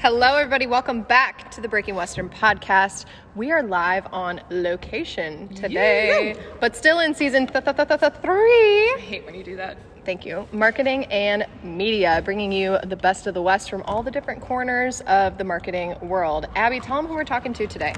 Hello, 0.00 0.36
everybody. 0.36 0.66
Welcome 0.66 1.02
back 1.02 1.50
to 1.50 1.60
the 1.60 1.68
Breaking 1.68 1.94
Western 1.94 2.30
podcast. 2.30 3.04
We 3.36 3.52
are 3.52 3.62
live 3.62 4.06
on 4.14 4.40
location 4.48 5.48
today, 5.48 6.36
but 6.58 6.74
still 6.74 7.00
in 7.00 7.14
season 7.14 7.46
th- 7.46 7.62
th- 7.66 7.76
th- 7.76 8.12
three. 8.22 8.32
I 8.32 8.98
hate 8.98 9.26
when 9.26 9.34
you 9.34 9.44
do 9.44 9.56
that. 9.56 9.76
Thank 10.06 10.24
you. 10.24 10.48
Marketing 10.52 11.04
and 11.04 11.44
media, 11.62 12.22
bringing 12.24 12.50
you 12.50 12.78
the 12.82 12.96
best 12.96 13.26
of 13.26 13.34
the 13.34 13.42
West 13.42 13.68
from 13.68 13.82
all 13.82 14.02
the 14.02 14.10
different 14.10 14.40
corners 14.40 15.02
of 15.02 15.36
the 15.36 15.44
marketing 15.44 15.94
world. 16.00 16.46
Abby, 16.56 16.80
tell 16.80 16.96
them 16.96 17.06
who 17.06 17.12
we're 17.12 17.22
talking 17.22 17.52
to 17.52 17.66
today. 17.66 17.92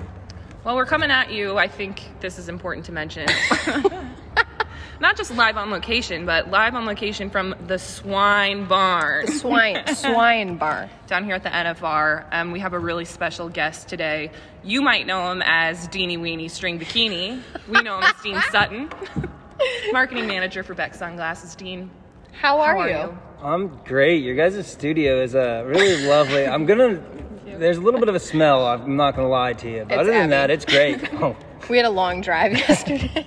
Well, 0.65 0.75
we're 0.75 0.87
coming 0.87 1.13
at 1.13 1.31
you. 1.31 1.57
I 1.57 1.69
think 1.69 2.03
this 2.19 2.37
is 2.37 2.49
important 2.49 2.85
to 2.87 2.93
mention. 2.93 3.29
Not 5.03 5.17
just 5.17 5.35
live 5.35 5.57
on 5.57 5.73
location, 5.73 6.27
but 6.27 6.49
live 6.49 6.77
on 6.77 6.87
location 6.87 7.29
from 7.29 7.57
the 7.67 7.77
Swine 7.77 8.67
Barn 8.67 9.27
Swine, 9.27 9.85
swine 9.97 10.57
bar. 10.59 10.89
down 11.09 11.25
here 11.25 11.35
at 11.35 11.43
the 11.43 11.49
NFR. 11.49 12.25
Um, 12.31 12.53
we 12.53 12.61
have 12.61 12.73
a 12.73 12.79
really 12.79 13.05
special 13.05 13.49
guest 13.49 13.89
today. 13.89 14.31
You 14.63 14.81
might 14.81 15.09
know 15.09 15.33
him 15.33 15.43
as 15.45 15.89
Deanie 15.89 16.19
Weenie 16.21 16.49
String 16.49 16.79
Bikini. 16.79 17.43
We 17.69 17.83
know 17.83 17.97
him 17.99 18.05
as 18.05 18.23
Dean 18.23 18.41
Sutton, 18.53 18.91
marketing 19.93 20.29
manager 20.29 20.63
for 20.63 20.75
Bex 20.75 21.01
Sunglasses. 21.01 21.57
Dean, 21.57 21.91
How 22.31 22.61
are, 22.61 22.75
how 22.77 22.81
are 22.83 22.89
you? 22.89 22.95
you? 22.97 23.19
I'm 23.43 23.81
great. 23.85 24.23
Your 24.23 24.37
guys' 24.37 24.65
studio 24.69 25.21
is 25.21 25.35
uh, 25.35 25.65
really 25.67 26.07
lovely. 26.07 26.47
I'm 26.47 26.65
gonna. 26.65 27.03
There's 27.59 27.77
a 27.77 27.81
little 27.81 27.99
bit 27.99 28.09
of 28.09 28.15
a 28.15 28.21
smell. 28.21 28.65
I'm 28.65 28.95
not 28.97 29.17
gonna 29.17 29.27
lie 29.29 29.55
to 29.55 29.69
you, 29.69 29.81
but 29.85 29.95
It's 29.95 30.01
other 30.01 30.13
than 30.13 30.21
Abby. 30.23 30.31
that, 30.31 30.51
it's 30.53 30.65
great. 30.65 31.13
Oh, 31.15 31.37
We 31.69 31.77
had 31.77 31.87
a 31.87 31.91
long 31.91 32.21
drive 32.21 32.53
yesterday. 32.53 33.27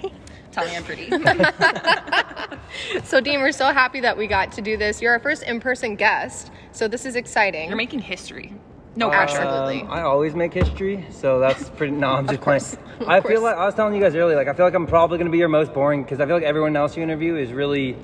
Tell 0.55 0.65
me 0.65 0.77
I'm 0.77 0.83
pretty. 0.85 1.09
so, 3.03 3.19
Dean, 3.19 3.41
we're 3.41 3.51
so 3.51 3.73
happy 3.73 3.99
that 3.99 4.17
we 4.17 4.25
got 4.25 4.53
to 4.53 4.61
do 4.61 4.77
this. 4.77 5.01
You're 5.01 5.11
our 5.11 5.19
first 5.19 5.43
in 5.43 5.59
person 5.59 5.97
guest, 5.97 6.49
so 6.71 6.87
this 6.87 7.05
is 7.05 7.17
exciting. 7.17 7.67
You're 7.67 7.75
making 7.75 7.99
history. 7.99 8.53
No 8.95 9.09
pressure. 9.09 9.39
Absolutely. 9.39 9.81
Um, 9.81 9.91
I 9.91 10.03
always 10.03 10.33
make 10.33 10.53
history, 10.53 11.05
so 11.09 11.39
that's 11.41 11.69
pretty. 11.77 11.91
No, 11.91 12.11
I'm 12.11 12.25
just 12.25 12.39
playing. 12.39 12.61
I 13.05 13.19
course. 13.19 13.33
feel 13.33 13.43
like 13.43 13.57
I 13.57 13.65
was 13.65 13.75
telling 13.75 13.95
you 13.95 13.99
guys 13.99 14.15
earlier. 14.15 14.37
Like 14.37 14.47
I 14.47 14.53
feel 14.53 14.65
like 14.65 14.75
I'm 14.75 14.87
probably 14.87 15.17
gonna 15.17 15.29
be 15.29 15.39
your 15.39 15.49
most 15.49 15.73
boring 15.73 16.03
because 16.03 16.21
I 16.21 16.25
feel 16.25 16.35
like 16.35 16.45
everyone 16.45 16.77
else 16.77 16.95
you 16.95 17.03
interview 17.03 17.35
is 17.35 17.51
really 17.51 17.97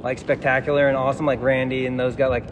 like 0.00 0.18
spectacular 0.18 0.86
and 0.86 0.96
awesome, 0.96 1.26
like 1.26 1.42
Randy 1.42 1.86
and 1.86 1.98
those 1.98 2.14
guys. 2.14 2.30
Like, 2.30 2.46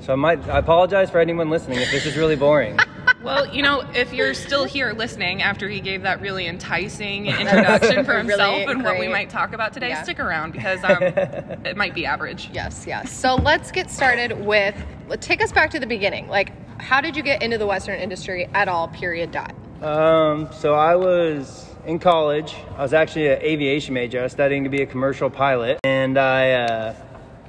so 0.00 0.14
I 0.14 0.16
might. 0.16 0.48
I 0.48 0.60
apologize 0.60 1.10
for 1.10 1.20
anyone 1.20 1.50
listening 1.50 1.78
if 1.78 1.90
this 1.90 2.06
is 2.06 2.16
really 2.16 2.36
boring. 2.36 2.78
Well, 3.28 3.54
you 3.54 3.62
know, 3.62 3.84
if 3.94 4.14
you're 4.14 4.32
still 4.32 4.64
here 4.64 4.92
listening 4.94 5.42
after 5.42 5.68
he 5.68 5.80
gave 5.80 6.02
that 6.02 6.22
really 6.22 6.46
enticing 6.46 7.26
introduction 7.26 8.04
for 8.04 8.12
Really 8.12 8.28
himself 8.28 8.68
and 8.68 8.82
what 8.82 8.98
we 8.98 9.06
might 9.06 9.28
talk 9.28 9.52
about 9.52 9.74
today, 9.74 9.90
Yeah. 9.90 10.02
stick 10.02 10.18
around 10.18 10.52
because 10.52 10.82
um, 10.82 11.02
it 11.02 11.76
might 11.76 11.94
be 11.94 12.06
average. 12.06 12.48
Yes, 12.58 12.86
yes. 12.88 13.12
So 13.12 13.36
let's 13.36 13.70
get 13.70 13.88
started 13.90 14.44
with 14.44 14.74
take 15.20 15.42
us 15.42 15.52
back 15.52 15.70
to 15.70 15.78
the 15.78 15.86
beginning. 15.86 16.26
Like, 16.28 16.50
how 16.80 17.00
did 17.00 17.14
you 17.16 17.22
get 17.22 17.42
into 17.42 17.56
the 17.56 17.66
Western 17.66 18.00
industry 18.00 18.48
at 18.54 18.66
all? 18.68 18.88
Period. 18.88 19.30
Dot. 19.30 19.54
Um, 19.82 20.48
so 20.52 20.74
I 20.74 20.96
was 20.96 21.66
in 21.86 21.98
college. 21.98 22.56
I 22.76 22.82
was 22.82 22.94
actually 22.94 23.28
an 23.28 23.40
aviation 23.42 23.94
major. 23.94 24.20
I 24.20 24.22
was 24.24 24.32
studying 24.32 24.64
to 24.64 24.70
be 24.70 24.82
a 24.82 24.86
commercial 24.86 25.30
pilot, 25.30 25.78
and 25.84 26.18
I 26.18 26.52
uh, 26.52 26.94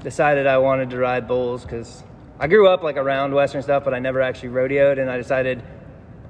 decided 0.03 0.45
I 0.45 0.59
wanted 0.59 0.91
to 0.91 0.97
ride 0.97 1.27
bulls 1.27 1.63
because 1.63 2.03
I 2.41 2.47
grew 2.47 2.69
up 2.69 2.83
like 2.83 2.95
around 2.95 3.33
Western 3.33 3.61
stuff, 3.61 3.83
but 3.83 3.93
I 3.93 3.99
never 3.99 4.21
actually 4.21 4.49
rodeoed. 4.49 4.97
And 4.97 5.11
I 5.11 5.17
decided 5.17 5.61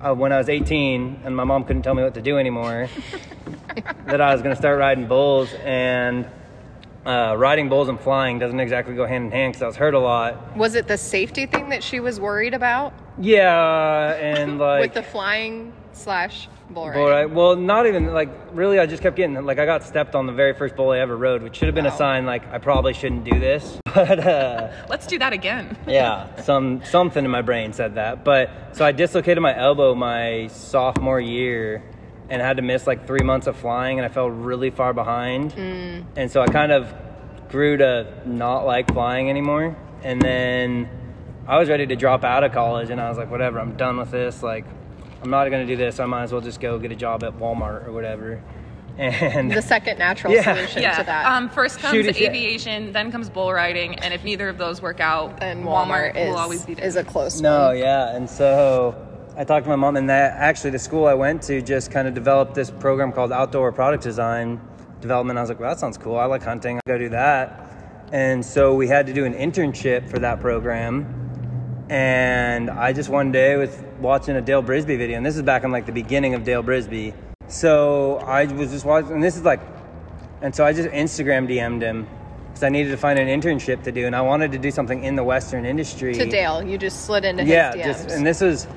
uh, 0.02 0.16
when 0.16 0.32
I 0.32 0.40
was 0.40 0.50
18 0.50 1.22
and 1.24 1.36
my 1.36 1.44
mom 1.44 1.66
couldn't 1.66 1.84
tell 1.84 1.94
me 1.94 2.02
what 2.02 2.16
to 2.16 2.22
do 2.22 2.40
anymore 2.40 2.90
that 4.08 4.20
I 4.20 4.34
was 4.34 4.42
going 4.42 4.56
to 4.56 4.60
start 4.60 4.80
riding 4.80 5.08
bulls. 5.08 5.54
And 5.64 6.28
uh, 7.06 7.36
riding 7.38 7.70
bulls 7.70 7.90
and 7.90 8.00
flying 8.00 8.40
doesn't 8.40 8.60
exactly 8.60 8.96
go 8.96 9.06
hand 9.06 9.26
in 9.26 9.32
hand 9.32 9.54
because 9.54 9.62
I 9.62 9.68
was 9.68 9.76
hurt 9.76 9.94
a 9.94 10.00
lot. 10.00 10.58
Was 10.58 10.74
it 10.74 10.88
the 10.88 10.98
safety 10.98 11.46
thing 11.46 11.70
that 11.70 11.84
she 11.84 12.00
was 12.00 12.20
worried 12.20 12.56
about 12.56 12.94
Yeah, 13.20 14.16
and 14.16 14.58
like 14.58 14.82
with 14.96 14.96
the 14.96 15.04
flying 15.04 15.74
slash 16.00 16.48
bull 16.70 16.90
ride. 16.90 17.34
Well, 17.34 17.56
not 17.56 17.86
even 17.88 18.14
like 18.14 18.30
really. 18.54 18.80
I 18.80 18.86
just 18.86 19.02
kept 19.04 19.16
getting 19.16 19.36
like 19.46 19.60
I 19.60 19.66
got 19.66 19.84
stepped 19.84 20.16
on 20.16 20.26
the 20.26 20.34
very 20.34 20.54
first 20.54 20.76
bull 20.76 20.92
I 20.92 21.00
ever 21.00 21.16
rode, 21.16 21.44
which 21.44 21.56
should 21.58 21.68
have 21.68 21.76
been 21.76 21.86
Wow. 21.86 21.94
a 21.94 21.98
sign 21.98 22.26
like 22.26 22.48
I 22.52 22.58
probably 22.58 22.94
shouldn't 22.94 23.24
do 23.26 23.40
this. 23.40 23.78
But 23.94 24.20
uh, 24.20 24.72
Let's 24.88 25.08
do 25.08 25.18
that 25.20 25.34
again. 25.34 25.76
yeah, 25.88 26.42
some 26.42 26.84
something 26.86 27.24
in 27.26 27.32
my 27.32 27.42
brain 27.42 27.74
said 27.74 27.96
that. 27.96 28.24
But 28.24 28.50
so 28.74 28.86
I 28.86 28.92
dislocated 28.92 29.42
my 29.42 29.56
elbow 29.58 29.96
my 29.96 30.48
sophomore 30.48 31.20
year 31.20 31.84
and 32.30 32.42
had 32.42 32.58
to 32.58 32.64
miss 32.64 32.86
like 32.86 33.08
three 33.08 33.24
months 33.26 33.48
of 33.48 33.56
flying, 33.58 33.98
and 34.00 34.06
I 34.06 34.10
fell 34.10 34.30
really 34.30 34.70
far 34.70 34.94
behind. 34.94 35.54
And 36.16 36.32
so 36.32 36.42
I 36.42 36.46
kind 36.48 36.72
of 36.72 36.94
grew 37.50 37.78
to 37.78 38.22
not 38.28 38.66
like 38.68 38.94
flying 38.94 39.30
anymore. 39.32 39.76
And 40.04 40.22
then 40.22 40.88
I 41.48 41.58
was 41.58 41.68
ready 41.68 41.88
to 41.88 41.96
drop 41.96 42.24
out 42.24 42.44
of 42.44 42.52
college, 42.54 42.92
and 42.92 43.02
I 43.02 43.10
was 43.10 43.18
like, 43.18 43.32
whatever, 43.32 43.60
I'm 43.60 43.76
done 43.76 43.98
with 43.98 44.12
this. 44.12 44.44
Like, 44.44 44.66
I'm 45.22 45.30
not 45.30 45.44
gonna 45.50 45.66
do 45.66 45.76
this. 45.76 46.00
I 46.00 46.06
might 46.06 46.24
as 46.24 46.32
well 46.32 46.42
just 46.42 46.60
go 46.60 46.80
get 46.80 46.92
a 46.92 46.96
job 46.96 47.24
at 47.24 47.38
Walmart 47.38 47.88
or 47.88 47.92
whatever. 47.92 48.42
And 49.00 49.50
the 49.50 49.62
second 49.62 49.98
natural 49.98 50.34
Yeah. 50.34 50.44
solution 50.44 50.82
Yeah. 50.82 50.98
to 50.98 51.04
that. 51.06 51.26
Um, 51.26 51.48
first 51.48 51.80
comes 51.80 51.94
Shoot 51.94 52.08
it, 52.08 52.20
yeah. 52.20 52.28
aviation, 52.30 52.92
then 52.92 53.14
comes 53.14 53.30
bull 53.30 53.54
riding, 53.54 53.96
and 53.96 54.14
if 54.14 54.26
neither 54.26 54.50
of 54.50 54.58
those 54.58 54.82
work 54.82 55.00
out, 55.00 55.42
and 55.42 55.64
Walmart, 55.64 56.18
is, 56.18 56.28
will 56.28 56.36
always 56.38 56.66
be 56.66 56.74
there. 56.74 56.86
is 56.86 56.98
a 56.98 57.04
close 57.06 57.40
No, 57.40 57.68
one. 57.68 57.78
yeah, 57.78 58.14
and 58.14 58.30
so 58.30 58.94
I 59.38 59.46
talked 59.46 59.64
to 59.64 59.70
my 59.70 59.78
mom, 59.78 59.96
and 59.96 60.10
that 60.10 60.34
actually 60.36 60.72
the 60.72 60.80
school 60.80 61.08
I 61.08 61.14
went 61.14 61.42
to 61.44 61.62
just 61.62 61.92
kind 61.92 62.10
of 62.10 62.14
developed 62.14 62.56
this 62.56 62.72
program 62.72 63.14
called 63.14 63.32
Outdoor 63.32 63.72
Product 63.72 64.04
Design 64.04 64.60
Development. 65.00 65.40
I 65.40 65.44
was 65.44 65.50
like, 65.50 65.62
well, 65.62 65.70
that 65.70 65.80
sounds 65.80 65.98
cool. 65.98 66.18
I 66.18 66.26
like 66.26 66.44
hunting. 66.44 66.76
I'll 66.76 66.82
go 66.94 66.98
do 66.98 67.08
that. 67.10 67.72
And 68.12 68.44
so 68.46 68.76
we 68.76 68.90
had 68.90 69.08
to 69.08 69.14
do 69.14 69.24
an 69.24 69.34
internship 69.34 70.10
for 70.10 70.20
that 70.20 70.42
program. 70.42 71.06
And 71.90 72.70
I 72.70 72.92
just 72.92 73.08
one 73.08 73.32
day 73.32 73.56
was 73.56 73.82
watching 74.00 74.36
a 74.36 74.42
Dale 74.42 74.64
Brisby 74.64 74.98
video, 74.98 75.18
and 75.18 75.26
this 75.26 75.36
is 75.36 75.42
back 75.42 75.64
in 75.64 75.72
like 75.72 75.86
the 75.86 75.92
beginning 75.92 76.34
of 76.34 76.44
Dale 76.44 76.64
Brisby. 76.64 77.14
So 77.48 78.18
I 78.18 78.46
was 78.46 78.72
just 78.72 78.86
watching, 78.86 79.14
and 79.14 79.24
this 79.24 79.36
is 79.36 79.44
like, 79.44 79.60
and 80.42 80.56
so 80.56 80.66
I 80.66 80.74
just 80.74 80.90
Instagram 80.90 81.48
DM'd 81.48 81.82
him 81.82 82.08
because 82.48 82.64
I 82.64 82.70
needed 82.70 82.92
to 82.92 82.98
find 82.98 83.20
an 83.20 83.28
internship 83.28 83.84
to 83.84 83.92
do, 83.92 84.06
and 84.06 84.16
I 84.16 84.22
wanted 84.22 84.52
to 84.54 84.58
do 84.58 84.72
something 84.72 85.04
in 85.04 85.16
the 85.16 85.24
Western 85.24 85.66
industry. 85.66 86.14
To 86.14 86.26
Dale, 86.26 86.64
you 86.64 86.78
just 86.78 87.06
slid 87.06 87.26
into 87.26 87.44
Yeah, 87.44 87.74
his 87.74 87.82
DMs. 87.82 87.86
just 87.86 88.10
and 88.12 88.26
this 88.26 88.42
is 88.42 88.68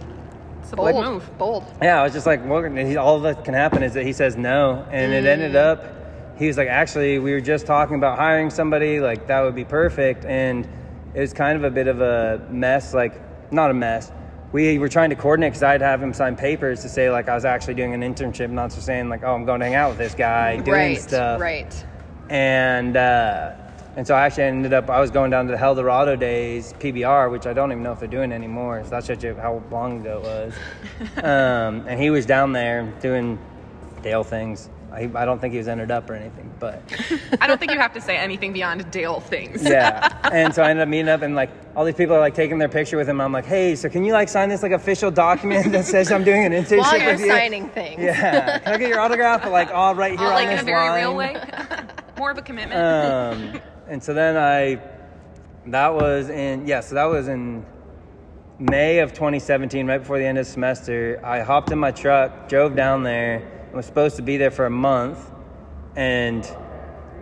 it's 0.63 0.73
a 0.73 0.77
bold 0.77 0.93
bold 0.93 1.05
move. 1.05 1.39
Bold. 1.39 1.65
yeah. 1.83 2.01
I 2.01 2.03
was 2.03 2.13
just 2.13 2.27
like, 2.27 2.45
well, 2.47 2.63
he- 2.63 2.97
all 2.97 3.21
that 3.21 3.45
can 3.45 3.55
happen 3.55 3.83
is 3.83 3.95
that 3.95 4.05
he 4.05 4.13
says 4.13 4.37
no, 4.37 4.87
and 4.91 5.13
it 5.13 5.25
ended 5.25 5.53
mm. 5.53 5.57
up. 5.57 6.39
He 6.39 6.47
was 6.47 6.57
like, 6.57 6.69
actually, 6.69 7.19
we 7.19 7.33
were 7.33 7.41
just 7.41 7.67
talking 7.67 7.97
about 7.97 8.19
hiring 8.19 8.51
somebody. 8.51 9.01
Like 9.01 9.27
that 9.29 9.43
would 9.43 9.55
be 9.55 9.65
perfect, 9.65 10.25
and 10.25 10.67
it 11.15 11.21
was 11.21 11.33
kind 11.33 11.57
of 11.57 11.65
a 11.65 11.71
bit 11.71 11.87
of 11.87 12.01
a 12.01 12.47
mess. 12.51 12.95
Like 12.95 13.21
not 13.53 13.71
a 13.71 13.75
mess. 13.75 14.11
We 14.53 14.79
were 14.79 14.89
trying 14.89 15.11
to 15.11 15.17
coordinate 15.17 15.53
because 15.53 15.63
I'd 15.63 15.81
have 15.81 16.03
him 16.03 16.13
sign 16.13 16.37
papers 16.37 16.83
to 16.83 16.89
say 16.89 17.11
like 17.11 17.29
I 17.29 17.35
was 17.35 17.45
actually 17.45 17.75
doing 17.75 17.95
an 17.95 18.03
internship, 18.03 18.51
not 18.51 18.71
just 18.71 18.85
saying 18.85 19.09
like, 19.09 19.23
oh, 19.25 19.35
I'm 19.35 19.45
going 19.47 19.61
to 19.61 19.67
hang 19.67 19.75
out 19.75 19.91
with 19.91 19.99
this 19.99 20.15
guy 20.15 20.57
doing 20.57 20.67
right. 20.67 21.01
stuff 21.01 21.41
Right. 21.41 21.87
and 22.29 22.97
uh, 22.97 23.53
and 23.97 24.07
so 24.07 24.15
I 24.15 24.27
actually 24.27 24.45
ended 24.45 24.73
up 24.73 24.91
I 24.91 25.01
was 25.01 25.11
going 25.11 25.31
down 25.31 25.47
to 25.47 25.53
the 25.53 25.61
Eldorado 25.61 26.17
Days 26.17 26.75
PBR, 26.75 27.31
which 27.31 27.47
I 27.47 27.53
don't 27.53 27.73
even 27.73 27.83
know 27.83 27.93
if 27.93 27.99
they're 28.01 28.09
doing 28.09 28.33
anymore. 28.33 28.83
So 28.85 28.91
that 28.91 29.05
shows 29.05 29.23
you 29.23 29.35
how 29.35 29.63
long 29.71 30.01
ago 30.01 30.19
it 30.19 30.23
was. 30.23 30.55
um, 31.25 31.87
and 31.89 32.01
he 32.01 32.11
was 32.11 32.27
down 32.27 32.53
there 32.53 32.93
doing 33.01 33.39
Dale 34.03 34.25
things. 34.25 34.69
I, 34.93 35.11
I 35.15 35.25
don't 35.25 35.41
think 35.41 35.53
he 35.53 35.59
was 35.59 35.69
entered 35.69 35.91
up 35.91 36.09
or 36.11 36.15
anything, 36.15 36.53
but 36.61 36.83
I 37.41 37.47
don't 37.47 37.59
think 37.59 37.73
you 37.73 37.79
have 37.79 37.95
to 37.95 38.01
say 38.01 38.17
anything 38.17 38.53
beyond 38.53 38.91
Dale 38.91 39.21
things. 39.21 39.63
yeah. 39.69 40.09
And 40.31 40.55
so 40.55 40.63
I 40.63 40.71
ended 40.71 40.83
up 40.83 40.89
meeting 40.89 41.09
up, 41.09 41.23
and 41.23 41.35
like 41.35 41.51
all 41.75 41.85
these 41.85 41.95
people 41.95 42.15
are 42.15 42.21
like 42.21 42.35
taking 42.35 42.59
their 42.59 42.69
picture 42.69 42.97
with 42.99 43.09
him. 43.09 43.21
I'm 43.21 43.33
like, 43.33 43.47
hey, 43.47 43.75
so 43.75 43.89
can 43.89 44.05
you 44.05 44.13
like 44.13 44.29
sign 44.29 44.49
this 44.51 44.63
like 44.63 44.73
official 44.73 45.11
document 45.11 45.73
that 45.73 45.87
says 45.87 46.13
I'm 46.13 46.25
doing 46.25 46.45
an 46.45 46.53
internship 46.53 46.79
While 46.79 46.99
you're 46.99 47.13
with 47.13 47.21
you? 47.21 47.29
signing 47.29 47.69
things. 47.71 48.01
Yeah. 48.03 48.59
Can 48.59 48.75
I 48.75 48.79
get 48.79 48.89
your 48.89 49.01
autograph? 49.01 49.43
But 49.43 49.53
like 49.53 49.71
all 49.71 49.95
right 49.95 50.19
here 50.19 50.29
All, 50.29 50.35
on 50.35 50.35
like 50.35 50.49
in 50.49 50.53
this 50.53 50.63
a 50.63 50.65
very 50.67 50.89
line. 50.89 51.01
real 51.01 51.15
way. 51.17 51.43
More 52.19 52.31
of 52.31 52.39
a 52.39 52.43
commitment. 52.43 52.79
um, 52.81 53.61
and 53.89 54.03
so 54.03 54.13
then 54.15 54.37
I, 54.37 54.81
that 55.67 55.93
was 55.95 56.29
in, 56.29 56.67
yeah, 56.67 56.81
so 56.81 56.95
that 56.95 57.05
was 57.07 57.29
in 57.29 57.65
May 58.59 58.99
of 58.99 59.13
2017, 59.13 59.87
right 59.87 59.99
before 59.99 60.19
the 60.19 60.25
end 60.25 60.39
of 60.39 60.47
the 60.47 60.53
semester. 60.53 61.21
I 61.25 61.41
hopped 61.41 61.73
in 61.73 61.79
my 61.79 61.91
truck, 61.91 62.49
drove 62.49 62.77
down 62.77 63.03
there, 63.03 63.43
and 63.73 63.77
was 63.79 63.87
supposed 63.87 64.17
to 64.17 64.23
be 64.23 64.37
there 64.37 64.51
for 64.51 64.67
a 64.67 64.71
month. 64.71 65.31
And 65.97 66.47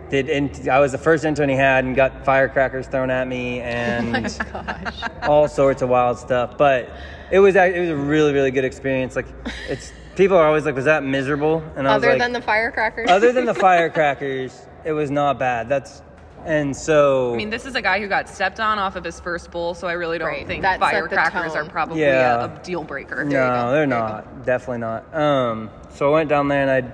did, 0.09 0.67
I 0.67 0.81
was 0.81 0.91
the 0.91 0.97
first 0.97 1.23
intern 1.23 1.47
he 1.47 1.55
had 1.55 1.85
and 1.85 1.95
got 1.95 2.25
firecrackers 2.25 2.87
thrown 2.87 3.09
at 3.09 3.25
me 3.25 3.61
and 3.61 4.27
oh 4.53 4.63
Gosh. 4.63 5.01
all 5.23 5.47
sorts 5.47 5.81
of 5.81 5.87
wild 5.87 6.19
stuff. 6.19 6.57
But 6.57 6.89
it 7.31 7.39
was, 7.39 7.55
it 7.55 7.79
was 7.79 7.89
a 7.89 7.95
really, 7.95 8.33
really 8.33 8.51
good 8.51 8.65
experience. 8.65 9.15
Like, 9.15 9.27
it's, 9.69 9.93
people 10.17 10.35
are 10.35 10.45
always 10.45 10.65
like, 10.65 10.75
was 10.75 10.83
that 10.85 11.03
miserable? 11.05 11.63
And 11.77 11.87
I 11.87 11.95
was 11.95 12.03
Other 12.03 12.11
like, 12.11 12.19
than 12.19 12.33
the 12.33 12.41
firecrackers. 12.41 13.09
other 13.09 13.31
than 13.31 13.45
the 13.45 13.53
firecrackers, 13.69 14.65
it 14.83 14.91
was 14.91 15.09
not 15.09 15.39
bad. 15.39 15.69
That's 15.69 16.01
and 16.45 16.75
so 16.75 17.33
I 17.33 17.37
mean, 17.37 17.49
this 17.49 17.65
is 17.65 17.75
a 17.75 17.81
guy 17.81 17.99
who 17.99 18.07
got 18.07 18.27
stepped 18.29 18.59
on 18.59 18.79
off 18.79 18.95
of 18.95 19.03
his 19.03 19.19
first 19.19 19.51
bull, 19.51 19.73
so 19.73 19.87
I 19.87 19.93
really 19.93 20.17
don't 20.17 20.27
Right. 20.27 20.45
think 20.47 20.61
That 20.63 20.79
firecrackers 20.79 21.53
are 21.55 21.65
probably 21.65 22.01
Yeah. 22.01 22.45
a, 22.45 22.55
a 22.55 22.59
deal 22.63 22.83
breaker. 22.83 23.17
There 23.17 23.25
you 23.25 23.31
no, 23.31 23.63
go. 23.65 23.71
they're 23.71 23.87
not. 23.87 24.45
Definitely 24.45 24.79
not. 24.79 25.13
Um, 25.15 25.69
so 25.89 26.09
I 26.09 26.13
went 26.13 26.29
down 26.29 26.47
there 26.47 26.61
and 26.61 26.71
I 26.71 26.91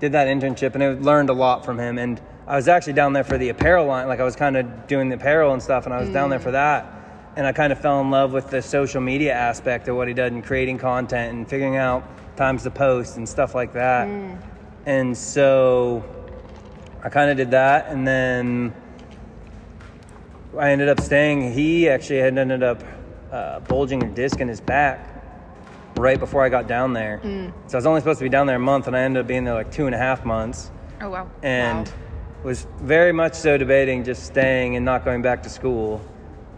did 0.00 0.12
that 0.12 0.28
internship 0.28 0.74
and 0.74 0.82
I 0.82 0.88
learned 0.90 1.30
a 1.30 1.34
lot 1.34 1.64
from 1.64 1.78
him. 1.78 1.98
And 1.98 2.20
I 2.46 2.56
was 2.56 2.68
actually 2.68 2.94
down 2.94 3.12
there 3.12 3.24
for 3.24 3.38
the 3.38 3.48
apparel 3.50 3.86
line. 3.86 4.08
Like 4.08 4.20
I 4.20 4.24
was 4.24 4.36
kind 4.36 4.56
of 4.56 4.86
doing 4.86 5.08
the 5.08 5.14
apparel 5.16 5.52
and 5.52 5.62
stuff, 5.62 5.84
and 5.86 5.94
I 5.94 6.00
was 6.00 6.08
down 6.10 6.30
there 6.30 6.40
for 6.40 6.50
that. 6.52 6.96
and 7.36 7.46
I 7.46 7.52
kind 7.52 7.72
of 7.72 7.78
fell 7.80 8.00
in 8.00 8.10
love 8.10 8.32
with 8.32 8.50
the 8.50 8.60
social 8.60 9.00
media 9.00 9.32
aspect 9.32 9.86
of 9.86 9.94
what 9.94 10.08
he 10.08 10.14
did 10.14 10.32
and 10.32 10.44
creating 10.44 10.78
content 10.78 11.32
and 11.32 11.48
figuring 11.48 11.76
out 11.76 12.02
times 12.36 12.64
to 12.64 12.70
post 12.72 13.16
and 13.18 13.26
stuff 13.28 13.54
like 13.54 13.72
that. 13.74 14.08
And 14.84 15.16
so 15.16 16.02
I 17.04 17.08
kind 17.08 17.30
of 17.30 17.36
did 17.36 17.52
that, 17.52 17.86
and 17.88 18.06
then 18.06 18.74
I 20.58 20.70
ended 20.70 20.88
up 20.88 21.00
staying. 21.00 21.52
He 21.52 21.88
actually 21.88 22.18
had 22.18 22.36
ended 22.36 22.62
up 22.62 22.82
uh, 23.30 23.60
bulging 23.60 24.02
a 24.02 24.08
disc 24.08 24.40
in 24.40 24.48
his 24.48 24.60
back 24.60 25.06
right 25.96 26.18
before 26.18 26.42
I 26.44 26.48
got 26.48 26.66
down 26.66 26.92
there. 26.92 27.20
So 27.66 27.74
I 27.74 27.78
was 27.78 27.86
only 27.86 28.00
supposed 28.00 28.18
to 28.18 28.24
be 28.24 28.28
down 28.28 28.46
there 28.46 28.56
a 28.56 28.60
month, 28.60 28.86
and 28.86 28.96
I 28.96 29.00
ended 29.00 29.20
up 29.20 29.26
being 29.26 29.44
there 29.44 29.54
like 29.54 29.70
two 29.70 29.86
and 29.86 29.94
a 29.94 29.98
half 29.98 30.24
months 30.24 30.70
Oh 31.00 31.08
wow. 31.10 31.30
and 31.42 31.86
Wow. 31.88 31.94
was 32.42 32.66
very 32.80 33.12
much 33.12 33.34
so 33.34 33.56
debating 33.58 34.02
just 34.04 34.24
staying 34.24 34.76
and 34.76 34.84
not 34.84 35.04
going 35.04 35.22
back 35.22 35.42
to 35.44 35.48
school. 35.48 36.00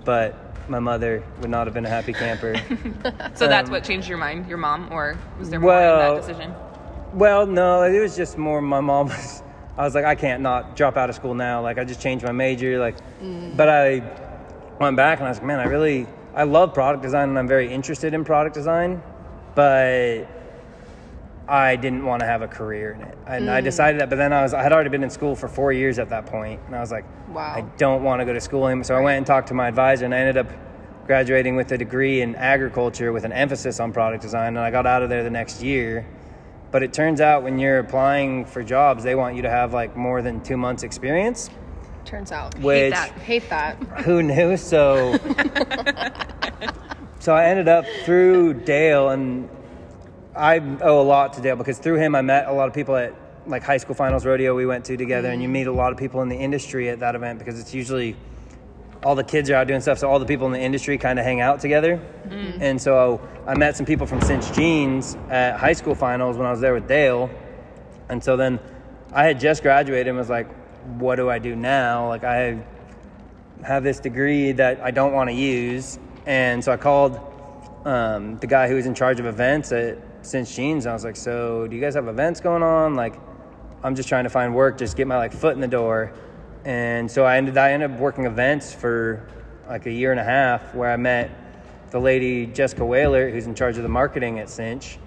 But 0.05 0.35
my 0.69 0.79
mother 0.79 1.23
would 1.41 1.51
not 1.51 1.67
have 1.67 1.75
been 1.75 1.85
a 1.87 1.91
happy 1.91 2.13
camper. 2.13 2.55
So 3.35 3.49
that's 3.49 3.69
Um, 3.69 3.73
what 3.73 3.85
changed 3.85 4.09
your 4.09 4.19
mind, 4.19 4.47
your 4.49 4.59
mom, 4.59 4.89
or 4.93 5.17
was 5.39 5.51
there 5.51 5.59
more 5.61 5.75
in 5.75 5.99
that 5.99 6.17
decision? 6.17 6.55
well, 7.15 7.47
no, 7.47 7.83
it 7.83 7.99
was 8.01 8.17
just 8.17 8.39
more 8.39 8.61
my 8.63 8.81
mom 8.81 9.07
was. 9.09 9.43
I 9.77 9.85
was 9.85 9.95
like, 9.95 10.05
I 10.05 10.15
can't 10.15 10.43
not 10.43 10.77
drop 10.77 10.97
out 10.97 11.09
of 11.09 11.17
school 11.17 11.35
now. 11.35 11.63
Like, 11.63 11.79
I 11.79 11.85
just 11.85 12.01
changed 12.01 12.25
my 12.25 12.33
major. 12.33 12.79
Like, 12.79 12.97
mm. 13.23 13.57
but 13.57 13.69
I 13.69 14.03
went 14.79 14.97
back 14.97 15.19
and 15.19 15.27
I 15.27 15.31
was 15.31 15.39
like, 15.39 15.47
man, 15.47 15.61
I 15.61 15.65
really, 15.65 16.07
I 16.35 16.45
love 16.45 16.75
product 16.75 17.03
design 17.03 17.29
and 17.29 17.39
I'm 17.39 17.49
very 17.49 17.73
interested 17.73 18.15
in 18.15 18.25
product 18.25 18.55
design, 18.55 19.03
but 19.55 20.27
I 21.49 21.77
didn't 21.77 22.05
want 22.05 22.21
to 22.21 22.27
have 22.27 22.43
a 22.43 22.49
career 22.49 22.93
in 22.93 23.03
it. 23.03 23.19
And 23.27 23.51
I 23.51 23.61
mm. 23.61 23.65
decided 23.65 24.01
that, 24.01 24.11
but 24.11 24.17
then 24.17 24.33
I 24.33 24.43
was, 24.43 24.55
I 24.55 24.63
had 24.63 24.73
already 24.73 24.91
been 24.91 25.03
in 25.03 25.11
school 25.11 25.35
for 25.35 25.49
four 25.49 25.73
years 25.73 25.99
at 25.99 26.09
that 26.11 26.27
point, 26.27 26.61
and 26.67 26.77
I 26.77 26.81
was 26.81 26.93
like, 26.93 27.05
Wow. 27.33 27.55
I 27.55 27.63
don't 27.79 28.03
want 28.03 28.21
to 28.21 28.25
go 28.25 28.33
to 28.33 28.41
school 28.41 28.67
anymore. 28.67 28.85
So 28.85 28.95
I 28.95 29.01
went 29.01 29.17
and 29.17 29.27
talked 29.27 29.49
to 29.49 29.55
my 29.55 29.69
advisor, 29.69 30.05
and 30.05 30.15
I 30.15 30.19
ended 30.19 30.37
up 30.37 30.51
graduating 31.07 31.57
with 31.57 31.73
a 31.73 31.79
degree 31.79 32.21
in 32.21 32.35
agriculture 32.37 33.13
with 33.13 33.25
an 33.25 33.33
emphasis 33.33 33.81
on 33.81 33.93
product 33.93 34.23
design. 34.23 34.49
And 34.49 34.61
I 34.61 34.71
got 34.71 34.87
out 34.87 35.03
of 35.03 35.09
there 35.09 35.23
the 35.23 35.31
next 35.31 35.63
year. 35.63 36.07
But 36.73 36.83
it 36.83 36.95
turns 36.95 37.21
out 37.21 37.43
when 37.43 37.59
you're 37.59 37.79
applying 37.79 38.47
for 38.47 38.65
jobs, 38.65 39.05
they 39.05 39.15
want 39.15 39.37
you 39.37 39.43
to 39.43 39.51
have 39.51 39.75
like 39.75 39.95
more 39.95 40.23
than 40.23 40.43
two 40.43 40.57
months 40.57 40.83
experience, 40.83 41.51
Turns 42.07 42.33
out. 42.33 42.59
which 42.59 42.95
that. 42.95 43.13
Hate 43.19 43.49
that. 43.51 43.77
who 44.05 44.23
knew? 44.23 44.57
So, 44.57 45.13
so 47.21 47.35
I 47.35 47.45
ended 47.45 47.69
up 47.69 47.85
through 48.05 48.55
Dale, 48.55 49.11
and 49.11 49.51
I 50.35 50.61
owe 50.81 51.01
a 51.01 51.05
lot 51.05 51.35
to 51.35 51.43
Dale 51.43 51.57
because 51.57 51.79
through 51.79 51.97
him 51.97 52.15
I 52.15 52.23
met 52.23 52.49
a 52.49 52.53
lot 52.53 52.69
of 52.69 52.75
people 52.75 52.97
at 52.97 53.15
like 53.47 53.63
high 53.63 53.77
school 53.77 53.95
finals 53.95 54.25
rodeo 54.25 54.55
we 54.55 54.65
went 54.65 54.87
to 54.87 54.97
together, 54.97 55.31
and 55.31 55.43
you 55.43 55.49
mm-hmm. 55.49 55.53
meet 55.53 55.67
a 55.67 55.73
lot 55.73 55.93
of 55.93 55.99
people 55.99 56.23
in 56.23 56.31
the 56.31 56.37
industry 56.37 56.89
at 56.89 57.01
that 57.01 57.15
event 57.15 57.39
because 57.39 57.61
it's 57.61 57.75
usually 57.75 58.17
all 59.05 59.15
the 59.15 59.25
kids 59.25 59.51
are 59.51 59.55
out 59.55 59.67
doing 59.67 59.81
stuff, 59.81 59.99
so 59.99 60.09
all 60.09 60.19
the 60.19 60.27
people 60.27 60.47
in 60.47 60.53
the 60.53 60.61
industry 60.61 60.97
kind 60.97 61.19
of 61.19 61.25
hang 61.25 61.41
out 61.41 61.61
together. 61.61 62.01
And 62.61 62.81
so 62.81 63.21
I 63.47 63.57
met 63.57 63.77
some 63.77 63.85
people 63.87 64.07
from 64.07 64.21
Cinch 64.21 64.53
Jeans 64.53 65.17
at 65.29 65.59
high 65.59 65.73
school 65.73 65.95
finals 65.95 66.37
when 66.37 66.47
I 66.47 66.51
was 66.51 66.61
there 66.61 66.75
with 66.75 66.87
Dale. 66.87 67.29
And 68.09 68.23
so 68.23 68.37
then 68.37 68.61
I 69.13 69.25
had 69.25 69.41
just 69.41 69.63
graduated 69.63 70.09
and 70.09 70.17
was 70.17 70.31
like, 70.31 70.49
what 70.99 71.17
do 71.17 71.29
I 71.29 71.39
do 71.39 71.57
now? 71.57 72.09
Like, 72.09 72.25
I 72.25 72.63
have 73.65 73.83
this 73.83 74.01
degree 74.01 74.53
that 74.53 74.81
I 74.81 74.91
don't 74.91 75.13
want 75.13 75.31
to 75.31 75.35
use. 75.35 75.99
And 76.27 76.63
so 76.63 76.73
I 76.73 76.77
called 76.77 77.19
um, 77.85 78.39
the 78.39 78.47
guy 78.47 78.69
who 78.69 78.77
was 78.77 78.87
in 78.87 78.95
charge 78.95 79.19
of 79.19 79.27
events 79.27 79.73
at 79.73 79.99
Cinch 80.23 80.55
Jeans. 80.55 80.87
And 80.87 80.91
I 80.91 80.95
was 80.95 81.05
like, 81.05 81.17
so 81.17 81.67
do 81.67 81.75
you 81.75 81.83
guys 81.83 81.95
have 81.95 82.07
events 82.07 82.41
going 82.41 82.63
on? 82.63 82.95
Like, 82.95 83.19
I'm 83.83 83.97
just 83.97 84.09
trying 84.09 84.25
to 84.25 84.31
find 84.31 84.55
work, 84.55 84.79
just 84.79 84.97
get 84.97 85.09
my 85.09 85.17
like 85.17 85.33
foot 85.33 85.55
in 85.55 85.61
the 85.61 85.69
door. 85.69 86.13
And 86.65 87.11
so 87.11 87.25
I 87.25 87.37
ended, 87.37 87.57
I 87.59 87.73
ended 87.73 87.91
up 87.93 87.99
working 87.99 88.25
events 88.27 88.73
for 88.73 89.27
like 89.69 89.87
a 89.87 89.93
year 89.93 90.11
and 90.11 90.21
a 90.21 90.25
half 90.25 90.75
where 90.75 90.91
I 90.91 90.97
met 90.97 91.31
the 91.91 91.99
lady 92.01 92.47
Jessica 92.47 92.85
Whaler, 92.85 93.31
who's 93.31 93.47
in 93.47 93.55
charge 93.55 93.77
of 93.77 93.83
the 93.83 93.89
marketing 93.89 94.39
at 94.39 94.49
Cinch. 94.49 94.99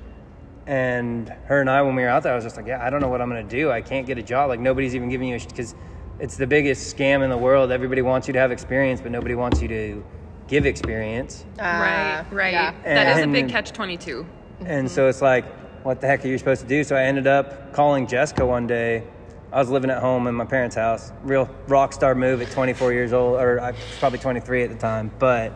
And 0.68 1.30
her 1.46 1.62
and 1.62 1.70
I, 1.70 1.82
when 1.84 1.96
we 1.96 2.02
were 2.04 2.10
out 2.10 2.24
there, 2.24 2.32
I 2.34 2.36
was 2.36 2.44
just 2.44 2.58
like, 2.58 2.66
yeah, 2.68 2.84
I 2.86 2.90
don't 2.90 3.00
know 3.00 3.08
what 3.08 3.22
I'm 3.22 3.30
going 3.30 3.48
to 3.48 3.56
do. 3.56 3.72
I 3.72 3.82
can't 3.82 4.08
get 4.08 4.18
a 4.18 4.24
job. 4.24 4.50
Like 4.50 4.60
nobody's 4.60 4.96
even 4.96 5.10
giving 5.10 5.28
you 5.28 5.40
because 5.40 5.76
it's 6.20 6.38
the 6.38 6.48
biggest 6.48 6.96
scam 6.96 7.24
in 7.24 7.30
the 7.30 7.38
world. 7.38 7.72
Everybody 7.72 8.02
wants 8.02 8.28
you 8.28 8.34
to 8.34 8.40
have 8.40 8.52
experience, 8.52 9.00
but 9.02 9.12
nobody 9.12 9.36
wants 9.36 9.62
you 9.62 9.68
to 9.68 10.04
give 10.48 10.66
experience. 10.66 11.46
right, 11.60 12.20
Uh, 12.20 12.36
right. 12.36 12.54
yeah. 12.54 12.74
That 12.84 13.18
is 13.18 13.24
a 13.24 13.28
big 13.28 13.50
catch 13.50 13.72
twenty 13.72 13.98
two. 13.98 14.26
And 14.62 14.90
so 14.90 15.08
it's 15.08 15.22
like, 15.22 15.46
what 15.84 16.02
the 16.02 16.08
heck 16.08 16.24
are 16.26 16.28
you 16.28 16.38
supposed 16.38 16.62
to 16.62 16.68
do? 16.68 16.84
So 16.84 16.96
I 16.96 17.04
ended 17.04 17.28
up 17.28 17.74
calling 17.74 18.08
Jessica 18.08 18.46
one 18.46 18.66
day. 18.68 19.04
I 19.56 19.60
was 19.60 19.70
living 19.70 19.90
at 19.90 20.00
home 20.00 20.28
in 20.28 20.36
my 20.36 20.44
parents' 20.44 20.76
house. 20.76 21.14
Real 21.24 21.50
rock 21.70 21.94
star 21.94 22.14
move 22.14 22.42
at 22.42 22.52
24 22.52 22.92
years 22.92 23.14
old, 23.14 23.40
or 23.40 23.62
I 23.62 23.72
was 23.72 23.80
probably 24.00 24.20
23 24.20 24.64
at 24.64 24.70
the 24.70 24.76
time. 24.76 25.10
But 25.18 25.54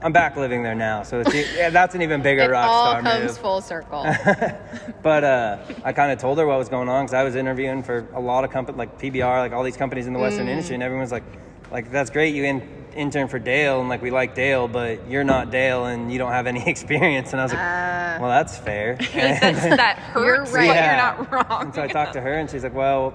I'm 0.00 0.12
back 0.12 0.36
living 0.36 0.62
there 0.62 0.76
now, 0.76 1.02
so 1.02 1.18
it's, 1.20 1.34
yeah, 1.56 1.70
that's 1.70 1.96
an 1.96 2.02
even 2.02 2.22
bigger 2.22 2.42
It 2.44 2.50
rock 2.50 2.70
star 2.70 3.02
move. 3.02 3.12
all 3.12 3.18
comes 3.20 3.36
full 3.38 3.60
circle. 3.62 4.06
But 5.02 5.24
uh, 5.24 5.58
I 5.82 5.92
kind 5.92 6.12
of 6.12 6.18
told 6.20 6.38
her 6.38 6.46
what 6.46 6.56
was 6.58 6.68
going 6.68 6.88
on 6.88 7.04
because 7.04 7.14
I 7.14 7.24
was 7.24 7.34
interviewing 7.34 7.82
for 7.82 8.06
a 8.14 8.20
lot 8.20 8.44
of 8.44 8.50
companies, 8.50 8.78
like 8.78 9.00
PBR, 9.00 9.38
like 9.40 9.52
all 9.52 9.64
these 9.64 9.76
companies 9.76 10.06
in 10.06 10.12
the 10.12 10.20
Western 10.20 10.46
Mm. 10.46 10.50
industry, 10.50 10.74
and 10.74 10.82
everyone's 10.84 11.10
like, 11.10 11.24
like 11.70 11.90
that's 11.90 12.10
great, 12.10 12.34
you 12.34 12.44
in, 12.44 12.62
intern 12.94 13.28
for 13.28 13.38
Dale, 13.38 13.80
and 13.80 13.88
like 13.88 14.02
we 14.02 14.10
like 14.10 14.34
Dale, 14.34 14.68
but 14.68 15.08
you're 15.08 15.24
not 15.24 15.50
Dale, 15.50 15.86
and 15.86 16.12
you 16.12 16.18
don't 16.18 16.32
have 16.32 16.46
any 16.46 16.66
experience. 16.68 17.32
And 17.32 17.40
I 17.40 17.44
was 17.44 17.52
like, 17.52 17.60
uh. 17.62 18.18
well, 18.20 18.30
that's 18.30 18.58
fair. 18.58 18.96
That's, 18.96 19.40
that 19.76 19.98
hurts, 19.98 20.52
right. 20.52 20.68
but 20.68 20.74
Yeah. 20.74 21.16
you're 21.16 21.30
not 21.30 21.48
wrong. 21.50 21.62
And 21.66 21.74
so 21.74 21.82
I 21.82 21.86
talked 21.88 22.12
to 22.14 22.20
her, 22.20 22.34
and 22.34 22.50
she's 22.50 22.62
like, 22.64 22.74
"Well, 22.74 23.14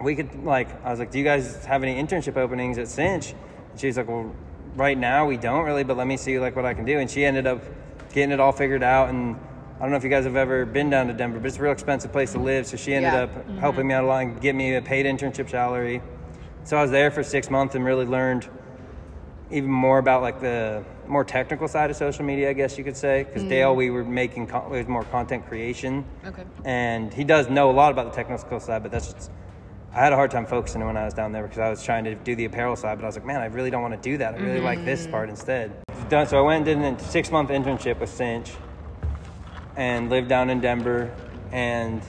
we 0.00 0.14
could 0.14 0.44
like." 0.44 0.68
I 0.84 0.90
was 0.90 0.98
like, 0.98 1.10
"Do 1.10 1.18
you 1.18 1.24
guys 1.24 1.64
have 1.64 1.82
any 1.82 2.00
internship 2.02 2.36
openings 2.36 2.78
at 2.78 2.88
Cinch?" 2.88 3.34
And 3.70 3.80
she's 3.80 3.96
like, 3.96 4.08
"Well, 4.08 4.32
right 4.76 4.96
now 4.96 5.26
we 5.26 5.36
don't 5.36 5.64
really, 5.64 5.84
but 5.84 5.96
let 5.96 6.06
me 6.06 6.16
see 6.16 6.38
like 6.38 6.56
what 6.56 6.64
I 6.64 6.74
can 6.74 6.84
do." 6.84 6.98
And 6.98 7.10
she 7.10 7.24
ended 7.24 7.46
up 7.46 7.62
getting 8.12 8.30
it 8.32 8.40
all 8.40 8.52
figured 8.52 8.82
out. 8.82 9.08
And 9.08 9.36
I 9.78 9.80
don't 9.80 9.90
know 9.90 9.96
if 9.96 10.04
you 10.04 10.10
guys 10.10 10.24
have 10.24 10.36
ever 10.36 10.64
been 10.64 10.90
down 10.90 11.08
to 11.08 11.12
Denver, 11.12 11.38
but 11.40 11.48
it's 11.48 11.58
a 11.58 11.62
real 11.62 11.72
expensive 11.72 12.12
place 12.12 12.32
to 12.32 12.38
live. 12.38 12.66
So 12.66 12.76
she 12.76 12.94
ended 12.94 13.12
Yeah. 13.12 13.22
up 13.22 13.30
mm-hmm. 13.30 13.58
helping 13.58 13.86
me 13.88 13.94
out 13.94 14.04
a 14.04 14.06
lot 14.06 14.22
and 14.22 14.40
get 14.40 14.54
me 14.54 14.74
a 14.76 14.82
paid 14.82 15.06
internship 15.06 15.50
salary. 15.50 16.00
So 16.64 16.76
I 16.76 16.82
was 16.82 16.90
there 16.90 17.10
for 17.10 17.22
six 17.22 17.50
months 17.50 17.74
and 17.74 17.84
really 17.84 18.06
learned 18.06 18.48
even 19.50 19.70
more 19.70 19.98
about 19.98 20.22
like 20.22 20.40
the 20.40 20.84
more 21.06 21.24
technical 21.24 21.68
side 21.68 21.90
of 21.90 21.96
social 21.96 22.24
media, 22.24 22.48
I 22.50 22.52
guess 22.52 22.78
you 22.78 22.84
could 22.84 22.96
say. 22.96 23.24
Because 23.24 23.42
mm-hmm. 23.42 23.50
Dale, 23.50 23.76
we 23.76 23.90
were 23.90 24.04
making 24.04 24.46
con- 24.46 24.66
it 24.66 24.78
was 24.78 24.88
more 24.88 25.04
content 25.04 25.46
creation 25.46 26.04
Okay. 26.24 26.44
and 26.64 27.12
he 27.12 27.24
does 27.24 27.48
know 27.48 27.70
a 27.70 27.72
lot 27.72 27.92
about 27.92 28.10
the 28.10 28.16
technical 28.16 28.60
side, 28.60 28.82
but 28.82 28.92
that's 28.92 29.12
just, 29.12 29.30
I 29.92 29.98
had 29.98 30.12
a 30.12 30.16
hard 30.16 30.30
time 30.30 30.46
focusing 30.46 30.84
when 30.86 30.96
I 30.96 31.04
was 31.04 31.12
down 31.12 31.32
there 31.32 31.42
because 31.42 31.58
I 31.58 31.68
was 31.68 31.84
trying 31.84 32.04
to 32.04 32.14
do 32.14 32.34
the 32.34 32.46
apparel 32.46 32.76
side, 32.76 32.96
but 32.96 33.04
I 33.04 33.08
was 33.08 33.16
like, 33.16 33.26
man, 33.26 33.40
I 33.40 33.46
really 33.46 33.70
don't 33.70 33.82
want 33.82 34.00
to 34.00 34.10
do 34.10 34.16
that. 34.18 34.34
I 34.34 34.38
really 34.38 34.60
like 34.60 34.84
this 34.84 35.02
mm-hmm. 35.02 35.10
part 35.10 35.28
instead. 35.28 35.72
Done. 36.08 36.26
So 36.26 36.38
I 36.38 36.42
went 36.42 36.66
and 36.68 36.82
did 36.96 37.06
a 37.06 37.10
six 37.10 37.30
month 37.30 37.50
internship 37.50 38.00
with 38.00 38.10
Cinch 38.10 38.52
and 39.76 40.08
lived 40.10 40.28
down 40.28 40.50
in 40.50 40.60
Denver. 40.60 41.14
And 41.50 42.02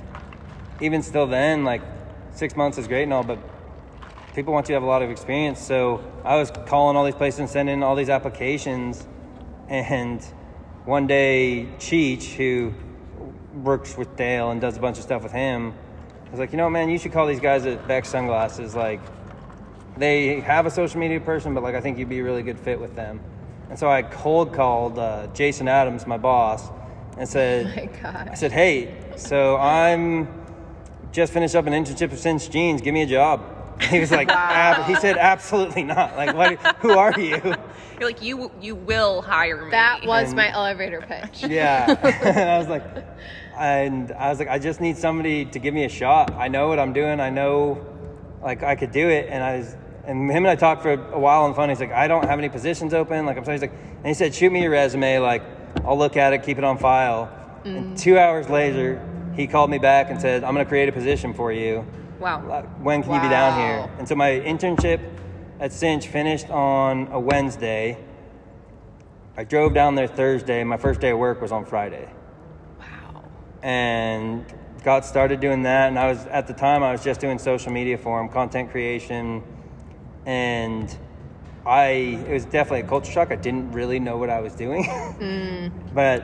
even 0.80 1.02
still, 1.02 1.28
then, 1.28 1.64
like 1.64 1.82
six 2.32 2.56
months 2.56 2.78
is 2.78 2.88
great 2.88 3.04
and 3.04 3.14
all, 3.14 3.24
but 3.24 3.40
people 4.34 4.54
want 4.54 4.66
you 4.66 4.70
to 4.70 4.74
have 4.74 4.84
a 4.84 4.88
lot 4.88 5.02
of 5.02 5.10
experience. 5.10 5.60
So 5.60 6.04
I 6.24 6.38
was 6.38 6.52
calling 6.66 6.98
all 6.98 7.06
these 7.06 7.16
places 7.16 7.40
and 7.40 7.50
sending 7.50 7.84
all 7.84 7.96
these 7.96 8.10
applications. 8.10 9.06
And 9.70 10.24
one 10.86 11.08
day, 11.08 11.68
Cheech, 11.78 12.34
who 12.34 12.74
works 13.54 13.96
with 13.96 14.16
Dale 14.16 14.52
and 14.52 14.60
does 14.60 14.76
a 14.76 14.80
bunch 14.80 14.98
of 14.98 15.04
stuff 15.04 15.24
with 15.24 15.32
him, 15.32 15.74
was 16.32 16.40
like, 16.40 16.52
you 16.52 16.58
know, 16.58 16.70
man, 16.70 16.90
you 16.90 16.98
should 16.98 17.12
call 17.12 17.28
these 17.28 17.40
guys 17.40 17.66
at 17.66 17.88
Bex 17.88 18.10
Sunglasses. 18.10 18.76
Like, 18.76 19.02
they 19.98 20.40
have 20.40 20.66
a 20.66 20.72
social 20.72 21.00
media 21.00 21.20
person, 21.20 21.54
but 21.54 21.62
like, 21.62 21.76
I 21.76 21.82
think 21.82 22.00
you'd 22.00 22.10
be 22.10 22.20
a 22.20 22.24
really 22.24 22.42
good 22.42 22.60
fit 22.60 22.80
with 22.80 22.96
them. 22.96 23.20
And 23.70 23.78
so 23.78 23.90
I 23.90 24.02
cold 24.02 24.54
called 24.54 24.98
uh, 24.98 25.28
Jason 25.28 25.68
Adams, 25.68 26.08
my 26.08 26.18
boss, 26.18 26.70
and 27.18 27.30
said, 27.30 27.68
my 28.04 28.32
I 28.32 28.34
said, 28.34 28.52
hey, 28.52 28.98
so 29.16 29.58
I'm 29.58 30.28
just 31.12 31.32
finished 31.32 31.56
up 31.56 31.68
an 31.68 31.74
internship 31.74 32.10
with 32.10 32.20
Cinch 32.20 32.50
Jeans. 32.50 32.82
Give 32.82 32.96
me 32.96 33.04
a 33.04 33.08
job. 33.08 33.53
He 33.90 34.00
was 34.00 34.12
like, 34.12 34.30
"Ab-" 34.30 34.86
he 34.86 34.96
said, 34.96 35.18
absolutely 35.18 35.84
not. 35.84 36.16
Like, 36.16 36.36
what, 36.36 36.58
who 36.78 36.92
are 36.92 37.20
you? 37.20 37.42
You're 38.00 38.10
like 38.10 38.22
you. 38.22 38.52
You 38.62 38.76
will 38.76 39.22
hire 39.22 39.66
me. 39.66 39.72
That 39.72 40.06
was 40.06 40.28
And- 40.30 40.36
my 40.36 40.52
elevator 40.52 41.02
pitch. 41.02 41.44
Yeah. 41.50 41.98
and 42.24 42.50
I 42.50 42.58
was 42.58 42.68
like, 42.68 42.84
and 43.58 44.12
I 44.14 44.30
was 44.30 44.40
like, 44.40 44.50
I 44.50 44.60
just 44.60 44.82
need 44.82 44.98
somebody 44.98 45.46
to 45.46 45.60
give 45.60 45.74
me 45.74 45.86
a 45.86 45.90
shot. 45.90 46.32
I 46.34 46.48
know 46.48 46.68
what 46.68 46.80
I'm 46.80 46.94
doing. 46.94 47.20
I 47.20 47.30
know, 47.30 47.86
like, 48.42 48.64
I 48.64 48.76
could 48.76 48.92
do 48.92 49.10
it. 49.10 49.28
And 49.30 49.44
I 49.44 49.58
was, 49.58 49.76
and 50.06 50.30
him 50.30 50.38
and 50.38 50.48
I 50.48 50.56
talked 50.56 50.82
for 50.82 50.94
a 50.94 51.20
while 51.20 51.44
on 51.44 51.52
the 51.52 51.56
phone. 51.56 51.70
He's 51.70 51.80
like, 51.80 51.92
I 51.92 52.08
don't 52.08 52.26
have 52.26 52.40
any 52.40 52.50
positions 52.50 52.94
open. 52.94 53.26
Like, 53.26 53.38
I'm 53.38 53.46
sorry. 53.46 53.56
He's 53.56 53.62
like, 53.62 53.74
and 53.98 54.08
he 54.08 54.14
said, 54.14 54.34
shoot 54.34 54.52
me 54.52 54.62
your 54.64 54.72
resume. 54.72 55.20
Like, 55.20 55.44
I'll 55.86 55.98
look 55.98 56.18
at 56.18 56.34
it, 56.34 56.44
keep 56.44 56.58
it 56.58 56.64
on 56.64 56.78
file. 56.78 57.32
And 57.64 57.96
mm. 57.96 58.00
two 58.00 58.18
hours 58.18 58.50
later, 58.50 59.08
he 59.36 59.48
called 59.48 59.70
me 59.70 59.78
back 59.78 60.10
and 60.10 60.20
said, 60.20 60.44
I'm 60.44 60.54
going 60.54 60.66
to 60.66 60.70
create 60.70 60.90
a 60.90 60.92
position 60.92 61.34
for 61.34 61.52
you. 61.52 61.86
Wow. 62.24 62.62
When 62.82 63.04
can 63.04 63.14
you 63.16 63.20
be 63.20 63.28
down 63.28 63.60
here? 63.60 63.92
And 64.00 64.08
so 64.08 64.16
my 64.16 64.30
internship 64.30 65.02
at 65.60 65.74
Cinch 65.74 66.08
finished 66.08 66.50
on 66.50 67.10
a 67.12 67.20
Wednesday. 67.20 67.98
I 69.36 69.44
drove 69.44 69.74
down 69.74 69.96
there 69.96 70.08
Thursday. 70.08 70.64
My 70.64 70.78
first 70.78 71.02
day 71.02 71.10
of 71.10 71.20
work 71.20 71.42
was 71.42 71.52
on 71.52 71.66
Friday. 71.66 72.10
Wow. 72.80 73.26
And 73.62 74.46
got 74.86 75.06
started 75.06 75.42
doing 75.42 75.64
that. 75.64 75.90
And 75.90 76.00
I 76.00 76.08
was, 76.08 76.26
at 76.28 76.48
the 76.48 76.54
time, 76.54 76.82
I 76.82 76.94
was 76.94 77.04
just 77.04 77.20
doing 77.20 77.38
social 77.40 77.74
media 77.74 77.98
for 77.98 78.22
him, 78.22 78.30
content 78.30 78.72
creation. 78.72 79.44
And 80.26 80.98
I 81.66 81.88
it 82.28 82.32
was 82.32 82.46
definitely 82.46 82.82
a 82.82 82.88
culture 82.88 83.12
shock. 83.12 83.32
I 83.32 83.36
didn't 83.36 83.74
really 83.74 84.00
know 84.00 84.18
what 84.18 84.30
I 84.30 84.40
was 84.40 84.54
doing, 84.54 84.84
mm. 84.86 85.72
but 85.94 86.24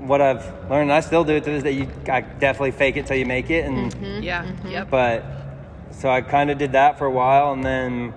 what 0.00 0.20
I've 0.20 0.44
learned, 0.70 0.90
and 0.90 0.92
I 0.92 1.00
still 1.00 1.24
do 1.24 1.34
it 1.34 1.44
to 1.44 1.50
this 1.50 1.62
day. 1.62 1.72
You, 1.72 1.88
I 2.08 2.20
definitely 2.20 2.72
fake 2.72 2.96
it 2.96 3.06
till 3.06 3.16
you 3.16 3.26
make 3.26 3.50
it, 3.50 3.64
and 3.64 3.92
mm-hmm. 3.92 4.22
Yeah. 4.22 4.44
Mm-hmm. 4.44 4.68
Yep. 4.68 4.90
but 4.90 5.24
so 5.90 6.10
I 6.10 6.20
kind 6.20 6.50
of 6.50 6.58
did 6.58 6.72
that 6.72 6.98
for 6.98 7.06
a 7.06 7.10
while, 7.10 7.52
and 7.52 7.64
then 7.64 8.14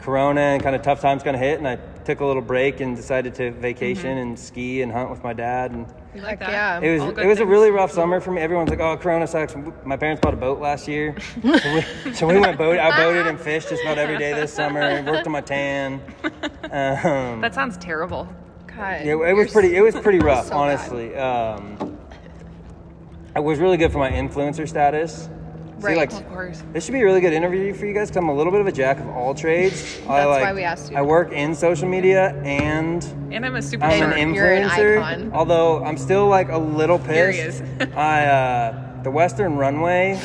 Corona 0.00 0.40
and 0.40 0.62
kind 0.62 0.76
of 0.76 0.82
tough 0.82 1.00
times 1.00 1.22
kind 1.22 1.36
of 1.36 1.40
hit, 1.40 1.58
and 1.58 1.66
I 1.66 1.76
took 2.04 2.20
a 2.20 2.24
little 2.24 2.42
break 2.42 2.80
and 2.80 2.94
decided 2.94 3.34
to 3.36 3.50
vacation 3.52 4.10
mm-hmm. 4.10 4.28
and 4.28 4.38
ski 4.38 4.82
and 4.82 4.92
hunt 4.92 5.10
with 5.10 5.22
my 5.22 5.32
dad, 5.32 5.70
and 5.70 5.86
You 6.14 6.20
like 6.22 6.38
that? 6.40 6.50
yeah. 6.50 6.80
it 6.80 7.00
was 7.00 7.10
it 7.10 7.14
good 7.14 7.26
was 7.26 7.40
a 7.40 7.46
really 7.46 7.70
rough 7.70 7.90
summer 7.92 8.20
for 8.20 8.30
me. 8.30 8.42
Everyone's 8.42 8.70
like, 8.70 8.80
"Oh, 8.80 8.96
Corona 8.96 9.26
sucks." 9.26 9.54
My 9.84 9.96
parents 9.96 10.20
bought 10.20 10.34
a 10.34 10.36
boat 10.36 10.60
last 10.60 10.86
year, 10.86 11.16
so 11.42 11.74
we, 11.74 12.14
so 12.14 12.26
we 12.26 12.38
went 12.38 12.58
boat. 12.58 12.78
I 12.78 12.96
boated 12.96 13.26
and 13.26 13.40
fished 13.40 13.70
just 13.70 13.82
about 13.82 13.98
every 13.98 14.18
day 14.18 14.34
this 14.34 14.52
summer. 14.52 15.02
Worked 15.02 15.26
on 15.26 15.32
my 15.32 15.40
tan. 15.40 16.00
Um, 16.74 17.40
That 17.40 17.54
sounds 17.54 17.76
terrible. 17.76 18.28
God, 18.76 19.04
yeah, 19.04 19.12
it 19.28 19.34
was 19.36 19.52
pretty. 19.52 19.76
It 19.76 19.80
was 19.80 19.94
pretty 19.94 20.18
rough, 20.18 20.46
so 20.48 20.54
honestly. 20.56 21.14
Um, 21.16 21.98
it 23.36 23.42
was 23.42 23.58
really 23.58 23.76
good 23.76 23.90
for 23.92 23.98
my 23.98 24.10
influencer 24.10 24.68
status. 24.68 25.24
See, 25.24 25.86
Right. 25.86 25.96
like, 25.96 26.12
Of 26.12 26.28
course. 26.28 26.62
this 26.72 26.84
should 26.84 26.92
be 26.92 27.00
a 27.00 27.04
really 27.04 27.20
good 27.20 27.32
interview 27.32 27.74
for 27.74 27.84
you 27.84 27.92
guys. 27.92 28.08
Cause 28.08 28.16
I'm 28.18 28.28
a 28.28 28.34
little 28.34 28.52
bit 28.52 28.60
of 28.60 28.66
a 28.68 28.72
jack 28.72 29.00
of 29.00 29.08
all 29.08 29.34
trades. 29.34 29.98
I 30.08 30.18
That's 30.18 30.26
like, 30.28 30.42
why 30.44 30.52
we 30.52 30.62
asked 30.62 30.92
you. 30.92 30.96
I 30.96 31.02
work 31.02 31.32
in 31.32 31.54
social 31.54 31.88
media 31.88 32.30
and 32.44 33.04
And 33.32 33.44
I'm 33.44 33.56
a 33.56 33.60
super 33.62 33.84
I'm 33.84 33.98
short. 33.98 34.12
an 34.16 34.34
You're 34.34 34.52
an 34.52 34.68
influencer. 34.68 35.02
icon. 35.02 35.30
Although 35.34 35.84
I'm 35.84 35.96
still 35.98 36.26
like 36.28 36.48
a 36.48 36.56
little 36.58 36.98
There 36.98 37.30
he 37.32 37.42
pissed. 37.42 37.62
is. 37.80 37.88
I 37.96 38.24
uh, 38.26 39.02
the 39.02 39.10
Western 39.10 39.56
Runway. 39.56 40.18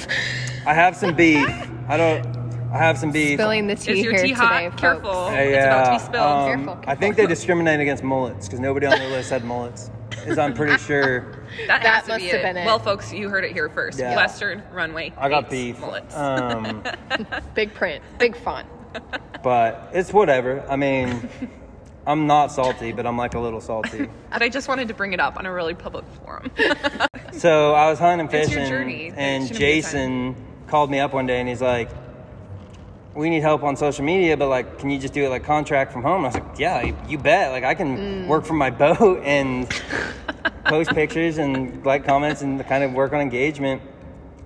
I 0.67 0.73
have 0.75 0.95
some 0.95 1.15
beef. 1.15 1.49
I 1.89 1.97
don't. 1.97 2.38
I 2.71 2.77
have 2.77 2.97
some 2.99 3.11
beef. 3.11 3.37
spilling 3.39 3.67
the 3.67 3.75
tea 3.75 3.91
Is 3.93 3.99
your 4.03 4.13
here 4.13 4.21
tea 4.23 4.29
today, 4.29 4.39
hot? 4.45 4.63
folks. 4.71 4.81
Careful. 4.81 5.09
Uh, 5.11 5.31
It's 5.31 5.65
about 5.65 5.85
to 5.85 5.91
be 5.91 5.99
spilled. 5.99 6.15
um, 6.27 6.65
Careful, 6.65 6.83
I 6.87 6.95
think 6.95 7.15
they 7.15 7.25
discriminate 7.25 7.79
against 7.79 8.03
mullets 8.03 8.47
because 8.47 8.59
nobody 8.59 8.85
on 8.85 8.97
their 8.99 9.09
list 9.09 9.31
had 9.31 9.43
mullets. 9.43 9.89
Is 10.27 10.37
I'm 10.37 10.53
pretty 10.53 10.77
sure. 10.83 11.43
that 11.67 11.81
that 11.81 11.81
has 11.81 12.03
to 12.03 12.09
must 12.09 12.21
be 12.23 12.27
have 12.29 12.39
it. 12.41 12.43
been 12.43 12.57
it. 12.57 12.65
Well, 12.65 12.77
folks, 12.79 13.11
you 13.11 13.29
heard 13.29 13.43
it 13.43 13.53
here 13.53 13.69
first. 13.69 13.97
Yeah. 13.97 14.15
Western 14.15 14.61
runway. 14.71 15.13
I 15.17 15.29
got 15.29 15.45
hates 15.45 15.51
beef. 15.51 15.79
Mullets. 15.79 16.15
Um, 16.15 16.83
Big 17.55 17.73
print, 17.73 18.03
big 18.19 18.35
font. 18.35 18.67
but 19.43 19.89
it's 19.93 20.11
whatever. 20.13 20.63
I 20.69 20.75
mean, 20.75 21.27
I'm 22.05 22.27
not 22.27 22.51
salty, 22.51 22.91
but 22.91 23.07
I'm 23.07 23.17
like 23.17 23.33
a 23.33 23.39
little 23.39 23.61
salty. 23.61 24.09
but 24.31 24.41
I 24.43 24.49
just 24.49 24.67
wanted 24.67 24.87
to 24.89 24.93
bring 24.93 25.13
it 25.13 25.19
up 25.19 25.37
on 25.37 25.45
a 25.45 25.51
really 25.53 25.73
public 25.73 26.05
forum. 26.23 26.51
So 27.31 27.73
I 27.73 27.89
was 27.89 27.97
hunting 27.99 28.27
and 28.27 28.33
It's 28.35 28.49
fishing, 28.49 28.59
your 28.67 28.69
journey. 28.79 29.07
It 29.07 29.13
and 29.17 29.43
shouldn't 29.43 29.59
be 29.59 29.65
a 29.65 29.73
Jason 29.75 30.35
called 30.67 30.91
me 30.91 30.99
up 30.99 31.13
one 31.13 31.25
day 31.25 31.39
and 31.39 31.47
he's 31.49 31.61
like, 31.61 31.89
"We 33.19 33.29
need 33.29 33.41
help 33.41 33.63
on 33.63 33.75
social 33.75 34.05
media, 34.05 34.37
but 34.37 34.47
like, 34.47 34.79
can 34.79 34.89
you 34.89 34.97
just 34.97 35.13
do 35.13 35.25
it 35.25 35.29
like 35.29 35.43
contract 35.43 35.91
from 35.91 36.03
home?" 36.03 36.23
And 36.23 36.27
I 36.27 36.29
was 36.29 36.35
like, 36.35 36.59
"Yeah, 36.59 36.81
you, 36.81 36.95
you 37.07 37.17
bet. 37.17 37.51
Like, 37.51 37.65
I 37.65 37.75
can 37.75 37.97
Mm. 37.97 38.27
work 38.27 38.45
from 38.45 38.57
my 38.57 38.69
boat 38.83 39.21
and 39.23 39.67
post 40.65 40.91
pictures 40.91 41.37
and 41.37 41.85
like 41.85 42.05
comments 42.05 42.41
and 42.41 42.65
kind 42.67 42.83
of 42.83 42.93
work 42.93 43.11
on 43.13 43.19
engagement." 43.21 43.81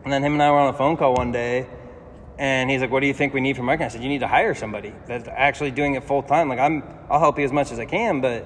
And 0.03 0.11
then 0.11 0.23
him 0.23 0.33
and 0.33 0.43
I 0.43 0.51
were 0.51 0.57
on 0.57 0.69
a 0.73 0.77
phone 0.77 0.97
call 0.97 1.13
one 1.13 1.31
day, 1.31 1.67
and 2.37 2.69
he's 2.69 2.81
like, 2.81 2.91
"What 2.91 3.01
do 3.01 3.07
you 3.07 3.13
think 3.13 3.33
we 3.33 3.41
need 3.41 3.55
for 3.55 3.63
marketing?" 3.63 3.85
I 3.85 3.89
said, 3.89 4.03
"You 4.03 4.09
need 4.09 4.19
to 4.19 4.27
hire 4.27 4.55
somebody 4.55 4.91
that's 5.05 5.27
actually 5.29 5.71
doing 5.71 5.93
it 5.95 6.03
full 6.03 6.23
time. 6.23 6.49
Like, 6.49 6.59
I'm, 6.59 6.83
I'll 7.09 7.19
help 7.19 7.37
you 7.37 7.45
as 7.45 7.53
much 7.53 7.71
as 7.71 7.79
I 7.79 7.85
can, 7.85 8.21
but." 8.21 8.45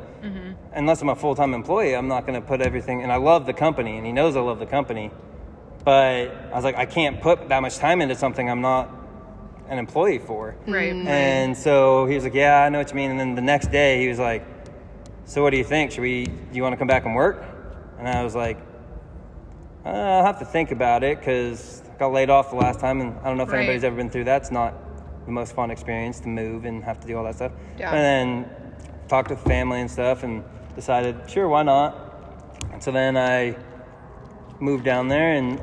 unless 0.74 1.02
I'm 1.02 1.10
a 1.10 1.16
full 1.16 1.34
time 1.36 1.54
employee, 1.54 1.96
I'm 1.96 2.08
not 2.08 2.28
going 2.28 2.40
to 2.40 2.46
put 2.46 2.62
everything. 2.62 3.02
And 3.02 3.12
I 3.12 3.16
love 3.16 3.46
the 3.46 3.54
company, 3.54 3.98
and 3.98 4.06
he 4.06 4.12
knows 4.12 4.36
I 4.36 4.42
love 4.42 4.60
the 4.60 4.66
company. 4.66 5.10
But 5.84 6.30
I 6.52 6.56
was 6.56 6.64
like, 6.64 6.76
I 6.76 6.86
can't 6.86 7.22
put 7.22 7.50
that 7.50 7.62
much 7.62 7.78
time 7.78 8.02
into 8.02 8.14
something 8.14 8.48
I'm 8.50 8.62
not 8.62 8.90
an 9.70 9.78
employee 9.80 10.20
for. 10.20 10.56
right. 10.68 10.94
And 10.94 11.56
so 11.58 12.06
he 12.06 12.16
was 12.16 12.24
like, 12.24 12.34
Yeah, 12.34 12.62
I 12.64 12.70
know 12.70 12.78
what 12.80 12.90
you 12.90 12.96
mean. 12.96 13.12
And 13.12 13.20
then 13.20 13.36
the 13.36 13.42
next 13.42 13.72
day, 13.72 14.02
he 14.02 14.08
was 14.08 14.20
like, 14.20 14.46
So 15.26 15.44
what 15.44 15.50
do 15.52 15.58
you 15.58 15.64
think? 15.64 15.92
Should 15.92 16.02
we? 16.02 16.26
Do 16.26 16.34
you 16.54 16.64
want 16.64 16.74
to 16.74 16.78
come 16.78 16.88
back 16.88 17.06
and 17.06 17.16
work? 17.16 17.44
And 18.00 18.08
I 18.08 18.24
was 18.24 18.36
like, 18.36 18.58
uh, 19.86 19.90
I'll 19.90 20.26
have 20.26 20.40
to 20.40 20.46
think 20.46 20.72
about 20.72 21.04
it 21.04 21.18
because 21.20 21.82
I 21.96 21.98
got 21.98 22.12
laid 22.12 22.30
off 22.30 22.50
the 22.52 22.56
last 22.58 22.80
time, 22.80 23.02
and 23.02 23.18
I 23.22 23.24
don't 23.26 23.38
know 23.38 23.44
if 23.44 23.50
Right. 23.50 23.60
anybody's 23.60 23.84
ever 23.84 23.96
been 23.96 24.10
through 24.10 24.26
that. 24.26 24.42
It's 24.44 24.52
not 24.52 24.74
the 25.26 25.32
most 25.32 25.54
fun 25.56 25.72
experience 25.72 26.20
to 26.22 26.28
move 26.30 26.66
and 26.66 26.84
have 26.84 27.00
to 27.00 27.08
do 27.08 27.18
all 27.18 27.24
that 27.24 27.36
stuff. 27.36 27.52
Yeah. 27.78 27.92
And 27.94 28.00
then 28.46 28.52
talked 29.08 29.30
with 29.30 29.40
family 29.44 29.82
and 29.82 29.90
stuff, 29.90 30.24
and 30.24 30.44
decided, 30.76 31.16
sure, 31.28 31.48
why 31.48 31.64
not? 31.64 31.96
And 32.72 32.84
so 32.84 32.92
then 32.92 33.18
I 33.18 33.56
moved 34.60 34.84
down 34.84 35.08
there 35.08 35.32
and 35.34 35.60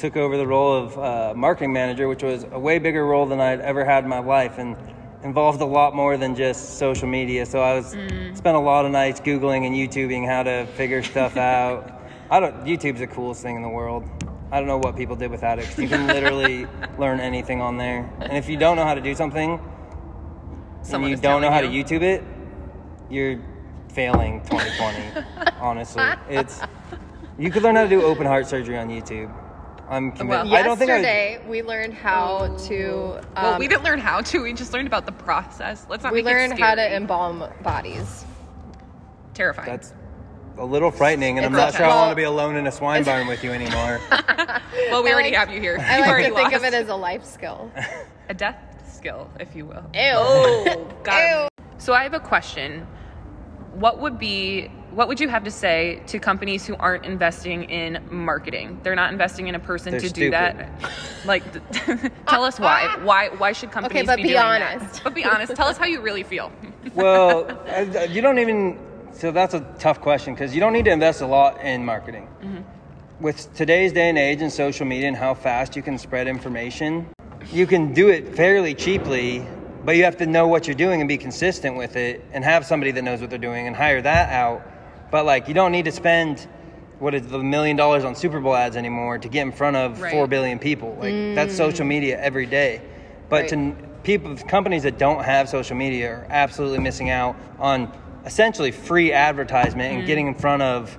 took 0.00 0.16
over 0.16 0.36
the 0.36 0.46
role 0.46 0.74
of 0.74 0.98
uh, 0.98 1.34
marketing 1.36 1.72
manager, 1.72 2.08
which 2.08 2.22
was 2.22 2.46
a 2.50 2.58
way 2.58 2.78
bigger 2.78 3.04
role 3.06 3.26
than 3.26 3.40
I'd 3.40 3.60
ever 3.60 3.84
had 3.84 4.04
in 4.04 4.10
my 4.10 4.18
life, 4.18 4.58
and 4.58 4.76
involved 5.22 5.60
a 5.60 5.64
lot 5.66 5.94
more 5.94 6.16
than 6.16 6.34
just 6.34 6.78
social 6.78 7.06
media. 7.06 7.44
So 7.44 7.60
I 7.60 7.74
was 7.74 7.90
spent 8.34 8.56
a 8.56 8.60
lot 8.60 8.86
of 8.86 8.92
nights 8.92 9.20
googling 9.20 9.66
and 9.66 9.76
YouTubing 9.76 10.26
how 10.26 10.42
to 10.42 10.66
figure 10.74 11.02
stuff 11.02 11.36
out. 11.54 12.00
I 12.30 12.40
don't. 12.40 12.64
YouTube's 12.64 13.00
the 13.00 13.06
coolest 13.06 13.42
thing 13.42 13.56
in 13.56 13.62
the 13.62 13.68
world. 13.68 14.08
I 14.50 14.58
don't 14.58 14.66
know 14.66 14.78
what 14.78 14.96
people 14.96 15.14
did 15.14 15.30
without 15.30 15.58
it. 15.60 15.78
you 15.78 15.86
can 15.86 16.06
literally 16.08 16.66
learn 16.98 17.20
anything 17.20 17.60
on 17.60 17.76
there, 17.76 18.10
and 18.20 18.36
if 18.36 18.48
you 18.48 18.56
don't 18.56 18.76
know 18.76 18.84
how 18.84 18.94
to 18.94 19.00
do 19.00 19.14
something, 19.14 19.60
Someone 20.82 21.12
and 21.12 21.18
you 21.18 21.22
don't 21.22 21.42
know 21.42 21.50
how 21.50 21.60
you. 21.60 21.84
to 21.84 21.98
YouTube 21.98 22.02
it, 22.02 22.24
you're 23.10 23.38
failing 23.92 24.40
2020. 24.44 25.26
honestly, 25.60 26.02
it's 26.28 26.60
you 27.38 27.50
could 27.50 27.62
learn 27.62 27.76
how 27.76 27.82
to 27.84 27.88
do 27.88 28.02
open 28.02 28.26
heart 28.26 28.46
surgery 28.46 28.78
on 28.78 28.88
YouTube. 28.88 29.30
I'm 29.90 30.12
convinced. 30.12 30.50
Well, 30.50 30.54
I 30.54 30.62
don't 30.62 30.78
think 30.78 30.90
I. 30.90 30.98
Yesterday, 31.00 31.40
we 31.48 31.62
learned 31.62 31.94
how 31.94 32.56
to. 32.68 33.18
Um, 33.36 33.42
well, 33.44 33.58
we 33.58 33.66
didn't 33.66 33.82
learn 33.82 33.98
how 33.98 34.20
to. 34.20 34.42
We 34.42 34.52
just 34.52 34.72
learned 34.72 34.86
about 34.86 35.04
the 35.04 35.12
process. 35.12 35.84
Let's 35.90 36.04
not 36.04 36.12
we 36.12 36.22
make 36.22 36.32
learned 36.32 36.52
it 36.52 36.60
how 36.60 36.76
to 36.76 36.94
embalm 36.94 37.44
bodies. 37.62 38.24
Terrifying. 39.34 39.66
That's 39.68 39.92
a 40.58 40.64
little 40.64 40.92
frightening, 40.92 41.38
and 41.38 41.44
I'm 41.46 41.52
not 41.52 41.70
okay. 41.70 41.78
sure 41.78 41.86
I 41.86 41.88
Well- 41.88 41.98
want 42.02 42.12
to 42.12 42.16
be 42.16 42.22
alone 42.22 42.56
in 42.56 42.66
a 42.68 42.72
swine 42.72 43.02
barn 43.02 43.26
with 43.26 43.42
you 43.42 43.50
anymore. 43.50 44.00
well, 44.90 45.02
we 45.02 45.10
I 45.10 45.12
already 45.12 45.30
like- 45.30 45.38
have 45.38 45.50
you 45.50 45.60
here. 45.60 45.76
I 45.80 46.00
like 46.00 46.08
already 46.08 46.28
to 46.28 46.34
think 46.36 46.52
lost. 46.52 46.64
of 46.64 46.64
it 46.64 46.74
as 46.74 46.88
a 46.88 46.94
life 46.94 47.24
skill. 47.24 47.72
a 48.28 48.34
death 48.34 48.58
skill, 48.86 49.28
if 49.40 49.56
you 49.56 49.66
will. 49.66 49.84
Ew. 49.92 50.12
Oh, 50.14 50.88
got 51.02 51.42
Ew. 51.42 51.48
So 51.78 51.94
I 51.94 52.04
have 52.04 52.14
a 52.14 52.20
question. 52.20 52.86
What 53.72 54.00
would 54.00 54.18
be 54.18 54.70
what 54.90 55.06
would 55.06 55.20
you 55.20 55.28
have 55.28 55.44
to 55.44 55.50
say 55.50 56.02
to 56.08 56.18
companies 56.18 56.66
who 56.66 56.74
aren't 56.76 57.04
investing 57.04 57.64
in 57.64 58.02
marketing? 58.10 58.80
They're 58.82 58.96
not 58.96 59.12
investing 59.12 59.46
in 59.46 59.54
a 59.54 59.60
person 59.60 59.92
They're 59.92 60.00
to 60.00 60.08
do 60.08 60.30
stupid. 60.30 60.32
that. 60.32 60.68
Like, 61.26 61.44
tell 62.26 62.44
us 62.44 62.58
why. 62.58 62.96
Why 63.02 63.28
why 63.28 63.52
should 63.52 63.70
companies 63.70 64.00
Okay, 64.00 64.06
but 64.06 64.16
be, 64.16 64.22
be 64.22 64.28
doing 64.30 64.40
honest. 64.40 64.94
That? 64.94 65.04
But 65.04 65.14
be 65.14 65.22
honest. 65.24 65.54
Tell 65.54 65.68
us 65.68 65.76
how 65.76 65.84
you 65.84 66.00
really 66.00 66.22
feel. 66.22 66.50
well, 66.94 67.46
uh, 67.68 68.06
you 68.10 68.22
don't 68.22 68.38
even. 68.38 68.78
So 69.12 69.30
that's 69.30 69.52
a 69.52 69.60
tough 69.78 70.00
question 70.00 70.32
because 70.34 70.54
you 70.54 70.60
don't 70.60 70.72
need 70.72 70.86
to 70.86 70.90
invest 70.92 71.20
a 71.20 71.26
lot 71.26 71.60
in 71.60 71.84
marketing. 71.84 72.26
With 73.20 73.54
today's 73.54 73.92
day 73.92 74.08
and 74.08 74.16
age 74.16 74.40
and 74.40 74.50
social 74.50 74.86
media 74.86 75.08
and 75.08 75.16
how 75.16 75.34
fast 75.34 75.76
you 75.76 75.82
can 75.82 75.98
spread 75.98 76.26
information, 76.26 77.06
you 77.52 77.66
can 77.66 77.92
do 77.92 78.08
it 78.08 78.34
fairly 78.34 78.74
cheaply, 78.74 79.44
but 79.84 79.96
you 79.96 80.04
have 80.04 80.16
to 80.18 80.26
know 80.26 80.46
what 80.46 80.66
you're 80.66 80.76
doing 80.76 81.00
and 81.00 81.08
be 81.08 81.18
consistent 81.18 81.76
with 81.76 81.96
it 81.96 82.24
and 82.32 82.44
have 82.44 82.66
somebody 82.66 82.90
that 82.92 83.02
knows 83.02 83.20
what 83.20 83.30
they're 83.30 83.38
doing 83.38 83.66
and 83.66 83.74
hire 83.74 84.02
that 84.02 84.30
out. 84.30 84.62
But 85.10 85.24
like, 85.24 85.48
you 85.48 85.54
don't 85.54 85.72
need 85.72 85.86
to 85.86 85.92
spend 85.92 86.46
what 86.98 87.14
is 87.14 87.26
the 87.26 87.38
million 87.38 87.76
dollars 87.76 88.04
on 88.04 88.14
Super 88.14 88.40
Bowl 88.40 88.54
ads 88.54 88.76
anymore 88.76 89.18
to 89.18 89.28
get 89.28 89.42
in 89.42 89.52
front 89.52 89.76
of 89.76 90.00
Right. 90.00 90.12
four 90.12 90.26
billion 90.26 90.58
people. 90.58 90.90
Like 91.00 91.34
that's 91.34 91.54
mm. 91.54 91.56
social 91.56 91.86
media 91.86 92.20
every 92.20 92.46
day. 92.46 92.82
But 93.28 93.48
to 93.48 93.74
people 94.02 94.36
companies 94.36 94.82
that 94.82 94.98
don't 94.98 95.24
have 95.24 95.48
social 95.48 95.76
media 95.76 96.10
are 96.10 96.26
absolutely 96.30 96.78
missing 96.78 97.10
out 97.10 97.36
on 97.58 97.90
essentially 98.24 98.70
free 98.70 99.12
advertisement 99.12 99.94
and 99.94 100.02
mm. 100.02 100.06
getting 100.06 100.26
in 100.26 100.34
front 100.34 100.62
of 100.62 100.98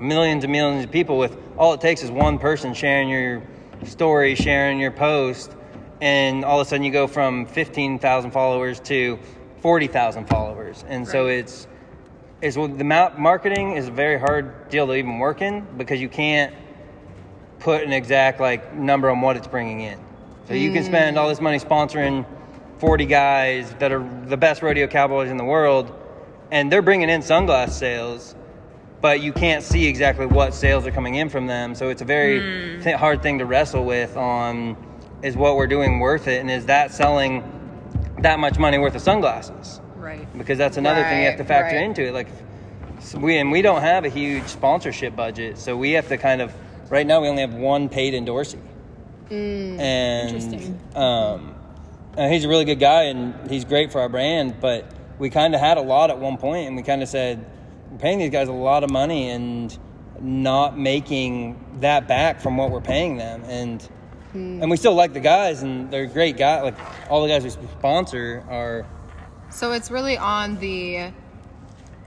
millions 0.00 0.44
and 0.44 0.52
millions 0.52 0.84
of 0.84 0.90
people 0.90 1.18
with 1.18 1.36
all 1.56 1.74
it 1.74 1.80
takes 1.80 2.02
is 2.02 2.10
one 2.10 2.38
person 2.38 2.72
sharing 2.72 3.08
your 3.08 3.42
story 3.84 4.34
sharing 4.36 4.78
your 4.78 4.92
post 4.92 5.52
and 6.00 6.44
all 6.44 6.60
of 6.60 6.66
a 6.66 6.70
sudden 6.70 6.84
you 6.84 6.92
go 6.92 7.06
from 7.06 7.46
15,000 7.46 8.30
followers 8.30 8.80
to 8.80 9.18
40,000 9.60 10.26
followers 10.26 10.84
and 10.88 11.06
so 11.06 11.26
it's 11.26 11.66
it's 12.40 12.56
well, 12.56 12.68
the 12.68 12.84
marketing 12.84 13.72
is 13.72 13.88
a 13.88 13.90
very 13.90 14.18
hard 14.18 14.68
deal 14.68 14.86
to 14.86 14.94
even 14.94 15.18
work 15.18 15.42
in 15.42 15.66
because 15.76 16.00
you 16.00 16.08
can't 16.08 16.54
put 17.58 17.82
an 17.82 17.92
exact 17.92 18.40
like 18.40 18.74
number 18.74 19.10
on 19.10 19.20
what 19.20 19.36
it's 19.36 19.48
bringing 19.48 19.80
in. 19.80 19.98
So 20.46 20.54
you 20.54 20.72
can 20.72 20.84
spend 20.84 21.18
all 21.18 21.28
this 21.28 21.40
money 21.40 21.58
sponsoring 21.58 22.24
40 22.78 23.06
guys 23.06 23.74
that 23.80 23.92
are 23.92 24.08
the 24.26 24.36
best 24.36 24.62
rodeo 24.62 24.86
cowboys 24.86 25.30
in 25.30 25.36
the 25.36 25.44
world, 25.44 25.92
and 26.50 26.72
they're 26.72 26.80
bringing 26.80 27.10
in 27.10 27.20
sunglass 27.20 27.70
sales, 27.70 28.34
but 29.00 29.20
you 29.20 29.32
can't 29.32 29.62
see 29.62 29.86
exactly 29.86 30.26
what 30.26 30.54
sales 30.54 30.86
are 30.86 30.90
coming 30.90 31.16
in 31.16 31.28
from 31.28 31.46
them. 31.46 31.74
So 31.74 31.88
it's 31.90 32.02
a 32.02 32.06
very 32.06 32.76
hmm. 32.76 32.82
th- 32.82 32.96
hard 32.96 33.22
thing 33.22 33.38
to 33.40 33.46
wrestle 33.46 33.84
with 33.84 34.16
on 34.16 34.76
is 35.22 35.36
what 35.36 35.56
we're 35.56 35.66
doing 35.66 35.98
worth 35.98 36.28
it, 36.28 36.40
and 36.40 36.50
is 36.50 36.66
that 36.66 36.92
selling 36.92 37.42
that 38.20 38.38
much 38.38 38.58
money 38.58 38.78
worth 38.78 38.94
of 38.94 39.02
sunglasses? 39.02 39.80
Right. 39.96 40.38
because 40.38 40.56
that's 40.56 40.76
another 40.76 41.02
thing 41.02 41.20
you 41.20 41.28
have 41.28 41.38
to 41.38 41.44
factor 41.44 41.76
right. 41.76 41.84
into 41.84 42.06
it. 42.06 42.14
Like 42.14 42.28
so 43.00 43.18
we 43.18 43.36
and 43.36 43.50
we 43.52 43.62
don't 43.62 43.82
have 43.82 44.04
a 44.04 44.08
huge 44.08 44.46
sponsorship 44.46 45.14
budget, 45.14 45.58
so 45.58 45.76
we 45.76 45.92
have 45.92 46.08
to 46.08 46.16
kind 46.16 46.40
of 46.40 46.52
right 46.90 47.06
now 47.06 47.20
we 47.20 47.28
only 47.28 47.42
have 47.42 47.54
one 47.54 47.88
paid 47.88 48.14
endorsee, 48.14 48.60
Mm, 49.30 49.78
and 49.78 50.96
um, 50.96 51.54
uh, 52.16 52.28
he's 52.28 52.44
a 52.44 52.48
really 52.48 52.64
good 52.64 52.80
guy 52.80 53.04
and 53.04 53.50
he's 53.50 53.64
great 53.64 53.92
for 53.92 54.00
our 54.00 54.08
brand. 54.08 54.60
But 54.60 54.90
we 55.18 55.30
kind 55.30 55.54
of 55.54 55.60
had 55.60 55.76
a 55.76 55.82
lot 55.82 56.10
at 56.10 56.18
one 56.18 56.38
point, 56.38 56.66
and 56.66 56.76
we 56.76 56.82
kind 56.82 57.02
of 57.02 57.08
said, 57.08 57.44
we're 57.90 57.98
paying 57.98 58.18
these 58.18 58.30
guys 58.30 58.48
a 58.48 58.52
lot 58.52 58.84
of 58.84 58.90
money 58.90 59.30
and 59.30 59.76
not 60.20 60.78
making 60.78 61.78
that 61.80 62.08
back 62.08 62.40
from 62.40 62.56
what 62.56 62.70
we're 62.70 62.80
paying 62.80 63.18
them. 63.18 63.44
And 63.44 63.86
Mm. 64.38 64.62
and 64.62 64.70
we 64.70 64.76
still 64.76 64.94
like 64.94 65.12
the 65.12 65.20
guys, 65.20 65.62
and 65.62 65.90
they're 65.90 66.06
great 66.06 66.36
guys. 66.36 66.62
Like 66.62 67.10
all 67.10 67.22
the 67.22 67.28
guys 67.28 67.44
we 67.44 67.50
sponsor 67.50 68.44
are. 68.48 68.86
So 69.50 69.72
it's 69.72 69.90
really 69.90 70.16
on 70.16 70.58
the 70.58 71.12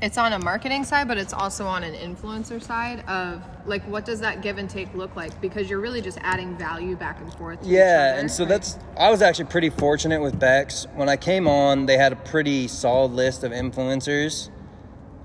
it's 0.01 0.17
on 0.17 0.33
a 0.33 0.39
marketing 0.39 0.83
side, 0.83 1.07
but 1.07 1.17
it's 1.17 1.33
also 1.33 1.65
on 1.65 1.83
an 1.83 1.93
influencer 1.93 2.61
side 2.61 3.07
of 3.07 3.43
like 3.65 3.83
what 3.83 4.03
does 4.03 4.19
that 4.21 4.41
give 4.41 4.57
and 4.57 4.69
take 4.69 4.93
look 4.95 5.15
like? 5.15 5.39
Because 5.41 5.69
you're 5.69 5.79
really 5.79 6.01
just 6.01 6.17
adding 6.21 6.57
value 6.57 6.95
back 6.95 7.19
and 7.21 7.31
forth. 7.35 7.59
Yeah, 7.63 8.11
other, 8.13 8.19
and 8.19 8.31
so 8.31 8.43
right? 8.43 8.49
that's 8.49 8.79
I 8.97 9.11
was 9.11 9.21
actually 9.21 9.45
pretty 9.45 9.69
fortunate 9.69 10.21
with 10.21 10.39
Bex. 10.39 10.87
When 10.95 11.09
I 11.09 11.17
came 11.17 11.47
on, 11.47 11.85
they 11.85 11.97
had 11.97 12.13
a 12.13 12.15
pretty 12.15 12.67
solid 12.67 13.11
list 13.11 13.43
of 13.43 13.51
influencers. 13.51 14.49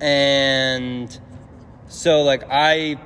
And 0.00 1.18
so 1.88 2.22
like 2.22 2.44
I 2.50 2.98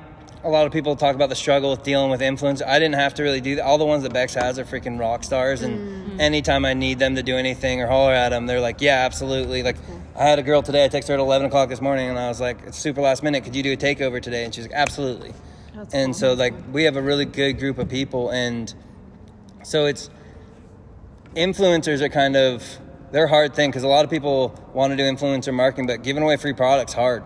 a 0.43 0.49
lot 0.49 0.65
of 0.65 0.73
people 0.73 0.95
talk 0.95 1.13
about 1.15 1.29
the 1.29 1.35
struggle 1.35 1.69
with 1.71 1.83
dealing 1.83 2.09
with 2.09 2.21
influence. 2.21 2.61
I 2.61 2.79
didn't 2.79 2.95
have 2.95 3.13
to 3.15 3.23
really 3.23 3.41
do 3.41 3.55
that. 3.57 3.63
All 3.65 3.77
the 3.77 3.85
ones 3.85 4.03
that 4.03 4.11
Bex 4.13 4.33
has 4.33 4.57
are 4.57 4.65
freaking 4.65 4.99
rock 4.99 5.23
stars 5.23 5.61
and 5.61 6.19
anytime 6.19 6.65
I 6.65 6.73
need 6.73 6.97
them 6.99 7.15
to 7.15 7.23
do 7.23 7.37
anything 7.37 7.79
or 7.81 7.87
holler 7.87 8.13
at 8.13 8.29
them, 8.29 8.47
they're 8.47 8.59
like, 8.61 8.81
Yeah, 8.81 9.05
absolutely. 9.05 9.61
Like 9.63 9.77
I 10.15 10.23
had 10.25 10.39
a 10.39 10.43
girl 10.43 10.61
today, 10.63 10.83
I 10.85 10.89
texted 10.89 11.09
her 11.09 11.13
at 11.15 11.19
eleven 11.19 11.47
o'clock 11.47 11.69
this 11.69 11.81
morning 11.81 12.09
and 12.09 12.17
I 12.17 12.27
was 12.27 12.41
like, 12.41 12.57
It's 12.65 12.77
super 12.77 13.01
last 13.01 13.21
minute, 13.23 13.43
could 13.43 13.55
you 13.55 13.61
do 13.63 13.71
a 13.73 13.77
takeover 13.77 14.21
today? 14.21 14.43
And 14.43 14.53
she's 14.53 14.65
like, 14.65 14.73
Absolutely. 14.75 15.33
That's 15.75 15.93
and 15.93 16.07
cool. 16.07 16.19
so 16.19 16.33
like 16.33 16.53
we 16.73 16.83
have 16.83 16.95
a 16.97 17.01
really 17.01 17.25
good 17.25 17.53
group 17.59 17.77
of 17.77 17.87
people 17.87 18.29
and 18.31 18.73
so 19.63 19.85
it's 19.85 20.09
influencers 21.35 22.01
are 22.01 22.09
kind 22.09 22.35
of 22.35 22.63
they're 23.11 23.25
a 23.25 23.29
hard 23.29 23.53
thing 23.53 23.69
because 23.69 23.83
a 23.83 23.87
lot 23.87 24.03
of 24.03 24.11
people 24.11 24.53
want 24.73 24.91
to 24.91 24.97
do 24.97 25.03
influencer 25.03 25.53
marketing 25.53 25.87
but 25.87 26.03
giving 26.03 26.23
away 26.23 26.35
free 26.35 26.51
products 26.53 26.91
hard 26.93 27.23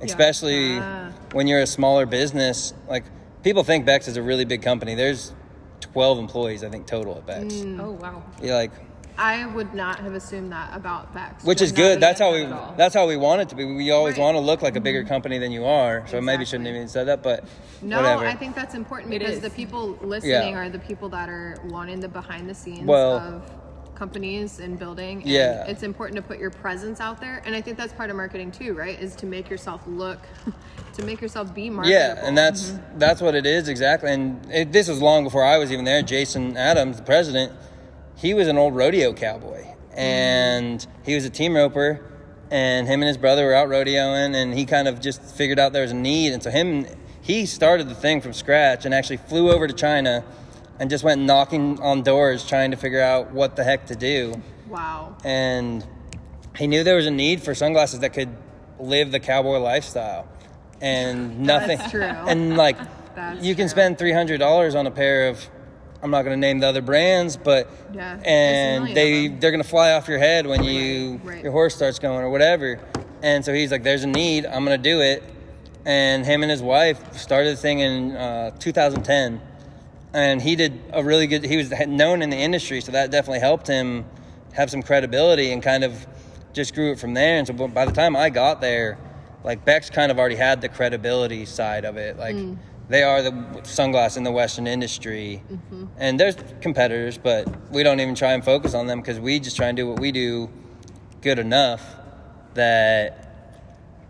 especially 0.00 0.78
Ah. 0.78 1.10
When 1.32 1.46
you're 1.46 1.60
a 1.60 1.66
smaller 1.66 2.06
business 2.06 2.74
like 2.88 3.04
people 3.42 3.64
think 3.64 3.84
bex 3.86 4.08
is 4.08 4.16
a 4.16 4.22
really 4.22 4.44
big 4.44 4.62
company 4.62 4.94
there's 4.94 5.32
12 5.80 6.18
employees 6.18 6.62
i 6.64 6.68
think 6.68 6.86
total 6.86 7.16
at 7.16 7.26
bex 7.26 7.54
Mm. 7.54 7.80
Oh 7.80 7.92
wow. 7.92 8.22
you're 8.42 8.54
like 8.54 8.72
I 9.18 9.44
would 9.44 9.74
not 9.74 9.98
have 10.00 10.14
assumed 10.14 10.52
that 10.52 10.74
about 10.74 11.12
Bex. 11.12 11.44
which 11.44 11.60
is 11.60 11.70
good 11.70 12.00
that's 12.00 12.18
how 12.18 12.32
we 12.32 12.44
that's 12.78 12.94
how 12.94 13.06
we 13.06 13.18
want 13.18 13.42
it 13.42 13.48
to 13.50 13.54
be 13.54 13.64
we 13.66 13.90
always 13.90 14.12
Right. 14.12 14.14
Mm-hmm. 14.14 14.22
want 14.22 14.36
to 14.36 14.40
look 14.40 14.62
like 14.62 14.74
a 14.74 14.80
bigger 14.80 15.04
company 15.04 15.36
than 15.38 15.52
you 15.52 15.66
are 15.66 16.06
so 16.06 16.18
maybe 16.22 16.46
shouldn't 16.46 16.66
have 16.66 16.74
even 16.76 16.88
said 16.88 17.08
that 17.08 17.22
but 17.22 17.44
No, 17.82 17.96
whatever 17.98 18.24
I 18.26 18.34
think 18.34 18.54
that's 18.54 18.74
important 18.74 19.12
It 19.12 19.18
because 19.18 19.34
is. 19.36 19.40
the 19.42 19.50
people 19.50 19.98
listening 20.00 20.56
are 20.56 20.70
the 20.70 20.78
people 20.78 21.10
that 21.10 21.28
are 21.28 21.58
wanting 21.66 22.00
the 22.00 22.08
behind 22.08 22.48
the 22.48 22.54
scenes 22.54 22.86
Well- 22.86 23.18
of 23.18 23.42
companies 23.94 24.58
and 24.58 24.78
building. 24.78 25.22
And 25.22 25.30
Yeah. 25.30 25.64
It's 25.66 25.82
important 25.82 26.16
to 26.16 26.22
put 26.22 26.38
your 26.38 26.50
presence 26.50 27.00
out 27.00 27.20
there. 27.20 27.42
And 27.44 27.54
I 27.54 27.60
think 27.60 27.76
that's 27.76 27.92
part 27.92 28.10
of 28.10 28.16
marketing 28.16 28.50
too, 28.50 28.74
right? 28.74 28.98
Is 28.98 29.14
to 29.16 29.26
make 29.26 29.48
yourself 29.48 29.82
look, 29.86 30.20
to 30.94 31.04
make 31.04 31.20
yourself 31.20 31.54
be 31.54 31.70
marketable. 31.70 31.98
Yeah, 31.98 32.26
and 32.26 32.36
that's 32.36 32.70
mm-hmm. 32.70 32.98
that's 32.98 33.20
what 33.20 33.34
it 33.34 33.46
is 33.46 33.68
exactly. 33.68 34.12
And 34.12 34.44
it, 34.50 34.72
this 34.72 34.88
was 34.88 35.00
long 35.00 35.24
before 35.24 35.44
I 35.44 35.58
was 35.58 35.72
even 35.72 35.84
there. 35.84 36.02
Jason 36.02 36.56
Adams, 36.56 36.96
the 36.96 37.04
president, 37.04 37.52
he 38.16 38.34
was 38.34 38.48
an 38.48 38.58
old 38.58 38.74
rodeo 38.74 39.12
cowboy, 39.12 39.62
mm-hmm. 39.62 39.98
and 39.98 40.86
he 41.04 41.14
was 41.14 41.24
a 41.24 41.30
team 41.30 41.54
roper. 41.54 42.08
And 42.50 42.86
him 42.86 43.00
and 43.00 43.08
his 43.08 43.16
brother 43.16 43.46
were 43.46 43.54
out 43.54 43.68
rodeoing, 43.68 44.34
and 44.34 44.52
he 44.52 44.66
kind 44.66 44.86
of 44.86 45.00
just 45.00 45.22
figured 45.22 45.58
out 45.58 45.72
there 45.72 45.80
was 45.80 45.92
a 45.92 45.94
need. 45.94 46.34
And 46.34 46.42
so 46.42 46.50
him, 46.50 46.84
he 47.22 47.46
started 47.46 47.88
the 47.88 47.94
thing 47.94 48.20
from 48.20 48.34
scratch, 48.34 48.84
and 48.84 48.92
actually 48.92 49.16
flew 49.16 49.50
over 49.50 49.66
to 49.66 49.72
China, 49.72 50.22
and 50.82 50.90
just 50.90 51.04
went 51.04 51.20
knocking 51.20 51.78
on 51.80 52.02
doors 52.02 52.44
trying 52.44 52.72
to 52.72 52.76
figure 52.76 53.00
out 53.00 53.30
what 53.30 53.54
the 53.54 53.62
heck 53.62 53.86
to 53.86 53.94
do 53.94 54.34
Wow. 54.68 55.16
and 55.24 55.86
he 56.56 56.66
knew 56.66 56.82
there 56.82 56.96
was 56.96 57.06
a 57.06 57.10
need 57.12 57.40
for 57.40 57.54
sunglasses 57.54 58.00
that 58.00 58.12
could 58.12 58.30
live 58.80 59.12
the 59.12 59.20
cowboy 59.20 59.58
lifestyle 59.58 60.26
and 60.80 61.38
nothing 61.42 61.78
That's 61.78 61.90
true. 61.96 62.02
and 62.02 62.56
like 62.56 62.76
That's 63.14 63.44
you 63.44 63.54
can 63.54 63.66
true. 63.66 63.68
spend 63.68 63.96
$300 63.96 64.74
on 64.74 64.88
a 64.88 64.90
pair 64.90 65.28
of 65.28 65.38
i'm 66.02 66.10
not 66.10 66.22
going 66.22 66.34
to 66.34 66.40
name 66.40 66.58
the 66.58 66.66
other 66.66 66.82
brands 66.82 67.36
but 67.36 67.70
yeah, 67.94 68.18
and 68.24 68.88
they 68.96 69.28
they're 69.28 69.52
going 69.52 69.62
to 69.62 69.68
fly 69.68 69.92
off 69.92 70.08
your 70.08 70.18
head 70.18 70.48
when 70.48 70.64
you 70.64 71.12
Right, 71.22 71.34
right. 71.34 71.42
your 71.44 71.52
horse 71.52 71.76
starts 71.76 72.00
going 72.00 72.24
or 72.24 72.30
whatever 72.30 72.80
and 73.22 73.44
so 73.44 73.54
he's 73.54 73.70
like 73.70 73.84
there's 73.84 74.02
a 74.02 74.08
need 74.08 74.44
i'm 74.46 74.64
going 74.64 74.76
to 74.82 74.90
do 74.90 75.00
it 75.00 75.22
and 75.86 76.26
him 76.26 76.42
and 76.42 76.50
his 76.50 76.60
wife 76.60 77.16
started 77.16 77.52
the 77.56 77.60
thing 77.60 77.78
in 77.78 78.16
uh, 78.16 78.50
2010 78.58 79.40
and 80.14 80.42
he 80.42 80.56
did 80.56 80.80
a 80.92 81.02
really 81.02 81.26
good 81.26 81.44
he 81.44 81.56
was 81.56 81.70
known 81.86 82.22
in 82.22 82.30
the 82.30 82.36
industry 82.36 82.80
so 82.80 82.92
that 82.92 83.10
definitely 83.10 83.40
helped 83.40 83.66
him 83.66 84.04
have 84.52 84.70
some 84.70 84.82
credibility 84.82 85.52
and 85.52 85.62
kind 85.62 85.84
of 85.84 86.06
just 86.52 86.74
grew 86.74 86.92
it 86.92 86.98
from 86.98 87.14
there. 87.14 87.38
And 87.38 87.46
so 87.46 87.54
by 87.54 87.86
the 87.86 87.92
time 87.92 88.16
i 88.16 88.30
got 88.30 88.60
there 88.60 88.98
like 89.44 89.64
Bex 89.64 89.90
kind 89.90 90.12
of 90.12 90.18
already 90.18 90.36
had 90.36 90.60
the 90.60 90.68
credibility 90.68 91.46
side 91.46 91.84
of 91.84 91.96
it. 91.96 92.16
Like 92.16 92.36
mm. 92.36 92.56
they 92.88 93.02
are 93.02 93.22
the 93.22 93.30
sunglass 93.62 94.16
in 94.16 94.22
the 94.22 94.30
western 94.30 94.68
industry. 94.68 95.42
Mm-hmm. 95.50 95.86
And 95.96 96.20
there's 96.20 96.36
competitors 96.60 97.18
but 97.18 97.48
we 97.70 97.82
don't 97.82 98.00
even 98.00 98.14
try 98.14 98.32
and 98.32 98.44
focus 98.44 98.74
on 98.74 98.86
them 98.86 99.00
because 99.00 99.18
we 99.18 99.40
just 99.40 99.56
try 99.56 99.68
and 99.68 99.76
do 99.76 99.88
what 99.88 99.98
we 99.98 100.12
do 100.12 100.50
good 101.22 101.38
enough 101.38 101.82
that 102.54 103.28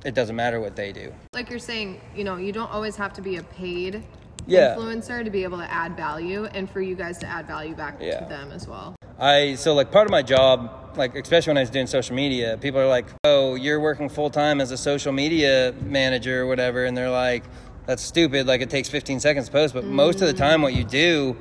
it 0.05 0.15
doesn't 0.15 0.35
matter 0.35 0.61
what 0.61 0.75
they 0.75 0.93
do. 0.93 1.15
Like 1.33 1.49
you're 1.49 1.61
saying, 1.61 2.01
you 2.17 2.25
know, 2.25 2.37
you 2.37 2.51
don't 2.53 2.71
always 2.71 2.97
have 2.97 3.13
to 3.15 3.23
be 3.23 3.37
a 3.37 3.43
paid 3.45 4.03
Yeah. 4.47 4.75
influencer 4.77 5.25
to 5.25 5.31
be 5.31 5.45
able 5.45 5.59
to 5.59 5.71
add 5.71 5.97
value 5.97 6.45
and 6.47 6.69
for 6.69 6.81
you 6.81 6.95
guys 6.95 7.19
to 7.19 7.27
add 7.27 7.47
value 7.47 7.75
back 7.75 7.99
Yeah. 8.01 8.21
to 8.21 8.29
them 8.29 8.51
as 8.53 8.67
well. 8.67 8.95
I 9.19 9.55
so 9.55 9.75
like 9.75 9.91
part 9.93 10.07
of 10.07 10.11
my 10.11 10.23
job, 10.23 10.93
like 10.97 11.15
especially 11.15 11.51
when 11.51 11.59
I 11.59 11.61
was 11.61 11.71
doing 11.71 11.87
social 11.87 12.17
media, 12.17 12.59
people 12.61 12.81
are 12.81 12.89
like, 12.89 13.07
"Oh, 13.25 13.55
you're 13.55 13.81
working 13.81 14.09
full 14.09 14.31
time 14.31 14.61
as 14.61 14.71
a 14.71 14.77
social 14.77 15.13
media 15.13 15.75
manager 15.81 16.43
or 16.43 16.47
whatever," 16.47 16.85
and 16.85 16.97
they're 16.97 17.11
like, 17.11 17.45
"That's 17.87 18.03
stupid. 18.03 18.47
Like 18.47 18.63
it 18.63 18.71
takes 18.71 18.89
15 18.89 19.21
seconds 19.21 19.47
to 19.47 19.53
post." 19.53 19.75
But 19.75 19.85
most 19.85 20.17
of 20.17 20.27
the 20.27 20.35
mm-hmm. 20.35 20.43
time, 20.43 20.63
what 20.63 20.75
you 20.75 20.85
do 20.85 21.37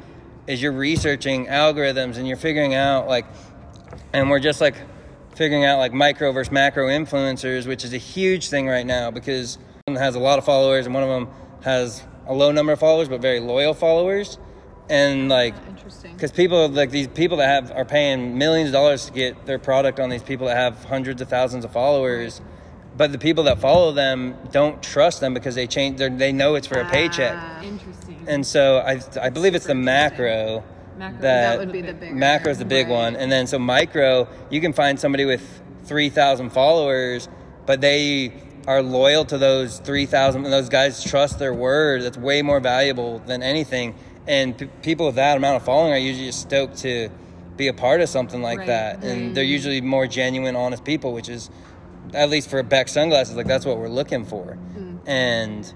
is 0.48 0.62
you're 0.62 0.72
researching 0.72 1.48
algorithms 1.48 2.18
and 2.18 2.28
you're 2.28 2.38
figuring 2.38 2.76
out 2.76 3.08
like, 3.08 3.26
and 4.14 4.30
we're 4.30 4.40
just 4.40 4.62
like 4.62 4.76
figuring 5.36 5.66
out 5.66 5.80
like 5.80 5.94
micro 5.94 6.32
versus 6.32 6.52
macro 6.52 6.88
influencers, 6.88 7.66
which 7.66 7.84
is 7.84 7.94
a 7.94 7.98
huge 7.98 8.50
thing 8.50 8.68
right 8.68 8.86
now 8.86 9.12
because 9.12 9.58
one 9.86 9.96
has 9.96 10.16
a 10.16 10.20
lot 10.20 10.38
of 10.38 10.46
followers 10.46 10.86
and 10.86 10.94
one 10.94 11.04
of 11.04 11.10
them 11.10 11.30
has 11.64 12.04
a 12.28 12.34
low 12.34 12.52
number 12.52 12.72
of 12.74 12.80
followers 12.80 13.10
but 13.10 13.22
very 13.22 13.40
loyal 13.40 13.74
followers, 13.74 14.38
and 14.90 15.30
like 15.30 15.54
Interesting. 15.68 16.14
because 16.14 16.32
people 16.32 16.70
like 16.70 16.92
these 16.92 17.08
people 17.08 17.38
that 17.38 17.48
have 17.48 17.72
are 17.72 17.86
paying 17.86 18.38
millions 18.38 18.70
of 18.70 18.74
dollars 18.74 19.06
to 19.06 19.12
get 19.14 19.46
their 19.46 19.60
product 19.60 20.00
on 20.00 20.10
these 20.10 20.24
people 20.24 20.48
that 20.48 20.58
have 20.58 20.84
hundreds 20.86 21.22
of 21.22 21.30
thousands 21.30 21.66
of 21.66 21.72
followers 21.72 22.42
but 22.98 23.14
the 23.14 23.18
people 23.18 23.46
that 23.46 23.58
follow 23.60 23.94
them 23.94 24.36
don't 24.52 24.84
trust 24.84 25.22
them 25.22 25.34
because 25.34 25.56
they 25.56 25.66
change 25.66 25.98
they 26.00 26.32
know 26.34 26.56
it's 26.56 26.68
for 26.68 26.80
a 26.82 26.90
paycheck 26.90 27.34
Ah, 27.38 27.62
Interesting. 27.64 28.18
and 28.28 28.46
so 28.46 28.80
i 28.80 29.00
i 29.22 29.30
believe 29.30 29.56
it's 29.56 29.66
the 29.66 29.76
macro 29.76 30.64
Macro. 30.98 31.22
that, 31.22 31.52
That 31.58 31.60
would 31.60 31.72
be 31.72 31.82
the 31.82 31.94
big 31.94 32.14
macro 32.14 32.52
is 32.52 32.58
the 32.58 32.66
big 32.66 32.88
Right. 32.88 32.94
one 32.94 33.16
and 33.16 33.32
then 33.32 33.48
so 33.48 33.58
micro 33.58 34.28
you 34.50 34.60
can 34.60 34.74
find 34.74 35.00
somebody 35.00 35.24
with 35.26 35.62
3000 35.86 36.50
followers 36.50 37.30
but 37.66 37.80
they 37.82 38.34
are 38.68 38.82
loyal 38.82 39.26
to 39.26 39.38
those 39.38 39.80
3000 39.80 40.44
and 40.44 40.54
those 40.54 40.70
guys 40.70 41.04
trust 41.04 41.40
their 41.40 41.54
word. 41.54 42.04
That's 42.04 42.18
way 42.18 42.42
more 42.42 42.60
valuable 42.60 43.20
than 43.20 43.42
anything. 43.42 43.96
And 44.28 44.58
p- 44.58 44.70
people 44.82 45.08
with 45.08 45.16
that 45.16 45.38
amount 45.38 45.58
of 45.58 45.64
following 45.64 45.94
are 45.94 45.98
usually 45.98 46.28
just 46.28 46.42
stoked 46.42 46.78
to 46.80 47.10
be 47.58 47.68
a 47.68 47.74
part 47.74 48.02
of 48.02 48.10
something 48.10 48.42
like 48.42 48.60
Right. 48.60 48.68
that. 48.68 49.04
And 49.04 49.36
they're 49.36 49.44
usually 49.44 49.82
more 49.82 50.08
genuine 50.08 50.56
honest 50.56 50.84
people 50.84 51.14
which 51.14 51.30
is 51.30 51.50
at 52.14 52.30
least 52.30 52.50
for 52.50 52.62
Bex 52.64 52.92
sunglasses 52.92 53.36
like 53.36 53.48
that's 53.48 53.66
what 53.66 53.78
we're 53.78 53.90
looking 53.90 54.26
for. 54.26 54.58
Mm-hmm. 54.58 55.10
And 55.10 55.74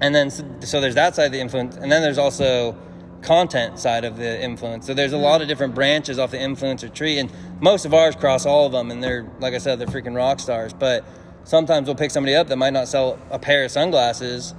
and 0.00 0.14
then 0.14 0.30
so, 0.30 0.44
so 0.60 0.80
there's 0.80 0.96
that 0.96 1.14
side 1.14 1.26
of 1.26 1.32
the 1.32 1.40
influence 1.40 1.76
and 1.76 1.90
then 1.90 2.02
there's 2.02 2.18
also 2.18 2.76
content 3.22 3.78
side 3.78 4.04
of 4.04 4.16
the 4.16 4.42
influence. 4.42 4.86
So 4.86 4.94
there's 4.94 5.12
a 5.12 5.16
lot 5.16 5.36
of 5.36 5.42
mm-hmm. 5.42 5.48
different 5.50 5.74
branches 5.76 6.18
off 6.18 6.32
the 6.32 6.38
influencer 6.38 6.92
tree 6.92 7.18
and 7.18 7.30
most 7.60 7.84
of 7.84 7.94
ours 7.94 8.16
cross 8.16 8.44
all 8.44 8.66
of 8.66 8.72
them 8.72 8.90
and 8.90 9.00
they're 9.00 9.30
like 9.38 9.54
i 9.54 9.58
said 9.58 9.78
they're 9.78 9.86
freaking 9.86 10.16
rock 10.16 10.40
stars. 10.40 10.72
But 10.72 11.04
sometimes 11.44 11.86
we'll 11.86 11.96
pick 11.96 12.10
somebody 12.10 12.34
up 12.34 12.48
that 12.48 12.56
might 12.56 12.72
not 12.72 12.88
sell 12.88 13.18
a 13.30 13.38
pair 13.38 13.64
of 13.64 13.70
sunglasses 13.70 14.54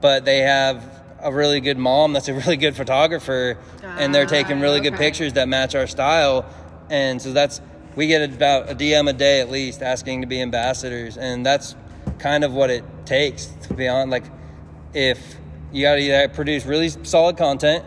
but 0.00 0.24
they 0.24 0.40
have 0.40 1.02
a 1.22 1.32
really 1.32 1.60
good 1.60 1.78
mom 1.78 2.12
that's 2.12 2.28
a 2.28 2.34
really 2.34 2.56
good 2.56 2.76
photographer 2.76 3.56
and 3.82 4.14
they're 4.14 4.26
ah, 4.26 4.28
taking 4.28 4.60
really 4.60 4.80
good 4.80 4.94
pictures 4.94 5.32
that 5.34 5.48
match 5.48 5.74
our 5.74 5.86
style. 5.86 6.44
And 6.90 7.22
so 7.22 7.32
that's 7.32 7.60
we 7.94 8.06
get 8.06 8.28
about 8.32 8.70
a 8.70 8.74
dm 8.74 9.08
a 9.08 9.12
day 9.12 9.40
at 9.40 9.50
least 9.50 9.82
asking 9.82 10.22
to 10.22 10.26
be 10.26 10.40
ambassadors 10.40 11.18
and 11.18 11.44
that's 11.44 11.76
kind 12.18 12.42
of 12.42 12.52
what 12.54 12.70
it 12.70 12.84
takes 13.04 13.46
to 13.62 13.74
be 13.74 13.86
on 13.86 14.08
like 14.08 14.24
if 14.94 15.36
you 15.72 15.82
got 15.82 15.96
to 15.96 16.00
either 16.00 16.26
produce 16.28 16.64
really 16.64 16.88
solid 16.88 17.36
content 17.36 17.84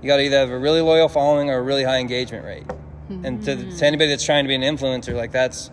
you 0.00 0.06
got 0.06 0.18
to 0.18 0.22
either 0.22 0.38
have 0.38 0.50
a 0.50 0.58
really 0.58 0.80
loyal 0.80 1.08
following 1.08 1.50
or 1.50 1.58
a 1.58 1.62
really 1.62 1.84
high 1.84 1.98
engagement 1.98 2.44
rate. 2.44 2.64
And 3.08 3.42
to, 3.44 3.54
to 3.54 3.62
mm-hmm. 3.62 3.84
anybody 3.84 4.10
that's 4.10 4.24
trying 4.24 4.44
to 4.44 4.48
be 4.48 4.54
an 4.54 4.62
influencer 4.62 5.14
like 5.14 5.32
that's 5.32 5.70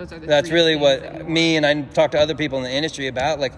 Those 0.00 0.12
are 0.14 0.18
the 0.18 0.26
that's 0.26 0.50
really 0.50 0.76
that 0.78 1.12
what 1.12 1.28
me 1.28 1.56
and 1.58 1.66
I 1.66 1.82
talk 1.82 2.12
to 2.12 2.18
other 2.18 2.34
people 2.34 2.56
in 2.58 2.64
the 2.64 2.72
industry 2.72 3.06
about. 3.06 3.38
Like, 3.38 3.52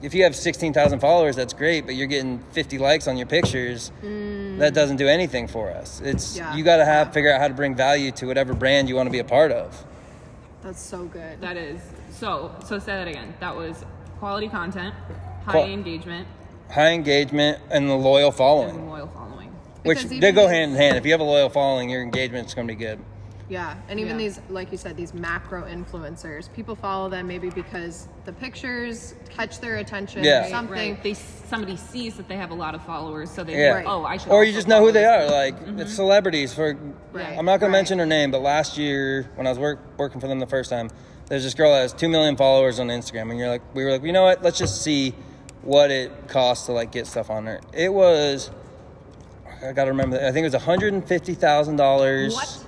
if 0.00 0.14
you 0.14 0.22
have 0.22 0.34
16,000 0.34 0.98
followers, 0.98 1.36
that's 1.36 1.52
great, 1.52 1.84
but 1.84 1.94
you're 1.94 2.06
getting 2.06 2.38
50 2.52 2.78
likes 2.78 3.06
on 3.06 3.18
your 3.18 3.26
pictures. 3.26 3.92
Mm. 4.02 4.58
That 4.60 4.72
doesn't 4.72 4.96
do 4.96 5.08
anything 5.08 5.46
for 5.46 5.70
us. 5.70 6.00
It's 6.02 6.38
Yeah. 6.38 6.54
you 6.56 6.64
got 6.64 6.78
to 6.78 6.86
have 6.86 7.08
Yeah. 7.08 7.12
figure 7.12 7.32
out 7.34 7.40
how 7.40 7.48
to 7.48 7.54
bring 7.54 7.74
value 7.74 8.10
to 8.12 8.26
whatever 8.26 8.54
brand 8.54 8.88
you 8.88 8.96
want 8.96 9.08
to 9.08 9.10
be 9.10 9.18
a 9.18 9.24
part 9.24 9.52
of. 9.52 9.84
That's 10.62 10.80
so 10.80 11.04
good. 11.04 11.38
That 11.42 11.58
is 11.58 11.80
so. 12.10 12.50
So 12.64 12.78
say 12.78 12.92
that 12.92 13.06
again. 13.08 13.34
That 13.40 13.54
was 13.54 13.84
quality 14.18 14.48
content, 14.48 14.94
high 15.44 15.52
Qual- 15.52 15.64
engagement, 15.66 16.26
High 16.70 16.92
engagement 16.92 17.58
and 17.70 17.90
the 17.90 17.94
loyal 17.94 18.32
following, 18.32 18.70
and 18.76 18.88
loyal 18.88 19.08
following. 19.08 19.50
which 19.82 20.04
they 20.04 20.32
go 20.32 20.48
hand 20.48 20.72
in 20.72 20.76
hand. 20.78 20.96
If 20.96 21.04
you 21.04 21.12
have 21.12 21.20
a 21.20 21.24
loyal 21.24 21.50
following, 21.50 21.90
your 21.90 22.02
engagement's 22.02 22.54
going 22.54 22.66
to 22.66 22.74
be 22.74 22.78
good. 22.78 22.98
Yeah, 23.48 23.74
and 23.88 23.98
even 23.98 24.12
Yeah. 24.12 24.26
these, 24.28 24.40
like 24.50 24.70
you 24.70 24.76
said, 24.76 24.96
these 24.96 25.14
macro 25.14 25.64
influencers, 25.64 26.52
people 26.52 26.74
follow 26.76 27.08
them 27.08 27.26
maybe 27.26 27.48
because 27.48 28.06
the 28.26 28.32
pictures 28.32 29.14
catch 29.30 29.60
their 29.60 29.76
attention 29.76 30.22
Yeah. 30.22 30.46
or 30.46 30.50
something. 30.50 30.92
Right. 30.92 31.02
They 31.02 31.14
somebody 31.14 31.76
sees 31.76 32.16
that 32.18 32.28
they 32.28 32.36
have 32.36 32.50
a 32.50 32.54
lot 32.54 32.74
of 32.74 32.82
followers, 32.82 33.30
so 33.30 33.42
they 33.44 33.58
Yeah. 33.58 33.76
think, 33.76 33.88
oh, 33.88 34.04
I 34.04 34.18
should. 34.18 34.30
Or 34.30 34.44
you 34.44 34.52
just 34.52 34.68
know 34.68 34.84
who 34.84 34.92
they 34.92 35.06
are. 35.06 35.26
Like 35.26 35.54
it's 35.54 35.70
mm-hmm. 35.70 35.88
celebrities. 35.88 36.52
For 36.52 36.76
Right, 37.12 37.38
I'm 37.38 37.46
not 37.46 37.58
gonna 37.60 37.72
right. 37.72 37.78
mention 37.78 37.98
her 38.00 38.06
name, 38.06 38.30
but 38.30 38.42
last 38.42 38.76
year 38.76 39.30
when 39.34 39.46
I 39.46 39.50
was 39.50 39.58
work, 39.58 39.78
working 39.96 40.20
for 40.20 40.28
them 40.28 40.40
the 40.40 40.46
first 40.46 40.68
time, 40.68 40.90
there's 41.28 41.44
this 41.44 41.54
girl 41.54 41.72
that 41.72 41.80
has 41.80 41.92
two 41.94 42.08
million 42.08 42.36
followers 42.36 42.78
on 42.78 42.88
Instagram, 42.88 43.30
and 43.30 43.38
you're 43.38 43.48
like, 43.48 43.62
we 43.74 43.82
were 43.84 43.92
like, 43.92 44.02
you 44.02 44.12
know 44.12 44.24
what? 44.24 44.42
Let's 44.42 44.58
just 44.58 44.82
see 44.82 45.14
what 45.62 45.90
it 45.90 46.28
costs 46.28 46.66
to 46.66 46.72
like 46.72 46.92
get 46.92 47.06
stuff 47.06 47.30
on 47.30 47.46
her. 47.46 47.60
It 47.72 47.92
was. 47.92 48.50
I 49.66 49.72
gotta 49.72 49.90
remember. 49.90 50.16
I 50.18 50.30
think 50.32 50.38
it 50.38 50.44
was 50.44 50.52
150 50.52 51.34
thousand 51.34 51.76
dollars 51.76 52.34
What? 52.34 52.64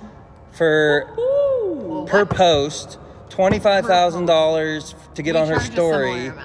For 0.51 1.13
Ooh. 1.17 2.05
per 2.07 2.25
post. 2.25 2.97
Twenty 3.29 3.59
five 3.59 3.85
thousand 3.85 4.25
dollars 4.25 4.93
to 5.15 5.21
get 5.21 5.35
We 5.35 5.41
on 5.41 5.47
her 5.47 5.55
charge 5.55 5.69
a 5.69 5.71
story. 5.71 6.31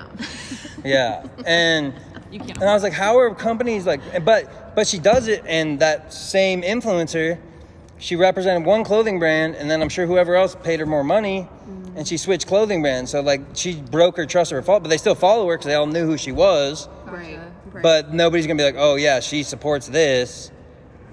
Yeah, 0.85 1.27
and 1.45 1.92
You 2.31 2.38
can't. 2.40 2.59
and 2.59 2.64
I 2.69 2.75
was 2.75 2.83
like, 2.83 2.92
how 2.92 3.19
are 3.19 3.35
companies 3.35 3.87
like? 3.87 4.25
But 4.25 4.75
but 4.77 4.87
she 4.87 4.99
does 4.99 5.27
it, 5.29 5.42
and 5.47 5.81
that 5.81 6.12
same 6.12 6.62
influencer, 6.62 7.38
she 7.99 8.14
represented 8.16 8.64
one 8.66 8.85
clothing 8.85 9.19
brand, 9.19 9.57
and 9.57 9.71
then 9.71 9.83
I'm 9.83 9.88
sure 9.88 10.07
whoever 10.07 10.37
else 10.37 10.55
paid 10.55 10.81
her 10.81 10.87
more 10.87 11.03
money, 11.05 11.49
mm. 11.69 11.97
and 11.97 12.07
she 12.07 12.16
switched 12.16 12.47
clothing 12.47 12.83
brands. 12.83 13.11
So 13.12 13.21
like 13.21 13.40
she 13.55 13.75
broke 13.81 14.16
her 14.16 14.27
trust 14.27 14.53
or 14.53 14.57
her 14.57 14.62
fault, 14.62 14.83
but 14.83 14.88
they 14.90 14.99
still 14.99 15.14
follow 15.14 15.49
her 15.49 15.55
because 15.55 15.66
they 15.66 15.75
all 15.75 15.87
knew 15.87 16.07
who 16.07 16.16
she 16.19 16.31
was. 16.33 16.88
right, 17.07 17.38
right. 17.73 17.83
But 17.83 18.12
nobody's 18.12 18.47
gonna 18.47 18.59
be 18.59 18.64
like, 18.64 18.77
oh 18.79 18.97
yeah, 18.97 19.21
she 19.21 19.42
supports 19.42 19.88
this. 19.88 20.51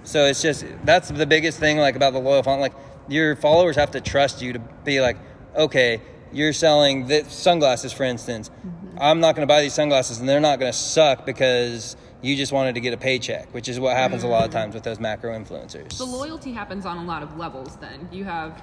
So 0.03 0.25
it's 0.25 0.41
just 0.41 0.65
that's 0.83 1.09
the 1.09 1.25
biggest 1.25 1.59
thing 1.59 1.77
like 1.77 1.95
about 1.95 2.13
the 2.13 2.19
loyal 2.19 2.43
font. 2.43 2.61
Like 2.61 2.73
your 3.07 3.35
followers 3.35 3.75
have 3.75 3.91
to 3.91 4.01
trust 4.01 4.41
you 4.41 4.53
to 4.53 4.59
be 4.59 5.01
like, 5.01 5.17
okay, 5.55 6.01
you're 6.31 6.53
selling 6.53 7.07
the 7.07 7.23
sunglasses, 7.25 7.93
for 7.93 8.03
instance. 8.03 8.49
Mm-hmm. 8.49 8.97
I'm 8.99 9.19
not 9.19 9.35
gonna 9.35 9.47
buy 9.47 9.61
these 9.61 9.73
sunglasses, 9.73 10.19
and 10.19 10.27
they're 10.27 10.39
not 10.39 10.59
gonna 10.59 10.73
suck 10.73 11.25
because 11.25 11.95
you 12.21 12.35
just 12.35 12.51
wanted 12.51 12.75
to 12.75 12.81
get 12.81 12.93
a 12.93 12.97
paycheck, 12.97 13.53
which 13.53 13.67
is 13.67 13.79
what 13.79 13.95
happens 13.95 14.23
a 14.23 14.27
lot 14.27 14.45
of 14.45 14.49
mm-hmm. 14.49 14.59
times 14.59 14.73
with 14.73 14.83
those 14.83 14.99
macro 14.99 15.37
influencers. 15.37 15.97
The 15.97 16.05
loyalty 16.05 16.53
happens 16.53 16.85
on 16.85 16.97
a 16.97 17.03
lot 17.03 17.21
of 17.23 17.37
levels. 17.37 17.75
Then 17.77 18.07
you 18.11 18.23
have 18.23 18.61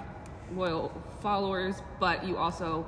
loyal 0.55 0.93
followers, 1.21 1.83
but 1.99 2.27
you 2.27 2.37
also 2.37 2.87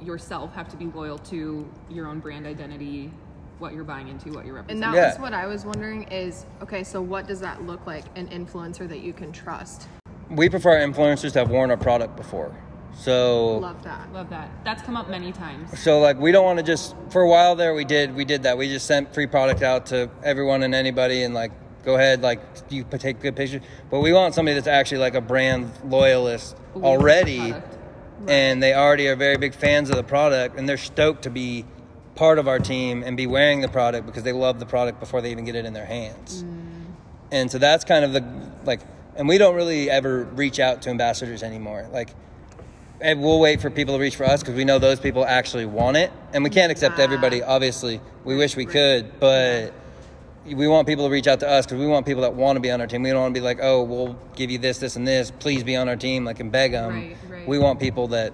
yourself 0.00 0.54
have 0.54 0.68
to 0.68 0.76
be 0.76 0.86
loyal 0.86 1.18
to 1.18 1.68
your 1.90 2.06
own 2.06 2.20
brand 2.20 2.46
identity, 2.46 3.10
what 3.58 3.72
you're 3.74 3.84
buying 3.84 4.08
into, 4.08 4.30
what 4.32 4.44
you're 4.44 4.58
and 4.58 4.68
representing. 4.68 4.80
that 4.80 4.94
Yeah. 4.94 5.10
was 5.12 5.18
what 5.20 5.32
I 5.34 5.46
was 5.46 5.64
wondering 5.64 6.04
is 6.04 6.44
okay, 6.62 6.84
so 6.84 7.00
what 7.00 7.26
does 7.26 7.40
that 7.40 7.64
look 7.66 7.86
like? 7.86 8.04
An 8.16 8.28
influencer 8.28 8.88
that 8.88 9.00
you 9.00 9.12
can 9.12 9.32
trust. 9.32 9.88
we 10.28 10.48
prefer 10.48 10.80
influencers 10.84 11.32
to 11.34 11.38
have 11.38 11.50
worn 11.50 11.70
our 11.70 11.76
product 11.76 12.16
before. 12.16 12.50
So 12.98 13.58
Love 13.58 13.82
that. 13.84 14.12
Love 14.12 14.28
that. 14.30 14.48
That's 14.64 14.82
come 14.82 14.96
up 14.96 15.08
many 15.08 15.30
times. 15.30 15.78
So 15.78 16.00
like 16.00 16.18
we 16.18 16.32
don't 16.32 16.44
want 16.44 16.58
to 16.58 16.64
just 16.64 16.96
for 17.10 17.22
a 17.22 17.28
while 17.28 17.54
there 17.54 17.74
we 17.74 17.84
did 17.84 18.14
we 18.14 18.24
did 18.24 18.42
that 18.44 18.56
we 18.58 18.68
just 18.68 18.86
sent 18.86 19.12
free 19.14 19.26
product 19.26 19.62
out 19.62 19.86
to 19.86 20.10
everyone 20.24 20.62
and 20.62 20.74
anybody 20.74 21.22
and 21.22 21.32
like 21.34 21.52
go 21.84 21.94
ahead 21.94 22.22
like 22.22 22.40
you 22.70 22.84
p- 22.84 22.98
take 22.98 23.20
good 23.20 23.36
pictures 23.36 23.60
but 23.90 24.00
we 24.00 24.12
want 24.12 24.34
somebody 24.34 24.54
that's 24.54 24.66
actually 24.66 24.98
like 24.98 25.14
a 25.14 25.20
brand 25.20 25.70
loyalist 25.84 26.56
Believes 26.56 26.74
in 26.74 26.80
the 26.82 26.88
already 26.88 27.38
product. 27.50 27.78
and 28.28 28.62
they 28.62 28.74
already 28.74 29.06
are 29.08 29.14
very 29.14 29.36
big 29.36 29.54
fans 29.54 29.88
of 29.90 29.96
the 29.96 30.02
product 30.02 30.58
and 30.58 30.68
they're 30.68 30.76
stoked 30.78 31.22
to 31.22 31.30
be 31.30 31.64
part 32.16 32.38
of 32.38 32.48
our 32.48 32.58
team 32.58 33.02
and 33.04 33.16
be 33.16 33.26
wearing 33.26 33.60
the 33.60 33.68
product 33.68 34.06
because 34.06 34.24
they 34.24 34.32
love 34.32 34.58
the 34.58 34.66
product 34.66 34.98
before 34.98 35.20
they 35.20 35.30
even 35.30 35.44
get 35.44 35.54
it 35.54 35.64
in 35.64 35.72
their 35.74 35.86
hands. 35.86 36.42
Mm. 36.42 36.56
And 37.30 37.50
so 37.50 37.58
that's 37.58 37.84
kind 37.84 38.04
of 38.04 38.12
the 38.12 38.24
like 38.64 38.80
and 39.14 39.28
we 39.28 39.38
don't 39.38 39.54
really 39.54 39.88
ever 39.88 40.24
reach 40.24 40.58
out 40.58 40.82
to 40.82 40.90
ambassadors 40.90 41.42
anymore. 41.42 41.88
Like 41.92 42.10
and 43.00 43.20
we'll 43.20 43.38
wait 43.38 43.60
for 43.60 43.70
people 43.70 43.94
to 43.94 44.00
reach 44.00 44.16
for 44.16 44.24
us 44.24 44.40
because 44.40 44.54
we 44.54 44.64
know 44.64 44.78
those 44.78 44.98
people 44.98 45.24
actually 45.24 45.66
want 45.66 45.98
it. 45.98 46.10
And 46.32 46.42
we 46.42 46.50
can't 46.50 46.72
accept 46.72 46.98
everybody 46.98 47.42
obviously. 47.42 48.00
We 48.24 48.36
wish 48.36 48.56
we 48.56 48.66
could 48.66 49.20
but 49.20 49.72
we 50.46 50.68
want 50.68 50.86
people 50.86 51.04
to 51.06 51.10
reach 51.10 51.26
out 51.26 51.40
to 51.40 51.48
us 51.48 51.66
because 51.66 51.78
we 51.78 51.86
want 51.86 52.06
people 52.06 52.22
that 52.22 52.34
want 52.34 52.56
to 52.56 52.60
be 52.60 52.70
on 52.70 52.80
our 52.80 52.86
team. 52.86 53.02
We 53.02 53.10
don't 53.10 53.20
want 53.20 53.34
to 53.34 53.40
be 53.40 53.44
like 53.44 53.58
oh 53.60 53.82
we'll 53.82 54.18
give 54.34 54.50
you 54.50 54.58
this 54.58 54.78
this 54.78 54.96
and 54.96 55.06
this. 55.06 55.30
Please 55.30 55.62
be 55.62 55.76
on 55.76 55.88
our 55.88 55.96
team 55.96 56.24
like 56.24 56.40
and 56.40 56.50
beg 56.50 56.72
them 56.72 56.94
Right, 56.94 57.16
right. 57.28 57.48
we 57.48 57.58
want 57.58 57.78
people 57.78 58.08
that 58.08 58.32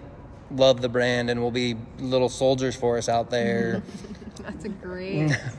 love 0.57 0.81
the 0.81 0.89
brand 0.89 1.31
and 1.31 1.41
will 1.41 1.51
be 1.51 1.77
little 1.99 2.29
soldiers 2.29 2.77
for 2.77 2.99
us 2.99 3.09
out 3.09 3.31
there 3.31 3.83
That's 4.43 4.65
a 4.65 4.69
great, 4.69 5.29
mm. 5.29 5.53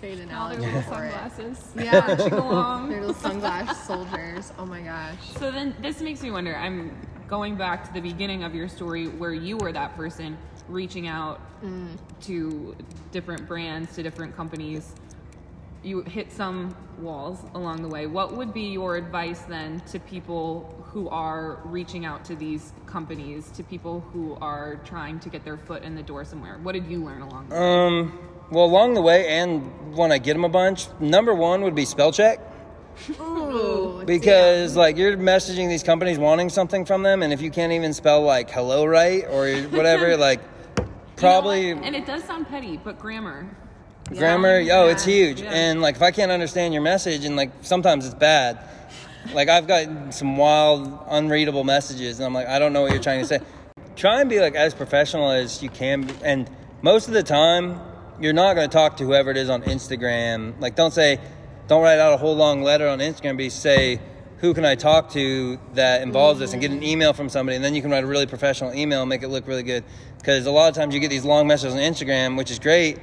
great 0.00 0.18
All 0.18 0.22
analogy 0.24 0.62
little 0.62 0.82
for 0.82 1.04
it. 1.04 1.12
sunglasses. 1.12 1.72
Yeah, 1.76 2.28
along. 2.34 2.90
They're 2.90 3.00
little 3.00 3.14
sunglass 3.14 3.74
soldiers. 3.86 4.52
Oh 4.58 4.66
my 4.66 4.80
gosh. 4.80 5.16
So 5.38 5.50
then 5.50 5.74
this 5.80 6.00
makes 6.00 6.22
me 6.22 6.30
wonder. 6.30 6.54
I'm 6.56 6.94
going 7.28 7.56
back 7.56 7.86
to 7.86 7.92
the 7.92 8.00
beginning 8.00 8.42
of 8.42 8.54
your 8.54 8.68
story 8.68 9.06
where 9.06 9.32
you 9.32 9.56
were 9.56 9.72
that 9.72 9.96
person 9.96 10.36
reaching 10.68 11.06
out 11.06 11.40
mm. 11.62 11.96
to 12.22 12.76
different 13.12 13.46
brands, 13.46 13.94
to 13.94 14.02
different 14.02 14.36
companies. 14.36 14.94
You 15.82 16.02
hit 16.02 16.30
some 16.30 16.76
walls 16.98 17.38
along 17.54 17.80
the 17.82 17.88
way. 17.88 18.06
What 18.06 18.36
would 18.36 18.52
be 18.52 18.64
your 18.68 18.96
advice 18.96 19.40
then 19.42 19.80
to 19.92 19.98
people 19.98 20.76
who 20.92 21.08
are 21.08 21.60
reaching 21.64 22.04
out 22.04 22.24
to 22.26 22.36
these 22.36 22.72
companies, 22.84 23.50
to 23.52 23.62
people 23.62 24.00
who 24.12 24.36
are 24.42 24.76
trying 24.84 25.18
to 25.20 25.28
get 25.30 25.42
their 25.44 25.56
foot 25.56 25.82
in 25.82 25.94
the 25.94 26.02
door 26.02 26.24
somewhere? 26.24 26.58
What 26.62 26.72
did 26.72 26.86
you 26.86 27.02
learn 27.02 27.22
along 27.22 27.48
the 27.48 27.54
way? 27.54 27.60
um 27.60 28.18
well 28.50 28.64
along 28.64 28.94
the 28.94 29.00
way 29.00 29.28
and 29.28 29.96
when 29.96 30.10
i 30.10 30.18
get 30.18 30.32
them 30.32 30.44
a 30.44 30.48
bunch 30.48 30.88
number 30.98 31.32
one 31.32 31.62
would 31.62 31.74
be 31.76 31.84
spell 31.84 32.10
check 32.10 32.40
Ooh, 33.20 34.02
because 34.04 34.74
like 34.76 34.96
you're 34.96 35.16
messaging 35.16 35.68
these 35.68 35.84
companies 35.84 36.18
wanting 36.18 36.48
something 36.50 36.84
from 36.84 37.04
them 37.04 37.22
and 37.22 37.32
if 37.32 37.40
you 37.40 37.50
can't 37.50 37.72
even 37.72 37.94
spell 37.94 38.22
like 38.22 38.50
hello 38.50 38.84
right 38.84 39.24
or 39.30 39.48
whatever 39.68 40.16
like 40.28 40.40
You 40.76 40.84
know 40.84 40.90
probably 41.16 41.74
what? 41.74 41.84
and 41.84 41.94
it 41.94 42.06
does 42.06 42.24
sound 42.24 42.48
petty, 42.48 42.76
but 42.76 42.98
grammar. 42.98 43.46
Grammar 44.18 44.58
it's 44.60 45.06
Yeah. 45.06 45.12
huge 45.12 45.40
Yeah. 45.42 45.50
and 45.52 45.80
like 45.82 45.96
if 45.96 46.02
i 46.02 46.10
can't 46.10 46.32
understand 46.32 46.74
your 46.74 46.82
message 46.82 47.24
and 47.24 47.36
like 47.36 47.50
sometimes 47.62 48.04
it's 48.06 48.14
bad 48.14 48.58
like 49.34 49.48
i've 49.48 49.66
got 49.66 50.12
some 50.14 50.36
wild 50.36 50.98
unreadable 51.08 51.64
messages 51.64 52.18
and 52.18 52.26
i'm 52.26 52.34
like 52.34 52.48
i 52.48 52.58
don't 52.58 52.72
know 52.72 52.82
what 52.82 52.92
you're 52.92 53.02
trying 53.02 53.20
to 53.20 53.26
say 53.26 53.40
try 53.96 54.20
and 54.20 54.28
be 54.30 54.40
like 54.40 54.54
as 54.54 54.74
professional 54.74 55.30
as 55.30 55.62
you 55.62 55.68
can 55.68 56.02
be. 56.02 56.14
and 56.24 56.50
most 56.82 57.08
of 57.08 57.14
the 57.14 57.22
time 57.22 57.80
you're 58.20 58.32
not 58.32 58.54
going 58.54 58.68
to 58.68 58.72
talk 58.72 58.96
to 58.96 59.04
whoever 59.04 59.30
it 59.30 59.36
is 59.36 59.48
on 59.48 59.62
instagram 59.62 60.58
like 60.60 60.74
don't 60.74 60.92
say 60.92 61.18
don't 61.68 61.82
write 61.82 61.98
out 61.98 62.12
a 62.12 62.16
whole 62.16 62.34
long 62.34 62.62
letter 62.62 62.88
on 62.88 62.98
instagram 62.98 63.36
be 63.36 63.48
say 63.50 64.00
who 64.38 64.54
can 64.54 64.64
i 64.64 64.74
talk 64.74 65.10
to 65.10 65.58
that 65.74 66.02
involves 66.02 66.40
this 66.40 66.52
and 66.52 66.60
get 66.60 66.70
an 66.70 66.82
email 66.82 67.12
from 67.12 67.28
somebody 67.28 67.54
and 67.56 67.64
then 67.64 67.74
you 67.74 67.82
can 67.82 67.90
write 67.90 68.02
a 68.04 68.06
really 68.06 68.26
professional 68.26 68.72
email 68.74 69.02
and 69.02 69.08
make 69.08 69.22
it 69.22 69.28
look 69.28 69.46
really 69.46 69.62
good 69.62 69.84
because 70.18 70.46
a 70.46 70.50
lot 70.50 70.68
of 70.68 70.74
times 70.74 70.94
you 70.94 71.00
get 71.00 71.10
these 71.10 71.24
long 71.24 71.46
messages 71.46 71.74
on 71.74 71.80
instagram 71.80 72.36
which 72.36 72.50
is 72.50 72.58
great 72.58 72.98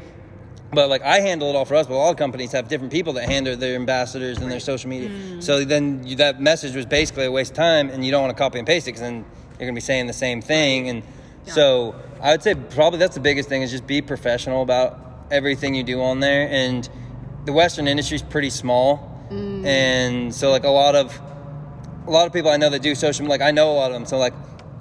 but 0.71 0.89
like 0.89 1.01
I 1.01 1.19
handle 1.19 1.49
it 1.49 1.55
all 1.55 1.65
for 1.65 1.75
us, 1.75 1.87
but 1.87 1.95
all 1.95 2.13
companies 2.13 2.51
have 2.51 2.67
different 2.67 2.91
people 2.91 3.13
that 3.13 3.29
handle 3.29 3.55
their 3.55 3.75
ambassadors 3.75 4.37
and 4.37 4.51
their 4.51 4.59
social 4.59 4.89
media. 4.89 5.09
Mm. 5.09 5.43
So 5.43 5.63
then 5.63 6.05
you, 6.05 6.17
that 6.17 6.41
message 6.41 6.75
was 6.75 6.85
basically 6.85 7.25
a 7.25 7.31
waste 7.31 7.51
of 7.51 7.57
time, 7.57 7.89
and 7.89 8.03
you 8.05 8.11
don't 8.11 8.21
want 8.21 8.35
to 8.35 8.41
copy 8.41 8.57
and 8.57 8.67
paste 8.67 8.87
it 8.87 8.91
because 8.91 9.01
then 9.01 9.25
you're 9.59 9.67
gonna 9.67 9.73
be 9.73 9.81
saying 9.81 10.07
the 10.07 10.13
same 10.13 10.41
thing. 10.41 10.89
And 10.89 11.03
so 11.45 11.95
I 12.21 12.31
would 12.31 12.43
say 12.43 12.55
probably 12.55 12.99
that's 12.99 13.15
the 13.15 13.21
biggest 13.21 13.47
thing 13.47 13.61
is 13.61 13.71
just 13.71 13.87
be 13.87 14.01
professional 14.01 14.61
about 14.61 14.99
everything 15.31 15.73
you 15.73 15.83
do 15.83 16.01
on 16.01 16.19
there. 16.19 16.47
And 16.49 16.87
the 17.45 17.53
Western 17.53 17.87
industry 17.87 18.15
is 18.15 18.23
pretty 18.23 18.49
small, 18.49 19.27
mm. 19.31 19.65
and 19.65 20.35
so 20.35 20.51
like 20.51 20.65
a 20.65 20.69
lot 20.69 20.95
of 20.95 21.17
a 22.07 22.11
lot 22.11 22.27
of 22.27 22.33
people 22.33 22.51
I 22.51 22.57
know 22.57 22.69
that 22.69 22.81
do 22.81 22.93
social 22.95 23.25
like 23.25 23.41
I 23.41 23.51
know 23.51 23.71
a 23.71 23.75
lot 23.75 23.91
of 23.91 23.93
them. 23.93 24.05
So 24.05 24.17
like 24.17 24.33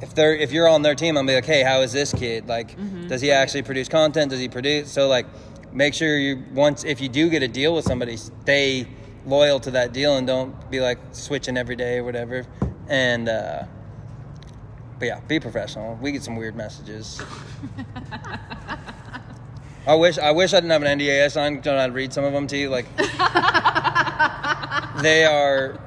if 0.03 0.14
they're 0.14 0.35
if 0.35 0.53
you're 0.53 0.68
on 0.68 0.83
their 0.83 0.94
team, 0.94 1.16
I'm 1.16 1.27
like, 1.27 1.44
hey, 1.44 1.62
how 1.62 1.81
is 1.81 1.92
this 1.92 2.12
kid? 2.12 2.49
Like, 2.49 2.77
mm-hmm. 2.77 3.09
does 3.09 3.20
he 3.20 3.31
actually 3.31 3.62
produce 3.62 3.88
content? 3.88 4.31
Does 4.31 4.40
he 4.40 4.49
produce? 4.49 4.90
So 4.90 5.09
like, 5.09 5.27
make 5.76 5.92
sure 5.92 6.18
you 6.18 6.42
once 6.54 6.84
if 6.84 7.02
you 7.02 7.08
do 7.08 7.28
get 7.28 7.42
a 7.42 7.48
deal 7.48 7.74
with 7.74 7.84
somebody, 7.84 8.16
stay 8.16 8.88
loyal 9.26 9.60
to 9.60 9.70
that 9.72 9.92
deal 9.92 10.16
and 10.16 10.26
don't 10.26 10.70
be 10.70 10.80
like 10.80 10.98
switching 11.12 11.56
every 11.56 11.76
day 11.76 11.98
or 11.98 12.04
whatever. 12.04 12.46
And 12.88 13.28
uh, 13.28 13.64
but 14.98 15.06
yeah, 15.06 15.20
be 15.20 15.38
professional. 15.38 15.98
We 16.00 16.12
get 16.12 16.22
some 16.22 16.36
weird 16.36 16.56
messages. 16.56 17.20
I 19.86 19.94
wish 19.94 20.18
I 20.18 20.32
wish 20.32 20.52
I 20.54 20.56
didn't 20.56 20.70
have 20.70 20.82
an 20.82 20.98
NDA 20.98 21.30
signed. 21.30 21.62
Don't 21.62 21.78
I'd 21.78 21.94
read 21.94 22.12
some 22.12 22.24
of 22.24 22.32
them 22.32 22.46
to 22.48 22.56
you. 22.56 22.70
Like 22.70 22.86
they 25.02 25.24
are, 25.26 25.78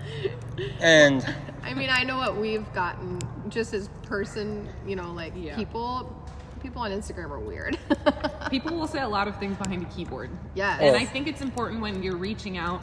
and 0.80 1.34
I 1.62 1.74
mean, 1.74 1.90
I 1.90 2.04
know 2.04 2.16
what 2.16 2.36
we've 2.36 2.72
gotten 2.72 3.18
just 3.48 3.74
as 3.74 3.88
person, 4.04 4.68
you 4.86 4.96
know, 4.96 5.12
like 5.12 5.32
Yeah. 5.36 5.56
people 5.56 6.14
people 6.64 6.80
on 6.82 6.90
Instagram 6.90 7.30
are 7.30 7.38
weird. 7.38 7.78
People 8.50 8.74
will 8.76 8.86
say 8.88 9.00
a 9.02 9.08
lot 9.08 9.28
of 9.28 9.36
things 9.38 9.56
behind 9.58 9.82
a 9.82 9.86
keyboard. 9.86 10.30
Yes. 10.54 10.78
And 10.80 10.96
Oh. 10.96 10.98
I 10.98 11.04
think 11.04 11.28
it's 11.28 11.42
important 11.42 11.80
when 11.82 12.02
you're 12.02 12.16
reaching 12.16 12.56
out 12.56 12.80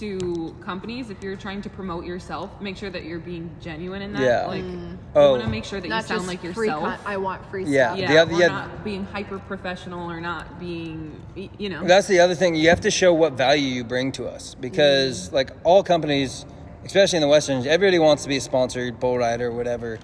to 0.00 0.54
companies, 0.60 1.08
if 1.10 1.22
you're 1.22 1.34
trying 1.36 1.62
to 1.62 1.70
promote 1.70 2.04
yourself, 2.04 2.50
make 2.60 2.76
sure 2.76 2.90
that 2.90 3.04
you're 3.04 3.18
being 3.18 3.50
genuine 3.60 4.02
in 4.02 4.12
that. 4.12 4.22
Yeah. 4.22 4.46
Like, 4.46 4.62
Mm. 4.62 4.90
you 4.92 4.98
Oh. 5.14 5.30
want 5.32 5.42
to 5.44 5.48
make 5.48 5.64
sure 5.64 5.80
that 5.80 5.88
you 5.88 6.02
sound 6.02 6.26
like 6.26 6.44
yourself. 6.44 6.84
con- 6.84 6.98
I 7.06 7.16
want 7.16 7.44
free 7.50 7.64
Yeah. 7.64 7.88
stuff. 7.94 7.98
yeah, 8.00 8.08
The 8.12 8.18
other- 8.18 8.34
or 8.34 8.38
yeah. 8.38 8.46
not 8.48 8.84
being 8.84 9.04
hyper 9.06 9.38
professional 9.38 10.10
or 10.10 10.20
not 10.20 10.60
being, 10.60 11.20
you 11.58 11.70
know. 11.70 11.82
That's 11.84 12.06
the 12.06 12.20
other 12.20 12.34
thing. 12.34 12.54
You 12.54 12.68
have 12.68 12.82
to 12.82 12.90
show 12.90 13.14
what 13.14 13.32
value 13.32 13.66
you 13.66 13.82
bring 13.82 14.12
to 14.12 14.28
us 14.28 14.54
because, 14.54 15.30
Mm. 15.30 15.32
like 15.32 15.50
all 15.64 15.82
companies, 15.82 16.44
especially 16.84 17.16
in 17.16 17.22
the 17.22 17.28
westerns, 17.28 17.66
everybody 17.66 17.98
wants 17.98 18.22
to 18.24 18.28
be 18.28 18.36
a 18.36 18.40
sponsored 18.42 19.00
bull 19.00 19.16
rider 19.18 19.48
or 19.48 19.52
whatever. 19.52 19.98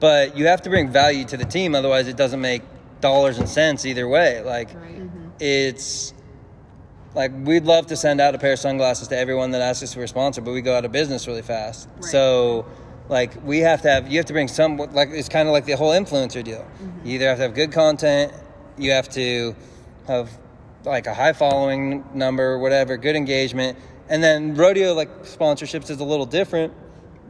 But 0.00 0.36
you 0.36 0.46
have 0.46 0.62
to 0.62 0.70
bring 0.70 0.90
value 0.90 1.24
to 1.26 1.36
the 1.36 1.44
team, 1.44 1.74
otherwise, 1.74 2.08
it 2.08 2.16
doesn't 2.16 2.40
make 2.40 2.62
dollars 3.00 3.38
and 3.38 3.48
cents 3.48 3.84
either 3.86 4.08
way. 4.08 4.42
Like, 4.42 4.74
Right. 4.74 4.98
Mm-hmm. 4.98 5.28
it's 5.40 6.12
like 7.14 7.30
we'd 7.44 7.64
love 7.64 7.86
to 7.86 7.96
send 7.96 8.20
out 8.20 8.34
a 8.34 8.38
pair 8.38 8.54
of 8.54 8.58
sunglasses 8.58 9.08
to 9.08 9.16
everyone 9.16 9.52
that 9.52 9.62
asks 9.62 9.82
us 9.84 9.94
for 9.94 10.02
a 10.02 10.08
sponsor, 10.08 10.40
but 10.40 10.52
we 10.52 10.60
go 10.62 10.76
out 10.76 10.84
of 10.84 10.92
business 10.92 11.26
really 11.26 11.42
fast. 11.42 11.88
Right. 11.96 12.04
So, 12.04 12.66
like, 13.08 13.44
we 13.44 13.60
have 13.60 13.82
to 13.82 13.90
have 13.90 14.10
you 14.10 14.18
have 14.18 14.26
to 14.26 14.32
bring 14.32 14.48
some 14.48 14.76
like 14.78 15.10
it's 15.10 15.28
kind 15.28 15.46
of 15.48 15.52
like 15.52 15.64
the 15.64 15.76
whole 15.76 15.92
influencer 15.92 16.42
deal. 16.42 16.60
Mm-hmm. 16.82 17.06
You 17.06 17.14
either 17.14 17.28
have 17.28 17.38
to 17.38 17.42
have 17.44 17.54
good 17.54 17.72
content, 17.72 18.32
you 18.76 18.90
have 18.92 19.08
to 19.10 19.54
have 20.08 20.30
like 20.84 21.06
a 21.06 21.14
high 21.14 21.32
following 21.32 22.04
number, 22.14 22.58
whatever, 22.58 22.96
good 22.96 23.16
engagement, 23.16 23.78
and 24.08 24.22
then 24.22 24.54
rodeo 24.54 24.92
like 24.94 25.22
sponsorships 25.22 25.90
is 25.90 26.00
a 26.00 26.04
little 26.04 26.26
different 26.26 26.72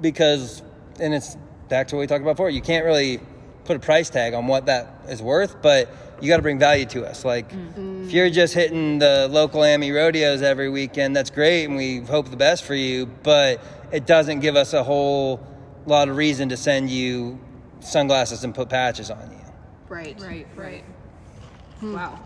because, 0.00 0.62
and 0.98 1.12
it's 1.14 1.37
back 1.68 1.88
to 1.88 1.96
what 1.96 2.00
we 2.00 2.07
talked 2.07 2.22
about 2.22 2.37
before. 2.37 2.50
You 2.50 2.61
can't 2.61 2.85
really 2.85 3.20
put 3.64 3.77
a 3.77 3.81
price 3.81 4.11
tag 4.11 4.35
on 4.35 4.46
what 4.46 4.66
that 4.66 4.88
is 5.09 5.22
worth, 5.22 5.61
but 5.62 5.90
you 6.20 6.29
got 6.29 6.37
to 6.37 6.42
bring 6.42 6.59
value 6.59 6.87
to 6.87 7.07
us. 7.07 7.24
Like, 7.24 7.50
mm. 7.50 8.07
if 8.07 8.12
you're 8.12 8.31
just 8.31 8.55
hitting 8.55 8.98
the 8.98 9.29
local 9.31 9.62
AMI 9.62 9.90
rodeos 9.92 10.42
every 10.42 10.68
weekend, 10.68 11.16
that's 11.16 11.31
great, 11.31 11.64
and 11.64 11.77
we 11.77 12.00
hope 12.00 12.31
the 12.31 12.37
best 12.37 12.64
for 12.64 12.74
you. 12.74 13.07
But 13.07 13.61
it 13.92 14.07
doesn't 14.07 14.40
give 14.40 14.57
us 14.57 14.72
a 14.72 14.83
whole 14.83 15.44
lot 15.87 16.09
of 16.09 16.16
reason 16.16 16.48
to 16.50 16.57
send 16.57 16.90
you 16.90 17.40
sunglasses 17.81 18.44
and 18.44 18.55
put 18.55 18.68
patches 18.68 19.11
on 19.11 19.31
you. 19.31 19.38
Right. 19.88 20.18
Right, 20.20 20.46
right. 20.57 20.85
Hmm. 21.81 21.94
Wow. 21.94 22.18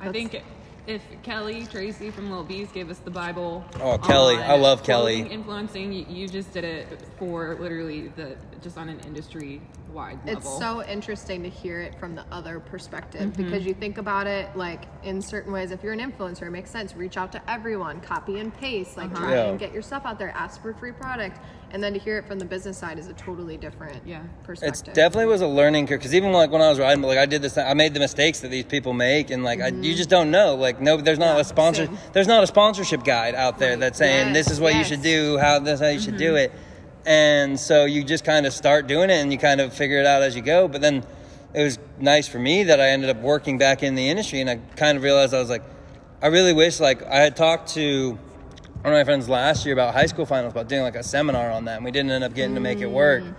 I 0.00 0.10
think 0.12 0.42
if 0.86 1.02
Kelly 1.22 1.66
Tracy 1.66 2.10
from 2.10 2.30
Little 2.30 2.44
Bees 2.44 2.70
gave 2.72 2.90
us 2.90 2.98
the 2.98 3.10
Bible. 3.10 3.64
Oh, 3.80 3.98
Kelly. 3.98 4.36
I 4.36 4.56
love 4.56 4.82
Kelly. 4.82 5.20
Influencing, 5.20 5.92
you, 5.92 6.06
you 6.08 6.28
just 6.28 6.52
did 6.52 6.64
it 6.64 7.02
for 7.18 7.56
literally 7.60 8.08
the 8.08 8.36
just 8.62 8.76
on 8.78 8.88
an 8.88 9.00
industry 9.00 9.60
wide 9.92 10.18
level. 10.24 10.38
It's 10.40 10.58
so 10.58 10.84
interesting 10.86 11.42
to 11.42 11.48
hear 11.48 11.80
it 11.80 11.98
from 11.98 12.14
the 12.14 12.24
other 12.30 12.60
perspective 12.60 13.20
Mm-hmm. 13.32 13.42
because 13.44 13.66
you 13.66 13.74
think 13.74 13.98
about 13.98 14.26
it 14.26 14.54
like 14.56 14.84
in 15.02 15.20
certain 15.20 15.52
ways. 15.52 15.70
If 15.72 15.82
you're 15.82 15.92
an 15.92 16.00
influencer, 16.00 16.42
it 16.42 16.50
makes 16.50 16.70
sense. 16.70 16.94
Reach 16.94 17.16
out 17.16 17.32
to 17.32 17.50
everyone, 17.50 18.00
copy 18.00 18.38
and 18.38 18.54
paste, 18.56 18.96
like 18.96 19.10
Uh-huh. 19.12 19.24
try 19.24 19.34
Yeah. 19.34 19.44
and 19.50 19.58
get 19.58 19.72
your 19.72 19.82
stuff 19.82 20.06
out 20.06 20.18
there. 20.18 20.30
Ask 20.36 20.62
for 20.62 20.72
free 20.74 20.92
product, 20.92 21.40
and 21.72 21.82
then 21.82 21.92
to 21.94 21.98
hear 21.98 22.18
it 22.18 22.26
from 22.26 22.38
the 22.38 22.44
business 22.44 22.78
side 22.78 22.98
is 22.98 23.08
a 23.08 23.12
totally 23.14 23.56
different 23.56 24.00
Yeah. 24.06 24.20
It's 24.22 24.46
perspective. 24.46 24.94
definitely 24.94 25.26
was 25.26 25.40
a 25.40 25.46
learning 25.48 25.86
curve 25.88 25.98
because 25.98 26.14
even 26.14 26.32
like 26.32 26.50
when 26.52 26.62
I 26.62 26.68
was 26.68 26.78
riding, 26.78 27.02
like 27.02 27.18
I 27.18 27.26
did 27.26 27.42
this, 27.42 27.58
I 27.58 27.74
made 27.74 27.94
the 27.94 28.00
mistakes 28.00 28.40
that 28.40 28.48
these 28.52 28.64
people 28.64 28.92
make, 28.92 29.30
and 29.30 29.42
like 29.42 29.60
I, 29.60 29.68
you 29.68 29.94
just 29.96 30.10
don't 30.10 30.30
know. 30.30 30.54
Like 30.54 30.80
no, 30.80 30.96
there's 30.98 31.18
not 31.18 31.34
Yeah, 31.34 31.40
a 31.40 31.44
sponsor, 31.44 31.86
same. 31.86 31.98
there's 32.12 32.28
not 32.28 32.44
a 32.44 32.46
sponsorship 32.46 33.02
guide 33.02 33.34
out 33.34 33.58
there 33.58 33.70
Right. 33.70 33.80
that's 33.80 33.98
saying 33.98 34.28
Yes, 34.34 34.46
this 34.46 34.50
is 34.54 34.60
what 34.60 34.74
you 34.76 34.84
should 34.84 35.02
do, 35.02 35.36
how 35.38 35.58
this 35.58 35.80
how 35.80 35.88
you 35.88 36.00
should 36.00 36.16
do 36.18 36.36
it, 36.36 36.52
and 37.06 37.58
so 37.58 37.84
you 37.84 38.04
just 38.04 38.24
kind 38.24 38.46
of 38.46 38.52
start 38.52 38.86
doing 38.86 39.10
it 39.10 39.14
and 39.14 39.32
you 39.32 39.38
kind 39.38 39.60
of 39.60 39.72
figure 39.72 39.98
it 39.98 40.06
out 40.06 40.22
as 40.22 40.36
you 40.36 40.42
go. 40.42 40.68
But 40.68 40.80
then 40.80 41.04
it 41.54 41.62
was 41.62 41.78
nice 41.98 42.28
for 42.28 42.38
me 42.38 42.64
that 42.64 42.80
I 42.80 42.90
ended 42.90 43.10
up 43.10 43.18
working 43.18 43.58
back 43.58 43.82
in 43.82 43.94
the 43.94 44.08
industry, 44.08 44.40
and 44.40 44.48
I 44.48 44.56
kind 44.76 44.96
of 44.96 45.02
realized 45.02 45.34
I 45.34 45.38
was 45.38 45.50
like, 45.50 45.62
I 46.22 46.26
really 46.26 46.52
wish 46.52 46.80
like 46.80 47.02
I 47.02 47.16
had 47.16 47.34
talked 47.34 47.70
to 47.74 48.18
one 48.82 48.92
of 48.92 48.98
my 48.98 49.04
friends 49.04 49.28
last 49.28 49.64
year 49.64 49.72
about 49.72 49.94
high 49.94 50.06
school 50.06 50.26
finals 50.26 50.52
about 50.52 50.68
doing 50.68 50.82
like 50.82 50.94
a 50.94 51.02
seminar 51.02 51.50
on 51.50 51.66
that 51.66 51.76
and 51.76 51.84
we 51.84 51.90
didn't 51.90 52.10
end 52.10 52.24
up 52.24 52.34
getting 52.34 52.54
to 52.54 52.60
make 52.60 52.80
it 52.80 52.90
work. 52.90 53.22
Mm. 53.22 53.34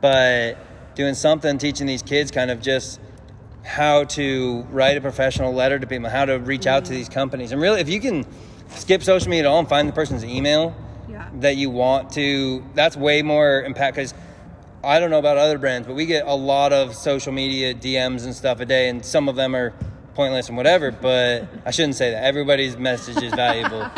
But 0.00 0.94
doing 0.94 1.14
something 1.14 1.58
teaching 1.58 1.86
these 1.86 2.02
kids 2.02 2.30
kind 2.30 2.50
of 2.50 2.60
just 2.60 3.00
how 3.64 4.04
to 4.04 4.66
write 4.70 4.96
a 4.96 5.00
professional 5.00 5.52
letter 5.52 5.78
to 5.78 5.86
people 5.86 6.08
how 6.08 6.24
to 6.24 6.38
reach 6.38 6.66
out 6.66 6.84
to 6.86 6.92
mm. 6.92 6.96
these 6.96 7.08
companies. 7.08 7.52
And 7.52 7.60
really 7.60 7.80
if 7.80 7.88
you 7.88 8.00
can 8.00 8.26
skip 8.76 9.02
social 9.02 9.28
media 9.28 9.44
at 9.44 9.48
all 9.50 9.58
and 9.58 9.68
find 9.68 9.88
the 9.88 9.92
person's 9.92 10.24
email 10.24 10.74
Yeah. 11.08 11.28
that 11.34 11.56
you 11.56 11.70
want 11.70 12.12
to 12.12 12.64
that's 12.74 12.96
way 12.96 13.22
more 13.22 13.62
impact 13.62 13.96
because 13.96 14.14
i 14.84 14.98
don't 14.98 15.10
know 15.10 15.18
about 15.18 15.36
other 15.36 15.58
brands 15.58 15.86
but 15.86 15.94
we 15.94 16.06
get 16.06 16.26
a 16.26 16.34
lot 16.34 16.72
of 16.72 16.94
social 16.94 17.32
media 17.32 17.74
dms 17.74 18.24
and 18.24 18.34
stuff 18.34 18.60
a 18.60 18.64
day 18.64 18.88
and 18.88 19.04
some 19.04 19.28
of 19.28 19.36
them 19.36 19.54
are 19.54 19.74
pointless 20.14 20.48
and 20.48 20.56
whatever 20.56 20.90
but 20.90 21.48
i 21.66 21.70
shouldn't 21.70 21.96
say 21.96 22.10
that 22.12 22.22
everybody's 22.24 22.76
message 22.76 23.22
is 23.22 23.32
valuable 23.34 23.80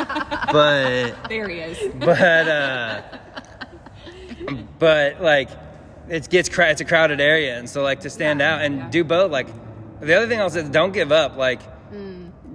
but 0.52 1.12
there 1.28 1.48
he 1.48 1.58
is. 1.58 1.94
but 1.96 2.48
uh 2.48 3.02
but 4.78 5.20
like 5.20 5.50
it 6.08 6.28
gets 6.30 6.48
it's 6.48 6.80
a 6.80 6.84
crowded 6.84 7.20
area 7.20 7.58
and 7.58 7.68
so 7.68 7.82
like 7.82 8.00
to 8.00 8.10
stand 8.10 8.40
out 8.40 8.60
and 8.62 8.76
yeah. 8.76 8.90
do 8.90 9.04
both 9.04 9.30
like 9.30 9.48
the 10.00 10.14
other 10.14 10.26
thing 10.26 10.40
i'll 10.40 10.50
say 10.50 10.60
is 10.60 10.70
don't 10.70 10.92
give 10.92 11.12
up 11.12 11.36
like 11.36 11.60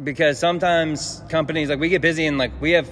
because 0.04 0.40
sometimes 0.40 1.22
companies 1.30 1.70
like 1.70 1.80
we 1.80 1.90
get 1.90 2.02
busy 2.02 2.26
and 2.26 2.38
like 2.38 2.52
we 2.62 2.72
have 2.72 2.90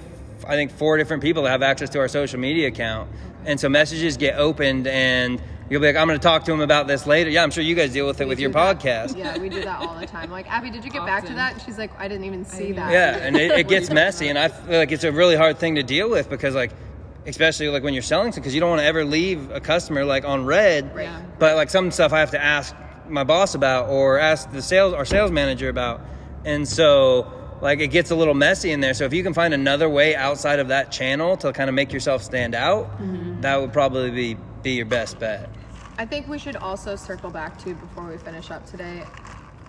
i 0.48 0.54
think 0.56 0.70
four 0.72 0.96
different 0.96 1.22
people 1.22 1.44
that 1.44 1.50
have 1.50 1.62
access 1.62 1.88
to 1.90 1.98
our 2.00 2.08
social 2.08 2.40
media 2.40 2.66
account 2.68 3.08
and 3.44 3.60
so 3.60 3.68
messages 3.68 4.16
get 4.16 4.36
opened 4.36 4.86
and 4.88 5.40
you'll 5.70 5.80
be 5.80 5.86
like 5.86 5.96
i'm 5.96 6.08
going 6.08 6.18
to 6.18 6.22
talk 6.22 6.44
to 6.44 6.50
them 6.50 6.60
about 6.60 6.86
this 6.88 7.06
later 7.06 7.30
yeah 7.30 7.42
i'm 7.42 7.50
sure 7.50 7.62
you 7.62 7.74
guys 7.74 7.92
deal 7.92 8.06
with 8.06 8.20
it 8.20 8.24
We 8.24 8.30
with 8.30 8.40
your 8.40 8.50
that. 8.50 8.80
podcast 8.80 9.16
Yeah, 9.16 9.38
we 9.38 9.48
do 9.48 9.62
that 9.62 9.80
all 9.80 9.98
the 9.98 10.06
time. 10.06 10.30
Like, 10.30 10.50
Abby, 10.50 10.70
did 10.70 10.84
you 10.84 10.90
get 10.90 11.04
back 11.06 11.24
to 11.26 11.34
that? 11.34 11.52
And 11.54 11.62
she's 11.62 11.78
like, 11.78 11.90
I 11.98 12.08
didn't 12.08 12.24
even 12.24 12.44
see 12.44 12.68
didn't 12.68 12.76
that. 12.76 12.92
Yeah, 12.92 13.16
and 13.16 13.36
it, 13.36 13.50
it 13.52 13.68
gets 13.74 13.90
messy, 13.90 14.28
and 14.28 14.38
I 14.38 14.48
feel 14.48 14.78
like 14.78 14.92
it's 14.92 15.04
a 15.04 15.12
really 15.12 15.36
hard 15.36 15.58
thing 15.58 15.74
to 15.76 15.82
deal 15.82 16.08
with 16.08 16.30
because, 16.30 16.54
like, 16.54 16.72
especially 17.26 17.68
like 17.68 17.82
when 17.82 17.92
you're 17.94 18.02
selling 18.02 18.32
something, 18.32 18.42
because 18.42 18.54
you 18.54 18.60
don't 18.60 18.70
want 18.70 18.80
to 18.80 18.86
ever 18.86 19.04
leave 19.04 19.50
a 19.50 19.60
customer 19.60 20.04
like 20.04 20.24
on 20.24 20.44
red. 20.46 20.94
Right. 20.94 21.02
Yeah. 21.04 21.22
But 21.38 21.56
like 21.56 21.68
some 21.70 21.90
stuff 21.90 22.12
I 22.12 22.20
have 22.20 22.30
to 22.30 22.42
ask 22.42 22.74
my 23.08 23.24
boss 23.24 23.54
about 23.54 23.88
or 23.88 24.18
ask 24.18 24.50
the 24.50 24.62
sales 24.62 24.94
or 24.94 25.04
sales 25.04 25.30
manager 25.30 25.68
about, 25.68 26.00
and 26.44 26.66
so 26.66 27.30
like 27.60 27.80
it 27.80 27.88
gets 27.88 28.10
a 28.10 28.14
little 28.14 28.34
messy 28.34 28.70
in 28.70 28.80
there. 28.80 28.94
So 28.94 29.04
if 29.04 29.12
you 29.12 29.22
can 29.22 29.34
find 29.34 29.52
another 29.54 29.88
way 29.88 30.14
outside 30.14 30.58
of 30.58 30.68
that 30.68 30.90
channel 30.92 31.36
to 31.38 31.52
kind 31.52 31.68
of 31.68 31.74
make 31.74 31.92
yourself 31.92 32.22
stand 32.22 32.54
out, 32.54 32.86
Mm-hmm. 33.00 33.40
that 33.42 33.60
would 33.60 33.72
probably 33.72 34.10
be 34.10 34.36
be 34.62 34.72
your 34.72 34.86
best 34.86 35.18
bet. 35.18 35.48
I 35.98 36.06
think 36.06 36.28
we 36.28 36.38
should 36.38 36.56
also 36.56 36.96
circle 36.96 37.30
back 37.30 37.58
to 37.64 37.74
before 37.74 38.04
we 38.06 38.18
finish 38.18 38.50
up 38.50 38.66
today, 38.66 39.02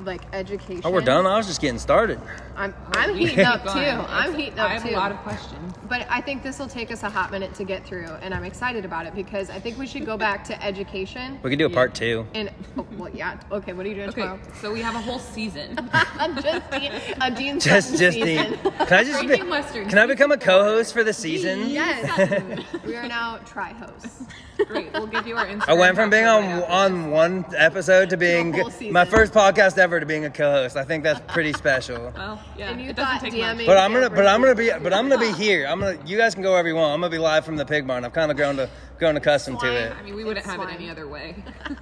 like 0.04 0.22
education. 0.34 0.82
Oh, 0.86 0.92
we're 0.92 1.02
done. 1.02 1.26
I 1.26 1.38
was 1.38 1.48
just 1.48 1.62
getting 1.62 1.80
started. 1.80 2.20
I'm 2.56 2.74
I'm 2.94 3.16
heating 3.16 3.36
keep 3.38 3.48
up 3.48 3.64
too. 3.64 3.70
I'm 3.80 4.30
It's- 4.30 4.36
heating 4.36 4.60
up 4.60 4.68
too. 4.68 4.74
I 4.74 4.74
have 4.74 4.84
too. 4.84 4.90
a 4.90 4.98
lot 4.98 5.12
of 5.12 5.18
questions. 5.20 5.74
But 5.88 6.06
I 6.10 6.22
think 6.22 6.44
this 6.44 6.60
will 6.60 6.68
take 6.68 6.92
us 6.92 7.04
a 7.04 7.10
hot 7.10 7.32
minute 7.32 7.54
to 7.56 7.64
get 7.64 7.86
through, 7.86 8.08
and 8.22 8.34
I'm 8.34 8.44
excited 8.44 8.86
about 8.86 9.06
it 9.08 9.16
because 9.16 9.50
I 9.50 9.60
think 9.60 9.78
we 9.80 9.88
should 9.88 10.06
go 10.06 10.18
back 10.18 10.44
to 10.46 10.64
education. 10.64 11.40
We 11.42 11.50
could 11.50 11.60
do 11.60 11.66
a 11.66 11.70
part 11.70 11.96
two. 11.96 12.28
And 12.34 12.50
oh, 12.78 12.86
well, 12.98 13.10
yeah, 13.10 13.40
okay. 13.52 13.74
What 13.74 13.86
are 13.86 13.90
you 13.90 13.96
doing 13.96 14.10
Okay, 14.10 14.22
tomorrow? 14.22 14.40
so 14.62 14.72
we 14.72 14.82
have 14.82 14.96
a 14.96 15.02
whole 15.02 15.20
season. 15.20 15.76
just 16.42 16.72
Dean, 16.72 16.92
a 17.22 17.32
Dean 17.32 17.60
Just, 17.60 17.98
just 17.98 18.18
season. 18.18 18.52
the. 18.64 18.70
Can 18.86 18.94
I 19.00 19.04
just? 19.04 19.22
Be, 19.28 19.42
Western 19.44 19.90
can 19.90 19.98
I 19.98 20.06
become 20.06 20.32
a 20.32 20.38
co-host 20.38 20.94
for 20.94 21.04
the 21.04 21.14
season? 21.14 21.70
Yes, 21.70 22.42
we 22.86 22.96
are 22.96 23.08
now 23.08 23.38
tri 23.46 23.70
hosts. 23.74 24.24
Great, 24.68 24.92
we'll 24.92 25.08
give 25.08 25.26
you 25.26 25.38
our 25.38 25.46
Instagram. 25.48 25.70
I 25.70 25.74
went 25.74 25.96
from 25.96 26.10
being 26.10 26.26
on 26.26 26.44
on 26.64 27.10
one 27.12 27.46
episode 27.56 28.10
to 28.10 28.18
being 28.18 28.52
my 28.92 29.06
first 29.06 29.34
podcast 29.34 29.78
ever 29.78 29.89
to 29.98 30.06
being 30.06 30.26
a 30.26 30.30
co-host. 30.30 30.76
I 30.76 30.84
think 30.84 31.06
that's 31.06 31.22
pretty 31.32 31.54
special. 31.54 32.12
Well, 32.20 32.44
yeah, 32.58 32.72
And 32.72 32.82
you 32.82 32.90
it 32.90 32.98
doesn't 32.98 33.32
take 33.32 33.40
much. 33.40 33.66
But 33.66 33.78
I'm 33.78 33.94
gonna, 33.94 34.10
but 34.10 34.28
I'm 34.28 34.42
gonna 34.42 34.56
be, 34.56 34.70
but 34.84 34.92
I'm 34.92 35.08
gonna 35.08 35.22
be 35.22 35.32
here. 35.42 35.66
I'm 35.66 35.80
gonna. 35.80 35.98
You 36.06 36.18
guys 36.18 36.34
can 36.34 36.44
go 36.44 36.52
wherever 36.52 36.68
you 36.68 36.76
want. 36.76 36.94
I'm 36.94 37.00
gonna 37.00 37.10
be 37.12 37.18
live 37.18 37.46
from 37.46 37.56
the 37.56 37.66
pig 37.66 37.88
barn. 37.88 38.04
I've 38.04 38.12
kind 38.12 38.30
of 38.30 38.36
grown 38.36 38.58
to 38.58 38.70
grown 38.98 39.16
accustomed 39.16 39.62
to 39.62 39.68
it. 39.74 39.94
I 39.98 40.04
mean, 40.04 40.16
we 40.16 40.26
wouldn't 40.26 40.46
It's 40.46 40.54
have 40.54 40.60
it 40.68 40.74
any 40.74 40.90
other 40.90 41.08
way. 41.08 41.42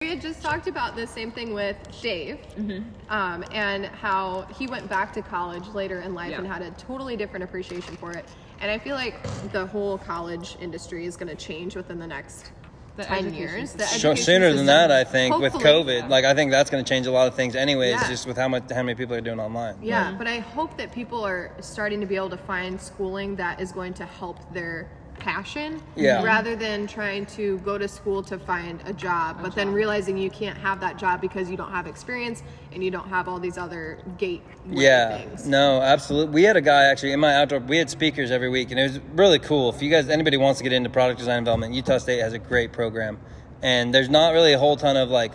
We 0.00 0.08
had 0.08 0.22
just 0.22 0.40
talked 0.40 0.66
about 0.66 0.96
the 0.96 1.06
same 1.06 1.30
thing 1.30 1.52
with 1.52 1.76
Dave, 2.00 2.38
Mm-hmm. 2.56 3.12
um, 3.12 3.44
and 3.52 3.84
how 3.84 4.46
he 4.58 4.66
went 4.66 4.88
back 4.88 5.12
to 5.12 5.20
college 5.22 5.66
later 5.74 6.00
in 6.00 6.14
life 6.14 6.30
Yeah. 6.30 6.38
and 6.38 6.46
had 6.46 6.62
a 6.62 6.70
totally 6.72 7.16
different 7.18 7.44
appreciation 7.44 7.96
for 7.98 8.10
it. 8.12 8.24
And 8.62 8.70
I 8.70 8.78
feel 8.78 8.94
like 8.96 9.22
the 9.52 9.66
whole 9.66 9.98
college 9.98 10.56
industry 10.58 11.04
is 11.04 11.18
going 11.18 11.28
to 11.28 11.36
change 11.36 11.76
within 11.76 11.98
the 11.98 12.06
next 12.06 12.50
The 12.96 13.04
ten 13.04 13.18
education 13.18 13.38
years. 13.38 13.72
The 13.72 13.84
system. 13.84 14.00
Sure, 14.00 14.10
education 14.12 14.24
sooner 14.24 14.52
than 14.52 14.66
that, 14.66 14.90
I 14.90 15.04
think, 15.04 15.38
with 15.38 15.52
Hopefully. 15.52 15.84
COVID. 15.84 16.08
Like, 16.08 16.24
I 16.24 16.34
think 16.34 16.50
that's 16.50 16.70
going 16.70 16.84
to 16.84 16.88
change 16.88 17.06
a 17.06 17.12
lot 17.12 17.28
of 17.28 17.34
things, 17.34 17.54
anyways. 17.54 17.92
Yeah. 17.92 18.08
Just 18.08 18.26
with 18.26 18.36
how 18.36 18.48
much, 18.48 18.64
how 18.70 18.82
many 18.82 18.94
people 18.94 19.14
are 19.14 19.20
doing 19.20 19.40
online. 19.40 19.76
Yeah, 19.82 20.14
but 20.16 20.26
I 20.26 20.40
hope 20.40 20.76
that 20.76 20.92
people 20.92 21.24
are 21.24 21.52
starting 21.60 22.00
to 22.00 22.06
be 22.06 22.16
able 22.16 22.30
to 22.30 22.36
find 22.36 22.80
schooling 22.80 23.36
that 23.36 23.60
is 23.60 23.72
going 23.72 23.94
to 23.94 24.04
help 24.04 24.52
their 24.52 24.90
passion 25.20 25.80
Yeah. 25.94 26.16
Mm-hmm. 26.16 26.24
rather 26.24 26.56
than 26.56 26.86
trying 26.86 27.26
to 27.26 27.58
go 27.58 27.78
to 27.78 27.86
school 27.86 28.22
to 28.24 28.38
find 28.38 28.80
a 28.86 28.92
job 28.92 29.38
but 29.42 29.54
then 29.54 29.72
realizing 29.72 30.16
you 30.18 30.30
can't 30.30 30.58
have 30.58 30.80
that 30.80 30.96
job 30.98 31.20
because 31.20 31.50
you 31.50 31.56
don't 31.56 31.70
have 31.70 31.86
experience 31.86 32.42
and 32.72 32.82
you 32.82 32.90
don't 32.90 33.08
have 33.08 33.28
all 33.28 33.38
these 33.38 33.58
other 33.58 33.98
gate 34.18 34.42
Yeah, 34.68 35.18
things. 35.18 35.46
no, 35.46 35.80
absolutely. 35.82 36.32
We 36.34 36.42
had 36.44 36.56
a 36.56 36.60
guy 36.60 36.84
actually 36.84 37.12
in 37.12 37.20
my 37.20 37.34
outdoor. 37.34 37.58
We 37.60 37.76
had 37.78 37.90
speakers 37.90 38.30
every 38.30 38.48
week, 38.48 38.70
and 38.70 38.78
it 38.78 38.84
was 38.84 39.00
really 39.14 39.40
cool. 39.40 39.70
If 39.70 39.82
you 39.82 39.90
guys, 39.90 40.08
anybody 40.08 40.36
wants 40.36 40.58
to 40.58 40.64
get 40.64 40.72
into 40.72 40.88
product 40.88 41.18
design 41.18 41.42
development, 41.42 41.74
Utah 41.74 41.98
State 41.98 42.20
has 42.20 42.32
a 42.32 42.38
great 42.38 42.72
program, 42.72 43.18
and 43.62 43.92
there's 43.92 44.08
not 44.08 44.32
really 44.32 44.52
a 44.52 44.58
whole 44.58 44.76
ton 44.76 44.96
of 44.96 45.10
like 45.10 45.32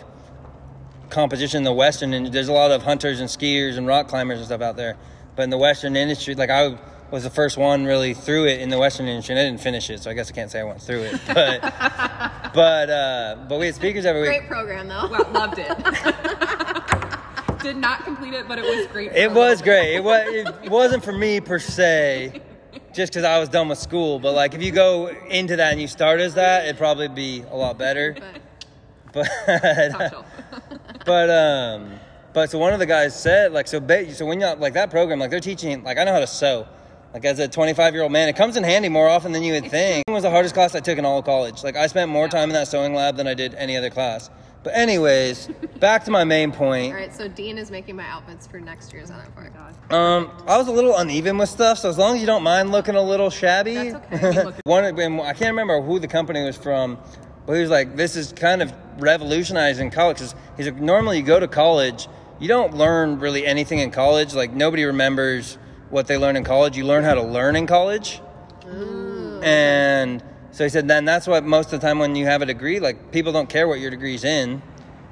competition 1.10 1.58
in 1.58 1.64
the 1.64 1.72
Western, 1.72 2.14
and 2.14 2.26
there's 2.32 2.48
a 2.48 2.52
lot 2.52 2.70
of 2.70 2.82
hunters 2.82 3.20
and 3.20 3.28
skiers 3.28 3.76
and 3.76 3.86
rock 3.86 4.08
climbers 4.08 4.38
and 4.38 4.46
stuff 4.46 4.62
out 4.62 4.76
there. 4.76 4.96
But 5.36 5.42
in 5.42 5.50
the 5.50 5.58
Western 5.58 5.94
industry, 5.96 6.34
like 6.34 6.50
I 6.50 6.78
was 7.10 7.22
the 7.22 7.30
first 7.30 7.56
one 7.56 7.84
really 7.84 8.14
through 8.14 8.46
it 8.46 8.60
in 8.60 8.68
the 8.68 8.78
Western 8.78 9.06
industry, 9.06 9.34
and 9.34 9.40
I 9.40 9.44
didn't 9.44 9.60
finish 9.60 9.88
it, 9.90 10.02
so 10.02 10.10
I 10.10 10.14
guess 10.14 10.30
I 10.30 10.34
can't 10.34 10.50
say 10.50 10.60
I 10.60 10.64
went 10.64 10.82
through 10.82 11.02
it. 11.02 11.20
But 11.34 11.60
but 12.54 12.88
uh, 12.90 13.36
but 13.48 13.58
we 13.60 13.66
had 13.66 13.74
speakers 13.74 14.06
every 14.06 14.22
week. 14.22 14.30
Great 14.30 14.48
program 14.48 14.88
though. 14.88 15.08
Wow, 15.08 15.28
loved 15.32 15.58
it. 15.58 15.68
Did 17.62 17.76
not 17.76 18.04
complete 18.04 18.32
it, 18.32 18.48
but 18.48 18.58
it 18.58 18.64
was 18.64 18.86
great. 18.86 19.12
It 19.12 19.30
was 19.30 19.60
great. 19.60 19.94
It 19.94 20.02
was 20.02 20.26
it 20.62 20.70
wasn't 20.70 21.04
for 21.04 21.12
me 21.12 21.40
per 21.40 21.58
se, 21.58 22.40
just 22.94 23.12
because 23.12 23.24
I 23.24 23.38
was 23.38 23.48
done 23.50 23.68
with 23.68 23.78
school. 23.78 24.18
But 24.18 24.32
like 24.32 24.54
if 24.54 24.62
you 24.62 24.72
go 24.72 25.08
into 25.08 25.56
that 25.56 25.72
and 25.72 25.80
you 25.80 25.86
start 25.88 26.20
as 26.20 26.34
that, 26.34 26.64
it'd 26.64 26.78
probably 26.78 27.08
be 27.08 27.42
a 27.50 27.56
lot 27.56 27.76
better. 27.76 28.16
But 29.12 29.28
But 29.46 30.24
but 31.04 31.30
um 31.30 31.90
but 32.32 32.50
so 32.50 32.58
one 32.58 32.72
of 32.72 32.78
the 32.78 32.86
guys 32.86 33.18
said 33.18 33.52
like 33.52 33.66
so 33.68 33.80
ba- 33.80 34.12
so 34.14 34.24
when 34.26 34.40
you 34.40 34.46
like 34.54 34.74
that 34.74 34.90
program 34.90 35.18
like 35.18 35.30
they're 35.30 35.40
teaching 35.40 35.82
like 35.84 35.98
I 35.98 36.04
know 36.04 36.12
how 36.12 36.20
to 36.20 36.26
sew. 36.26 36.66
Like 37.16 37.24
as 37.24 37.38
a 37.38 37.48
25 37.48 37.94
year 37.94 38.02
old 38.02 38.12
man, 38.12 38.28
it 38.28 38.36
comes 38.36 38.58
in 38.58 38.62
handy 38.62 38.90
more 38.90 39.08
often 39.08 39.32
than 39.32 39.42
you 39.42 39.54
would 39.54 39.70
think. 39.70 40.04
It 40.06 40.10
was 40.10 40.24
the 40.24 40.30
hardest 40.30 40.52
class 40.52 40.74
I 40.74 40.80
took 40.80 40.98
in 40.98 41.06
all 41.06 41.20
of 41.20 41.24
college. 41.24 41.64
Like 41.64 41.74
I 41.74 41.86
spent 41.86 42.10
more 42.10 42.28
time 42.28 42.50
in 42.50 42.52
that 42.52 42.68
sewing 42.68 42.92
lab 42.92 43.16
than 43.16 43.26
I 43.26 43.32
did 43.32 43.54
any 43.54 43.74
other 43.74 43.88
class. 43.88 44.28
But 44.62 44.76
anyways, 44.76 45.48
back 45.80 46.04
to 46.04 46.10
my 46.10 46.24
main 46.24 46.52
point. 46.52 46.92
all 46.92 46.98
right, 47.00 47.14
so 47.14 47.26
Dean 47.26 47.56
is 47.56 47.70
making 47.70 47.96
my 47.96 48.06
outfits 48.06 48.46
for 48.46 48.60
next 48.60 48.92
year's 48.92 49.10
on 49.10 49.22
for. 49.32 49.50
Um, 49.94 50.30
I 50.46 50.58
was 50.58 50.68
a 50.68 50.72
little 50.72 50.94
uneven 50.94 51.38
with 51.38 51.48
stuff, 51.48 51.78
so 51.78 51.88
as 51.88 51.96
long 51.96 52.16
as 52.16 52.20
you 52.20 52.26
don't 52.26 52.42
mind 52.42 52.70
looking 52.70 52.96
a 52.96 53.02
little 53.02 53.30
shabby. 53.30 53.92
That's 53.92 54.12
okay. 54.12 54.58
One, 54.64 54.84
I 54.84 55.32
can't 55.32 55.52
remember 55.52 55.80
who 55.80 55.98
the 55.98 56.08
company 56.08 56.44
was 56.44 56.58
from, 56.58 56.98
but 57.46 57.54
he 57.54 57.62
was 57.62 57.70
like, 57.70 57.96
"This 57.96 58.14
is 58.14 58.32
kind 58.34 58.60
of 58.60 58.74
revolutionizing 58.98 59.90
college." 59.90 60.18
'Cause 60.18 60.34
He's 60.58 60.66
like, 60.66 60.78
"Normally, 60.82 61.16
you 61.16 61.22
go 61.22 61.40
to 61.40 61.48
college, 61.48 62.08
you 62.40 62.48
don't 62.48 62.74
learn 62.74 63.20
really 63.20 63.46
anything 63.46 63.78
in 63.78 63.90
college. 63.90 64.34
Like 64.34 64.52
nobody 64.52 64.84
remembers 64.84 65.56
what 65.90 66.06
they 66.06 66.16
learn 66.16 66.36
in 66.36 66.44
college. 66.44 66.76
You 66.76 66.84
learn 66.84 67.04
how 67.04 67.14
to 67.14 67.22
learn 67.22 67.56
in 67.56 67.66
college." 67.66 68.20
And 69.42 70.22
so 70.56 70.64
he 70.64 70.70
said, 70.70 70.88
then 70.88 71.04
that's 71.04 71.26
what 71.26 71.44
most 71.44 71.72
of 71.72 71.80
the 71.80 71.86
time 71.86 71.98
when 71.98 72.16
you 72.16 72.24
have 72.24 72.40
a 72.40 72.46
degree, 72.46 72.80
like 72.80 73.12
people 73.12 73.30
don't 73.30 73.48
care 73.48 73.68
what 73.68 73.78
your 73.78 73.90
degree's 73.90 74.24
in. 74.24 74.62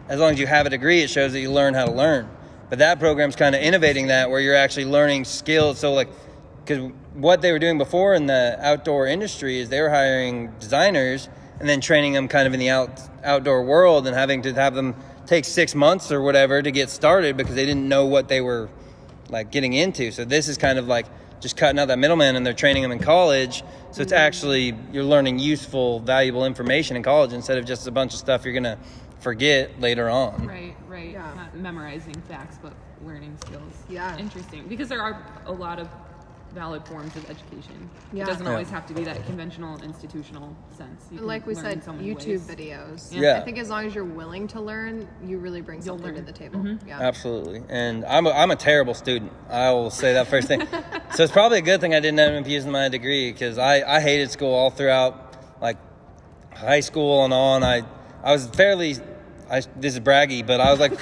As 0.09 0.19
long 0.19 0.33
as 0.33 0.39
you 0.39 0.47
have 0.47 0.65
a 0.67 0.71
degree, 0.71 1.03
it 1.03 1.11
shows 1.11 1.33
that 1.35 1.41
you 1.41 1.53
learn 1.53 1.75
how 1.75 1.85
to 1.85 1.93
learn. 1.93 2.29
But 2.71 2.79
that 2.79 2.99
program's 2.99 3.37
kind 3.37 3.55
of 3.55 3.61
innovating 3.61 4.07
that 4.07 4.31
where 4.31 4.41
you're 4.41 4.57
actually 4.57 4.87
learning 4.87 5.27
skills. 5.27 5.79
So, 5.79 5.93
like, 5.93 6.09
because 6.65 6.91
what 7.13 7.43
they 7.43 7.53
were 7.53 7.59
doing 7.59 7.77
before 7.77 8.15
in 8.15 8.27
the 8.27 8.59
outdoor 8.61 9.07
industry 9.07 9.61
is 9.61 9.69
they 9.69 9.83
were 9.83 9.91
hiring 9.91 10.51
designers 10.59 11.29
and 11.61 11.69
then 11.69 11.83
training 11.83 12.15
them 12.15 12.27
kind 12.27 12.47
of 12.47 12.55
in 12.55 12.59
the 12.59 12.71
out, 12.71 13.01
outdoor 13.23 13.63
world 13.65 14.07
and 14.07 14.17
having 14.17 14.41
to 14.43 14.55
have 14.55 14.75
them 14.75 14.97
take 15.27 15.45
six 15.45 15.75
months 15.75 16.11
or 16.11 16.23
whatever 16.23 16.63
to 16.63 16.71
get 16.71 16.89
started 16.89 17.37
because 17.37 17.55
they 17.55 17.67
didn't 17.67 17.87
know 17.87 18.07
what 18.07 18.29
they 18.29 18.41
were 18.41 18.71
like 19.35 19.51
getting 19.51 19.73
into. 19.73 20.13
So 20.13 20.25
this 20.25 20.49
is 20.49 20.57
kind 20.57 20.79
of 20.79 20.87
like 20.87 21.07
just 21.41 21.57
cutting 21.57 21.79
out 21.79 21.89
that 21.89 21.99
middleman 21.99 22.37
and 22.37 22.47
they're 22.47 22.55
training 22.55 22.83
them 22.83 22.93
in 22.93 23.01
college. 23.01 23.63
So 23.91 24.01
it's 24.01 24.13
mm-hmm. 24.13 24.15
actually 24.15 24.75
you're 24.93 25.05
learning 25.05 25.41
useful, 25.41 26.01
valuable 26.01 26.47
information 26.47 26.97
in 26.97 27.03
college 27.03 27.33
instead 27.33 27.59
of 27.59 27.67
just 27.67 27.87
a 27.87 27.91
bunch 27.91 28.15
of 28.15 28.21
stuff 28.21 28.45
you're 28.45 28.55
gonna 28.55 28.79
forget 29.19 29.81
later 29.81 30.09
on. 30.09 30.47
Right, 30.47 30.77
right. 30.89 31.11
Yeah. 31.11 31.35
Not 31.35 31.57
memorizing 31.57 32.15
facts, 32.29 32.59
but 32.63 32.73
learning 33.05 33.37
skills. 33.45 33.75
Yeah. 33.91 34.17
Interesting. 34.17 34.69
Because 34.69 34.89
there 34.89 35.03
are 35.03 35.21
a 35.47 35.53
lot 35.53 35.81
of 35.81 35.89
valid 36.55 36.87
forms 36.87 37.15
of 37.17 37.29
education. 37.29 37.91
Yeah. 38.13 38.23
It 38.23 38.27
doesn't 38.27 38.45
Yeah. 38.47 38.53
always 38.53 38.71
have 38.71 38.87
to 38.87 38.95
be 38.95 39.05
that 39.05 39.25
conventional 39.27 39.83
institutional 39.83 40.57
sense. 40.77 41.07
You 41.11 41.21
Like 41.21 41.47
we 41.47 41.55
said, 41.55 41.83
so 41.85 41.93
YouTube 41.93 42.27
ways. 42.27 42.47
videos. 42.49 43.09
Yeah. 43.13 43.37
I 43.39 43.41
think 43.41 43.59
as 43.59 43.69
long 43.69 43.87
as 43.87 43.95
you're 43.95 44.05
willing 44.05 44.47
to 44.49 44.61
learn, 44.61 45.09
you 45.25 45.39
really 45.39 45.61
bring 45.61 45.83
You'll 45.83 45.99
something 45.99 46.15
to 46.15 46.23
the 46.23 46.33
table. 46.33 46.61
Mm-hmm. 46.61 46.89
Yeah. 46.89 47.01
Absolutely. 47.01 47.63
And 47.69 48.05
I'm 48.07 48.27
a, 48.27 48.31
I'm 48.31 48.51
a 48.51 48.57
terrible 48.57 48.95
student. 48.95 49.33
I 49.51 49.71
will 49.73 49.91
say 49.91 50.15
that 50.15 50.29
first 50.29 50.49
thing. 50.49 50.61
so 51.15 51.25
it's 51.25 51.33
probably 51.33 51.59
a 51.59 51.63
good 51.63 51.81
thing 51.81 51.95
I 51.95 52.01
didn't 52.01 52.19
end 52.21 52.45
up 52.45 52.49
using 52.51 52.71
my 52.71 52.89
degree 52.89 53.33
because 53.33 53.59
I, 53.59 53.97
I 53.97 54.01
hated 54.01 54.31
school 54.31 54.55
all 54.55 54.71
throughout 54.71 55.37
like 55.61 55.77
high 56.55 56.81
school 56.81 57.25
and 57.25 57.35
on. 57.35 57.63
I 57.65 57.83
I 58.23 58.33
was 58.33 58.47
fairly 58.47 58.97
I, 59.55 59.63
this 59.77 59.95
is 59.95 60.01
braggy, 60.01 60.47
but 60.47 60.61
I 60.61 60.71
was 60.71 60.81
like 60.81 60.93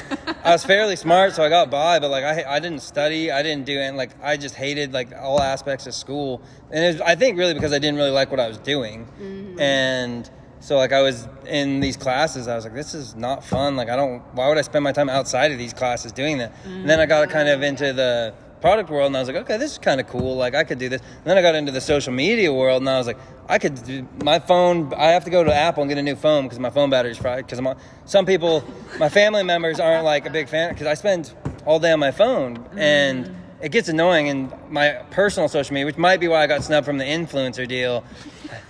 I 0.45 0.53
was 0.53 0.65
fairly 0.65 0.97
smart, 0.97 1.35
so 1.35 1.43
I 1.43 1.49
got 1.49 1.71
by. 1.71 1.99
But 1.99 2.11
like 2.11 2.25
I 2.25 2.45
I 2.57 2.61
didn't 2.61 2.83
study, 2.83 3.31
I 3.31 3.43
didn't 3.43 3.65
do 3.65 3.79
it. 3.79 3.95
Like 3.95 4.11
I 4.23 4.37
just 4.37 4.55
hated 4.55 4.93
like 4.93 5.12
all 5.19 5.41
aspects 5.41 5.87
of 5.87 5.95
school, 5.95 6.43
and 6.71 6.85
it 6.85 6.88
was, 6.95 7.01
I 7.01 7.15
think 7.15 7.38
really 7.38 7.55
because 7.55 7.73
I 7.73 7.79
didn't 7.79 7.97
really 7.97 8.11
like 8.11 8.31
what 8.31 8.41
I 8.41 8.49
was 8.49 8.59
doing, 8.59 9.07
mm-hmm. 9.07 9.61
and. 9.61 10.31
So 10.62 10.77
like 10.77 10.93
I 10.93 11.03
was 11.03 11.27
in 11.49 11.81
these 11.81 11.97
classes, 11.97 12.47
I 12.47 12.55
was 12.55 12.65
like, 12.65 12.73
this 12.73 12.95
is 12.95 13.17
not 13.17 13.45
fun. 13.45 13.75
Like 13.75 13.88
I 13.88 13.97
don't. 13.97 14.23
Why 14.37 14.47
would 14.49 14.59
I 14.59 14.62
spend 14.62 14.85
my 14.85 14.93
time 14.93 15.09
outside 15.09 15.51
of 15.51 15.59
these 15.59 15.75
classes 15.75 16.12
doing 16.12 16.38
that? 16.38 16.53
And 16.65 16.88
then 16.88 17.01
I 17.01 17.07
got 17.07 17.29
kind 17.31 17.49
of 17.49 17.65
into 17.65 17.93
the 17.93 18.33
product 18.62 18.88
world, 18.88 19.09
and 19.09 19.16
I 19.16 19.20
was 19.20 19.29
like, 19.29 19.37
okay, 19.38 19.59
this 19.59 19.72
is 19.72 19.79
kind 19.79 20.01
of 20.01 20.07
cool. 20.07 20.37
Like 20.37 20.55
I 20.55 20.64
could 20.64 20.79
do 20.79 20.88
this. 20.88 21.03
And 21.03 21.25
then 21.25 21.37
I 21.37 21.42
got 21.42 21.55
into 21.55 21.72
the 21.72 21.81
social 21.81 22.12
media 22.12 22.51
world, 22.51 22.81
and 22.81 22.88
I 22.88 22.96
was 22.96 23.07
like, 23.07 23.18
I 23.48 23.59
could 23.59 23.83
do 23.85 24.09
my 24.25 24.38
phone. 24.38 24.94
I 24.94 25.09
have 25.09 25.25
to 25.25 25.31
go 25.31 25.44
to 25.44 25.55
Apple 25.55 25.83
and 25.83 25.90
get 25.90 25.98
a 25.98 26.03
new 26.03 26.16
phone 26.16 26.44
because 26.44 26.59
my 26.59 26.70
phone 26.70 26.88
battery's 26.88 27.18
fried. 27.18 27.44
Because 27.44 27.59
I'm 27.59 27.66
on, 27.66 27.77
some 28.07 28.25
people, 28.25 28.64
my 28.98 29.11
family 29.11 29.42
members 29.42 29.79
aren't 29.79 30.05
like 30.05 30.25
a 30.25 30.31
big 30.31 30.48
fan 30.48 30.72
because 30.72 30.87
I 30.87 30.94
spend 30.94 31.35
all 31.66 31.79
day 31.79 31.92
on 31.92 32.01
my 32.01 32.12
phone 32.12 32.66
and. 32.77 33.27
Mm. 33.27 33.35
It 33.62 33.70
gets 33.70 33.88
annoying, 33.88 34.29
and 34.29 34.53
my 34.70 35.05
personal 35.12 35.48
social 35.48 35.72
media, 35.72 35.87
which 35.87 35.96
might 35.96 36.18
be 36.18 36.27
why 36.27 36.42
I 36.42 36.48
got 36.48 36.64
snubbed 36.64 36.85
from 36.85 36.98
the 36.98 37.05
influencer 37.05 37.68
deal, 37.68 38.03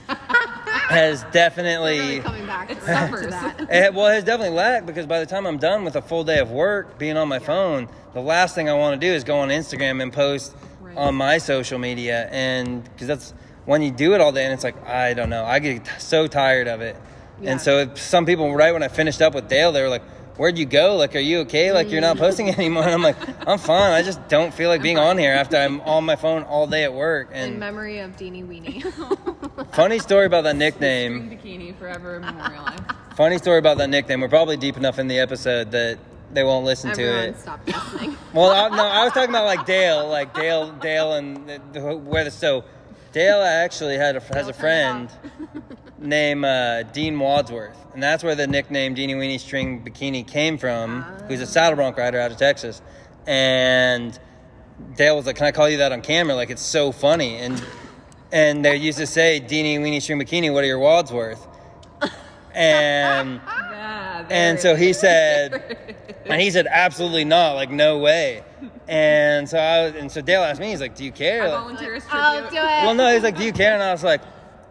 has 0.89 1.25
definitely 1.33 1.99
Really 1.99 2.21
coming 2.21 2.47
back 2.47 2.71
It 2.71 2.83
suffers. 2.83 3.35
it, 3.71 3.95
well, 3.95 4.07
it 4.09 4.15
has 4.15 4.25
definitely 4.25 4.57
lacked 4.57 4.87
because 4.87 5.07
by 5.07 5.21
the 5.21 5.27
time 5.27 5.47
I'm 5.47 5.59
done 5.59 5.85
with 5.85 5.97
a 5.97 6.03
full 6.03 6.25
day 6.25 6.39
of 6.39 6.51
work, 6.51 6.99
being 6.99 7.17
on 7.17 7.29
my 7.29 7.39
phone, 7.39 7.89
the 8.15 8.21
last 8.21 8.55
thing 8.55 8.69
I 8.69 8.75
want 8.75 9.01
to 9.01 9.07
do 9.07 9.13
is 9.13 9.25
go 9.25 9.39
on 9.39 9.49
Instagram 9.49 10.03
and 10.03 10.13
post 10.13 10.55
Right. 10.81 10.97
on 10.97 11.15
my 11.15 11.39
social 11.39 11.79
media, 11.79 12.29
and 12.33 12.83
because 12.85 13.07
that's 13.07 13.33
when 13.65 13.81
you 13.83 13.91
do 13.93 14.15
it 14.15 14.21
all 14.21 14.33
day, 14.33 14.45
and 14.45 14.53
it's 14.53 14.65
like 14.65 14.85
I 14.87 15.15
don't 15.15 15.31
know, 15.31 15.45
I 15.45 15.59
get 15.61 15.89
so 15.99 16.27
tired 16.27 16.67
of 16.69 16.81
it. 16.81 16.97
Yeah. 17.41 17.53
And 17.53 17.61
so 17.61 17.79
if 17.79 17.99
some 18.01 18.27
people, 18.27 18.53
right 18.55 18.73
when 18.73 18.83
I 18.83 18.89
finished 18.89 19.23
up 19.23 19.33
with 19.35 19.49
Dale, 19.49 19.71
they 19.73 19.81
were 19.81 19.89
like, 19.89 20.03
"Where'd 20.37 20.59
you 20.59 20.65
go? 20.67 20.97
Like, 20.97 21.15
are 21.15 21.21
you 21.21 21.41
okay? 21.41 21.73
Like, 21.73 21.91
you're 21.91 22.01
not 22.01 22.17
posting 22.19 22.49
anymore?" 22.59 22.85
And 22.85 22.93
I'm 22.93 23.03
like, 23.03 23.17
"I'm 23.49 23.59
fine. 23.59 23.93
I 23.93 24.03
just 24.03 24.27
don't 24.29 24.53
feel 24.53 24.69
like 24.69 24.83
being 24.83 24.99
on 24.99 25.19
here 25.19 25.33
after 25.33 25.57
I'm 25.57 25.81
on 25.83 26.05
my 26.05 26.17
phone 26.17 26.43
all 26.45 26.67
day 26.67 26.85
at 26.85 26.93
work." 26.95 27.29
And 27.33 27.45
In 27.45 27.51
And 27.53 27.61
memory 27.61 27.99
of 28.01 28.17
Deanie 28.17 28.47
Weenie. 28.47 28.83
funny 29.75 29.99
story 29.99 30.27
about 30.27 30.45
that 30.45 30.57
nickname. 30.57 31.31
bikini 31.31 31.77
forever 31.77 32.21
memorialized. 32.21 32.83
Funny 33.17 33.39
story 33.39 33.59
about 33.59 33.79
that 33.79 33.91
nickname. 33.91 34.21
We're 34.21 34.29
probably 34.29 34.57
deep 34.57 34.77
enough 34.77 34.99
in 34.99 35.07
the 35.09 35.19
episode 35.19 35.71
that 35.73 35.99
they 36.33 36.45
won't 36.45 36.65
listen 36.65 36.93
to 36.95 37.03
Everyone 37.03 37.25
it. 37.29 37.39
stop 37.41 37.61
listening. 37.67 38.17
Well, 38.33 38.51
I, 38.51 38.75
no, 38.75 38.83
I 38.87 39.05
was 39.05 39.13
talking 39.13 39.29
about 39.29 39.45
like 39.45 39.67
Dale, 39.67 40.09
like 40.09 40.33
Dale, 40.33 40.73
Dale, 40.73 41.13
and 41.13 41.47
the, 41.47 41.61
the, 41.73 41.95
where 41.97 42.25
the 42.25 42.31
so 42.31 42.65
Dale 43.13 43.43
actually 43.43 43.99
had 43.99 44.17
a, 44.17 44.21
has 44.21 44.31
a 44.31 44.33
Dale 44.33 44.45
turned 44.47 44.57
friend 44.57 45.11
named 46.03 46.45
uh, 46.45 46.83
Dean 46.85 47.19
Wadsworth, 47.19 47.77
and 47.95 48.03
that's 48.03 48.23
where 48.25 48.35
the 48.35 48.47
nickname 48.47 48.95
Deanie 48.95 49.17
Weenie 49.17 49.41
String 49.41 49.83
Bikini 49.85 50.27
came 50.27 50.59
from. 50.59 51.03
Who's 51.29 51.41
a 51.41 51.47
saddle 51.47 51.77
bronc 51.77 51.97
rider 51.97 52.21
out 52.21 52.31
of 52.31 52.37
Texas, 52.39 52.83
and 53.27 54.19
Dale 54.97 55.17
was 55.17 55.27
like, 55.27 55.37
"Can 55.37 55.47
I 55.47 55.53
call 55.53 55.69
you 55.69 55.79
that 55.79 55.93
on 55.93 56.01
camera? 56.03 56.35
Like 56.35 56.51
it's 56.51 56.63
so 56.63 56.93
funny." 56.93 57.37
And 57.37 57.63
and 58.33 58.65
they 58.65 58.77
used 58.77 58.99
to 58.99 59.07
say, 59.07 59.41
"Deanie 59.41 59.79
Weenie 59.79 60.03
String 60.03 60.21
Bikini, 60.21 60.53
what 60.53 60.65
are 60.65 60.67
your 60.69 60.79
Wadsworth?" 60.79 61.47
And 62.55 63.41
Yeah, 63.73 64.27
and 64.31 64.61
so 64.61 64.77
he 64.77 64.93
said, 64.93 65.77
and 66.27 66.41
he 66.41 66.51
said, 66.51 66.67
absolutely 66.71 67.25
not, 67.25 67.55
like 67.55 67.71
no 67.71 67.99
way. 67.99 68.45
And 68.87 69.49
so 69.49 69.59
I 69.59 69.85
was, 69.87 69.95
and 69.95 70.13
so 70.13 70.21
Dale 70.21 70.43
asked 70.43 70.61
me, 70.61 70.69
he's 70.71 70.81
like, 70.81 70.95
do 70.95 71.05
you 71.05 71.11
care? 71.13 71.43
I 71.43 71.49
Like, 71.49 71.61
volunteer 71.61 71.95
as 71.95 72.05
I'll 72.11 72.41
do 72.43 72.57
it. 72.57 72.61
well, 72.61 72.95
no, 72.95 73.13
he's 73.13 73.23
like, 73.23 73.37
do 73.37 73.43
you 73.45 73.53
care? 73.53 73.73
And 73.75 73.83
I 73.83 73.91
was 73.91 74.05
like, 74.05 74.21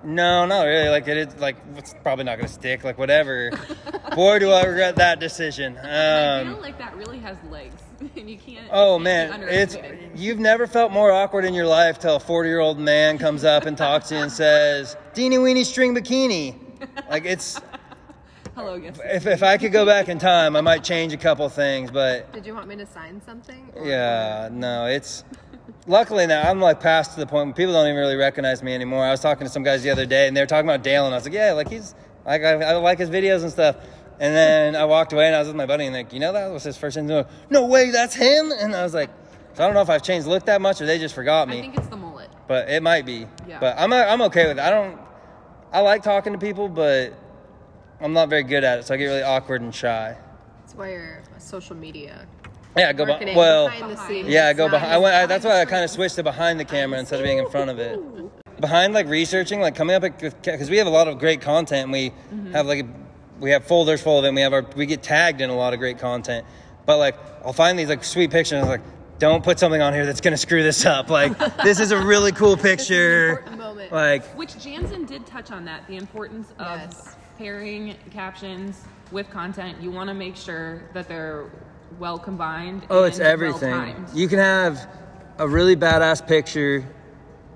no, 0.04 0.46
not 0.46 0.64
really. 0.64 0.90
Like 0.90 1.08
it 1.08 1.18
is 1.18 1.36
like 1.40 1.56
it's 1.76 1.94
probably 2.04 2.26
not 2.26 2.38
gonna 2.38 2.48
stick. 2.48 2.84
Like 2.84 2.98
whatever. 2.98 3.52
Boy, 4.16 4.40
do 4.40 4.52
I 4.52 4.64
regret 4.66 4.96
that 4.98 5.20
decision. 5.20 5.78
I 5.78 6.44
feel 6.44 6.56
Um, 6.56 6.62
like 6.62 6.78
that 6.80 6.96
really 6.98 7.20
has 7.20 7.38
legs, 7.50 7.82
and 8.16 8.30
you 8.30 8.38
can't. 8.38 8.68
oh 8.72 8.98
you 8.98 9.04
man, 9.04 9.44
it's 9.44 9.78
you've 10.16 10.40
never 10.40 10.68
felt 10.68 10.92
more 10.92 11.12
awkward 11.12 11.46
in 11.46 11.54
your 11.54 11.66
life 11.68 12.00
till 12.00 12.16
a 12.16 12.20
forty 12.20 12.50
year 12.50 12.60
old 12.60 12.80
man 12.80 13.18
comes 13.18 13.44
up 13.44 13.66
and 13.66 13.78
talks 13.78 14.10
to 14.10 14.16
you 14.16 14.22
and 14.22 14.32
says, 14.32 14.96
"Deanie 15.14 15.38
Weenie 15.40 15.66
String 15.66 15.96
Bikini." 15.96 16.56
Like 17.10 17.26
it's 17.26 17.60
Hello, 18.56 18.76
yes. 18.76 19.00
if 19.06 19.26
if 19.28 19.44
I 19.44 19.58
could 19.58 19.72
go 19.72 19.86
back 19.86 20.10
in 20.10 20.20
time, 20.20 20.56
I 20.58 20.62
might 20.62 20.84
change 20.84 21.14
a 21.14 21.18
couple 21.18 21.48
things, 21.48 21.90
but 21.90 22.32
Did 22.34 22.46
you 22.46 22.54
want 22.54 22.68
me 22.68 22.76
to 22.76 22.86
sign 22.86 23.22
something? 23.26 23.72
or- 23.76 23.88
Yeah, 23.88 24.50
no, 24.52 24.88
it's 24.88 25.24
luckily 25.88 26.28
now 26.28 26.42
I'm 26.50 26.60
like 26.60 26.80
past 26.80 27.14
to 27.14 27.20
the 27.20 27.26
point 27.28 27.48
where 27.48 27.54
people 27.54 27.74
don't 27.74 27.88
even 27.88 27.98
really 27.98 28.16
recognize 28.16 28.62
me 28.64 28.74
anymore. 28.74 29.04
I 29.04 29.12
was 29.12 29.20
talking 29.20 29.46
to 29.46 29.52
some 29.52 29.64
guys 29.64 29.84
the 29.84 29.90
other 29.90 30.06
day 30.06 30.28
and 30.28 30.36
they 30.36 30.42
were 30.42 30.48
talking 30.48 30.70
about 30.70 30.84
Dale 30.84 31.06
and 31.06 31.14
I 31.14 31.18
was 31.18 31.26
like, 31.26 31.34
yeah, 31.34 31.54
like 31.54 31.70
he's 31.70 31.96
like 32.26 32.44
I, 32.44 32.54
I 32.54 32.74
like 32.74 33.00
his 33.00 33.10
videos 33.10 33.42
and 33.42 33.52
stuff. 33.52 33.78
And 34.20 34.36
then 34.36 34.76
I 34.76 34.86
walked 34.86 35.14
away 35.14 35.26
and 35.28 35.36
I 35.36 35.40
was 35.40 35.48
with 35.48 35.58
my 35.58 35.66
buddy 35.66 35.86
and 35.86 35.96
like, 35.96 36.14
you 36.14 36.20
know, 36.20 36.34
that 36.34 36.52
was 36.52 36.64
his 36.64 36.78
first 36.78 36.96
thing. 36.96 37.08
Like, 37.08 37.28
no 37.50 37.66
way, 37.66 37.90
that's 37.90 38.14
him. 38.14 38.52
And 38.52 38.76
I 38.76 38.84
was 38.84 38.94
like, 38.94 39.10
so 39.54 39.64
I 39.64 39.66
don't 39.66 39.74
know 39.74 39.82
if 39.82 39.90
I've 39.90 40.04
changed 40.04 40.28
look 40.28 40.46
that 40.46 40.62
much 40.62 40.80
or 40.82 40.86
they 40.86 41.00
just 41.00 41.16
forgot 41.16 41.48
me. 41.50 41.58
I 41.58 41.62
think 41.62 41.78
it's 41.78 41.88
the 41.88 41.98
mullet. 41.98 42.30
but 42.48 42.70
it 42.70 42.84
might 42.84 43.06
be. 43.06 43.26
Yeah. 43.48 43.60
But 43.60 43.78
I'm 43.80 43.92
uh, 43.92 43.98
I'm 43.98 44.22
okay 44.24 44.48
with 44.48 44.60
it. 44.60 44.62
I 44.62 44.70
don't. 44.70 45.00
I 45.74 45.80
like 45.82 46.04
talking 46.04 46.34
to 46.34 46.40
people, 46.40 46.70
but 46.70 47.14
I'm 48.00 48.14
not 48.14 48.30
very 48.30 48.44
good 48.44 48.64
at 48.64 48.80
it, 48.80 48.86
so 48.86 48.94
I 48.94 48.98
get 48.98 49.06
really 49.06 49.24
awkward 49.24 49.62
and 49.62 49.74
shy. 49.74 50.18
That's 50.60 50.76
why 50.76 50.92
you're 50.92 51.22
a 51.36 51.40
social 51.40 51.76
media. 51.76 52.28
Yeah, 52.78 52.94
go 52.94 53.06
Marketing 53.06 53.34
behind. 53.34 53.38
Well, 53.38 53.68
behind 53.68 53.92
the 53.92 54.08
scenes. 54.08 54.28
yeah, 54.30 54.48
I 54.48 54.54
go 54.54 54.70
behind. 54.70 54.92
I 54.94 54.98
went, 54.98 55.16
I, 55.16 55.26
that's 55.26 55.44
why 55.44 55.62
I 55.62 55.66
kind 55.66 55.84
of 55.84 55.90
switched 55.90 56.16
to 56.16 56.24
behind 56.24 56.60
the 56.60 56.66
camera 56.66 57.00
instead 57.00 57.20
of 57.20 57.26
being 57.26 57.38
in 57.38 57.50
front 57.50 57.70
of 57.70 57.80
it. 57.80 58.00
Behind 58.62 58.94
like 58.94 59.08
researching, 59.08 59.60
like 59.60 59.76
coming 59.76 59.96
up 59.96 60.04
because 60.04 60.70
we 60.70 60.78
have 60.78 60.88
a 60.88 60.92
lot 60.92 61.08
of 61.08 61.20
great 61.20 61.42
content. 61.42 61.84
and 61.84 61.92
We 61.92 62.10
mm-hmm. 62.12 62.52
have 62.54 62.68
like 62.68 62.86
we 63.40 63.52
have 63.52 63.66
folders 63.66 64.02
full 64.02 64.20
of 64.20 64.26
it. 64.26 64.30
And 64.30 64.36
we 64.36 64.42
have 64.44 64.54
our 64.54 64.66
we 64.76 64.86
get 64.86 65.04
tagged 65.04 65.42
in 65.42 65.50
a 65.50 65.56
lot 65.56 65.74
of 65.74 65.80
great 65.80 66.00
content. 66.00 66.46
But 66.86 66.98
like 66.98 67.18
I'll 67.44 67.54
find 67.54 67.78
these 67.78 67.90
like 67.90 68.04
sweet 68.04 68.32
pictures. 68.32 68.54
And 68.54 68.62
I 68.62 68.64
was 68.64 68.70
like, 68.80 68.88
don't 69.20 69.44
put 69.44 69.60
something 69.60 69.82
on 69.82 69.94
here 69.94 70.06
that's 70.06 70.22
gonna 70.22 70.38
screw 70.38 70.64
this 70.64 70.86
up. 70.86 71.10
Like 71.10 71.38
this 71.64 71.80
is 71.80 71.92
a 71.92 72.00
really 72.00 72.32
cool 72.32 72.56
picture. 72.56 73.30
important 73.32 73.58
moment. 73.58 73.92
Like 73.92 74.24
Which 74.38 74.58
Jansen 74.64 75.06
did 75.06 75.26
touch 75.26 75.52
on 75.52 75.66
that 75.66 75.88
the 75.88 75.98
importance 75.98 76.52
of 76.60 76.80
Yes. 76.80 77.16
pairing 77.38 77.96
captions 78.12 78.82
with 79.12 79.30
content. 79.30 79.82
You 79.82 79.92
want 79.92 80.08
to 80.10 80.14
make 80.14 80.36
sure 80.38 80.84
that 80.94 81.08
they're 81.08 81.50
well 82.00 82.20
combined. 82.20 82.84
Oh, 82.90 83.04
it's 83.04 83.20
everything. 83.20 83.72
well-timed. 83.72 84.10
You 84.14 84.28
can 84.28 84.40
have 84.40 84.88
a 85.38 85.48
really 85.48 85.76
badass 85.76 86.26
picture 86.26 86.88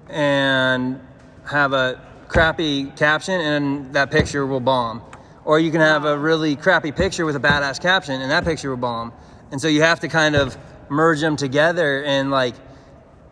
and 0.09 0.99
have 1.45 1.73
a 1.73 2.01
crappy 2.27 2.85
caption, 2.85 3.39
and 3.39 3.93
that 3.93 4.11
picture 4.11 4.45
will 4.45 4.59
bomb. 4.59 5.01
Or 5.43 5.59
you 5.59 5.71
can 5.71 5.81
have 5.81 6.05
a 6.05 6.17
really 6.17 6.55
crappy 6.55 6.91
picture 6.91 7.25
with 7.25 7.35
a 7.35 7.39
badass 7.39 7.79
caption, 7.81 8.21
and 8.21 8.31
that 8.31 8.45
picture 8.45 8.69
will 8.69 8.77
bomb. 8.77 9.13
And 9.51 9.61
so 9.61 9.67
you 9.67 9.81
have 9.83 9.99
to 10.01 10.07
kind 10.07 10.35
of 10.35 10.57
merge 10.89 11.21
them 11.21 11.35
together, 11.35 12.03
and 12.03 12.31
like 12.31 12.55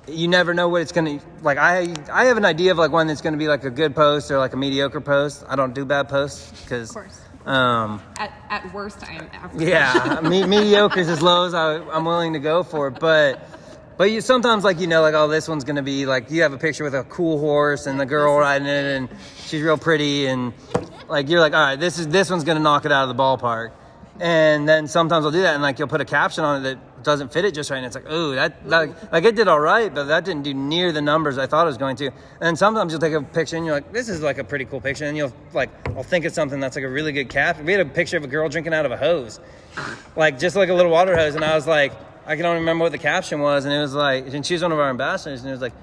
you 0.08 0.28
never 0.28 0.54
know 0.54 0.70
what 0.70 0.82
it's 0.82 0.92
gonna 0.92 1.20
like. 1.42 1.58
I 1.58 1.94
I 2.12 2.26
have 2.26 2.38
an 2.38 2.46
idea 2.46 2.72
of 2.72 2.78
like 2.78 2.92
one 2.92 3.08
that's 3.08 3.22
gonna 3.22 3.38
be 3.38 3.48
like 3.48 3.64
a 3.64 3.70
good 3.70 3.96
post 3.96 4.30
or 4.32 4.38
like 4.38 4.54
a 4.54 4.58
mediocre 4.58 5.02
post. 5.02 5.44
I 5.48 5.56
don't 5.56 5.74
do 5.74 5.86
bad 5.86 6.10
posts 6.10 6.62
because. 6.62 6.96
Um, 7.46 8.02
At, 8.18 8.32
at 8.50 8.74
worst, 8.74 9.04
I 9.04 9.14
am 9.16 9.30
average. 9.34 9.68
yeah, 9.68 10.20
me, 10.24 10.44
mediocre 10.48 11.00
is 11.00 11.10
as 11.10 11.22
low 11.22 11.46
as 11.46 11.54
I, 11.54 11.76
I'm 11.92 12.06
willing 12.06 12.34
to 12.34 12.40
go 12.40 12.64
for. 12.64 12.90
But 12.90 13.50
but 13.98 14.12
you 14.12 14.22
sometimes 14.22 14.64
like 14.64 14.80
you 14.80 14.88
know 14.88 15.02
like 15.02 15.14
oh 15.14 15.28
this 15.28 15.48
one's 15.48 15.64
gonna 15.64 15.84
be 15.84 16.06
like 16.06 16.32
you 16.32 16.42
have 16.44 16.54
a 16.54 16.58
picture 16.58 16.84
with 16.84 16.96
a 16.96 17.04
cool 17.06 17.40
horse 17.40 17.86
and 17.86 18.00
the 18.00 18.06
girl 18.06 18.38
riding 18.38 18.68
it 18.68 18.86
and 18.96 19.10
she's 19.46 19.62
real 19.62 19.78
pretty 19.78 20.26
and 20.28 20.54
like 21.08 21.30
you're 21.30 21.40
like 21.42 21.54
all 21.54 21.60
right 21.60 21.80
this 21.80 22.00
is 22.00 22.08
this 22.08 22.30
one's 22.30 22.44
gonna 22.44 22.60
knock 22.60 22.86
it 22.86 22.92
out 22.92 23.10
of 23.10 23.16
the 23.16 23.22
ballpark. 23.22 23.72
And 24.20 24.70
then 24.70 24.88
sometimes 24.88 25.26
I'll 25.26 25.32
do 25.32 25.42
that 25.42 25.56
and 25.56 25.64
like 25.64 25.80
you'll 25.80 25.88
put 25.88 26.02
a 26.02 26.06
caption 26.06 26.44
on 26.44 26.62
it 26.62 26.64
that 26.64 26.93
doesn't 27.04 27.32
fit 27.32 27.46
it 27.46 27.54
just 27.54 27.70
right 27.70 27.78
and 27.78 27.86
it's 27.86 27.96
like 27.96 28.06
oh 28.08 28.32
that 28.32 28.68
like, 28.68 29.12
like 29.12 29.24
it 29.24 29.36
did 29.36 29.48
all 29.48 29.60
right 29.60 29.94
but 29.94 30.06
that 30.06 30.26
didn't 30.26 30.44
do 30.44 30.54
near 30.54 30.92
the 30.92 31.02
numbers 31.02 31.38
I 31.38 31.48
thought 31.48 31.66
it 31.66 31.68
was 31.68 31.78
going 31.78 31.96
to. 31.98 32.12
And 32.42 32.58
sometimes 32.58 32.92
you'll 32.92 33.02
take 33.02 33.14
a 33.14 33.22
picture 33.22 33.58
and 33.58 33.66
you're 33.66 33.76
like 33.76 33.92
this 33.92 34.10
is 34.10 34.22
like 34.22 34.38
a 34.38 34.44
pretty 34.44 34.66
cool 34.66 34.82
picture 34.82 35.06
and 35.06 35.16
you'll 35.16 35.34
like 35.54 35.70
I'll 35.90 36.04
think 36.04 36.26
of 36.26 36.34
something 36.34 36.60
that's 36.60 36.76
like 36.76 36.86
a 36.86 36.90
really 36.90 37.12
good 37.12 37.30
cap. 37.30 37.62
We 37.62 37.72
had 37.72 37.82
a 37.82 37.86
picture 37.86 38.18
of 38.18 38.24
a 38.24 38.28
girl 38.28 38.50
drinking 38.50 38.74
out 38.74 38.86
of 38.86 38.92
a 38.92 38.98
hose 38.98 39.40
like 40.16 40.40
just 40.40 40.56
like 40.56 40.70
a 40.70 40.74
little 40.74 40.92
water 40.92 41.16
hose 41.16 41.36
and 41.36 41.44
i 41.44 41.56
was 41.56 41.68
like 41.68 41.94
i 42.26 42.36
can 42.36 42.46
only 42.46 42.60
remember 42.60 42.84
what 42.84 42.92
the 42.92 42.98
caption 42.98 43.40
was 43.40 43.66
and 43.66 43.74
it 43.74 43.80
was 43.80 43.94
like 43.94 44.28
and 44.34 44.46
she 44.46 44.54
was 44.54 44.62
one 44.62 44.72
of 44.72 44.80
our 44.80 44.90
ambassadors 44.90 45.42
and 45.42 45.50
it 45.50 45.54
was 45.54 45.62
like 45.62 45.74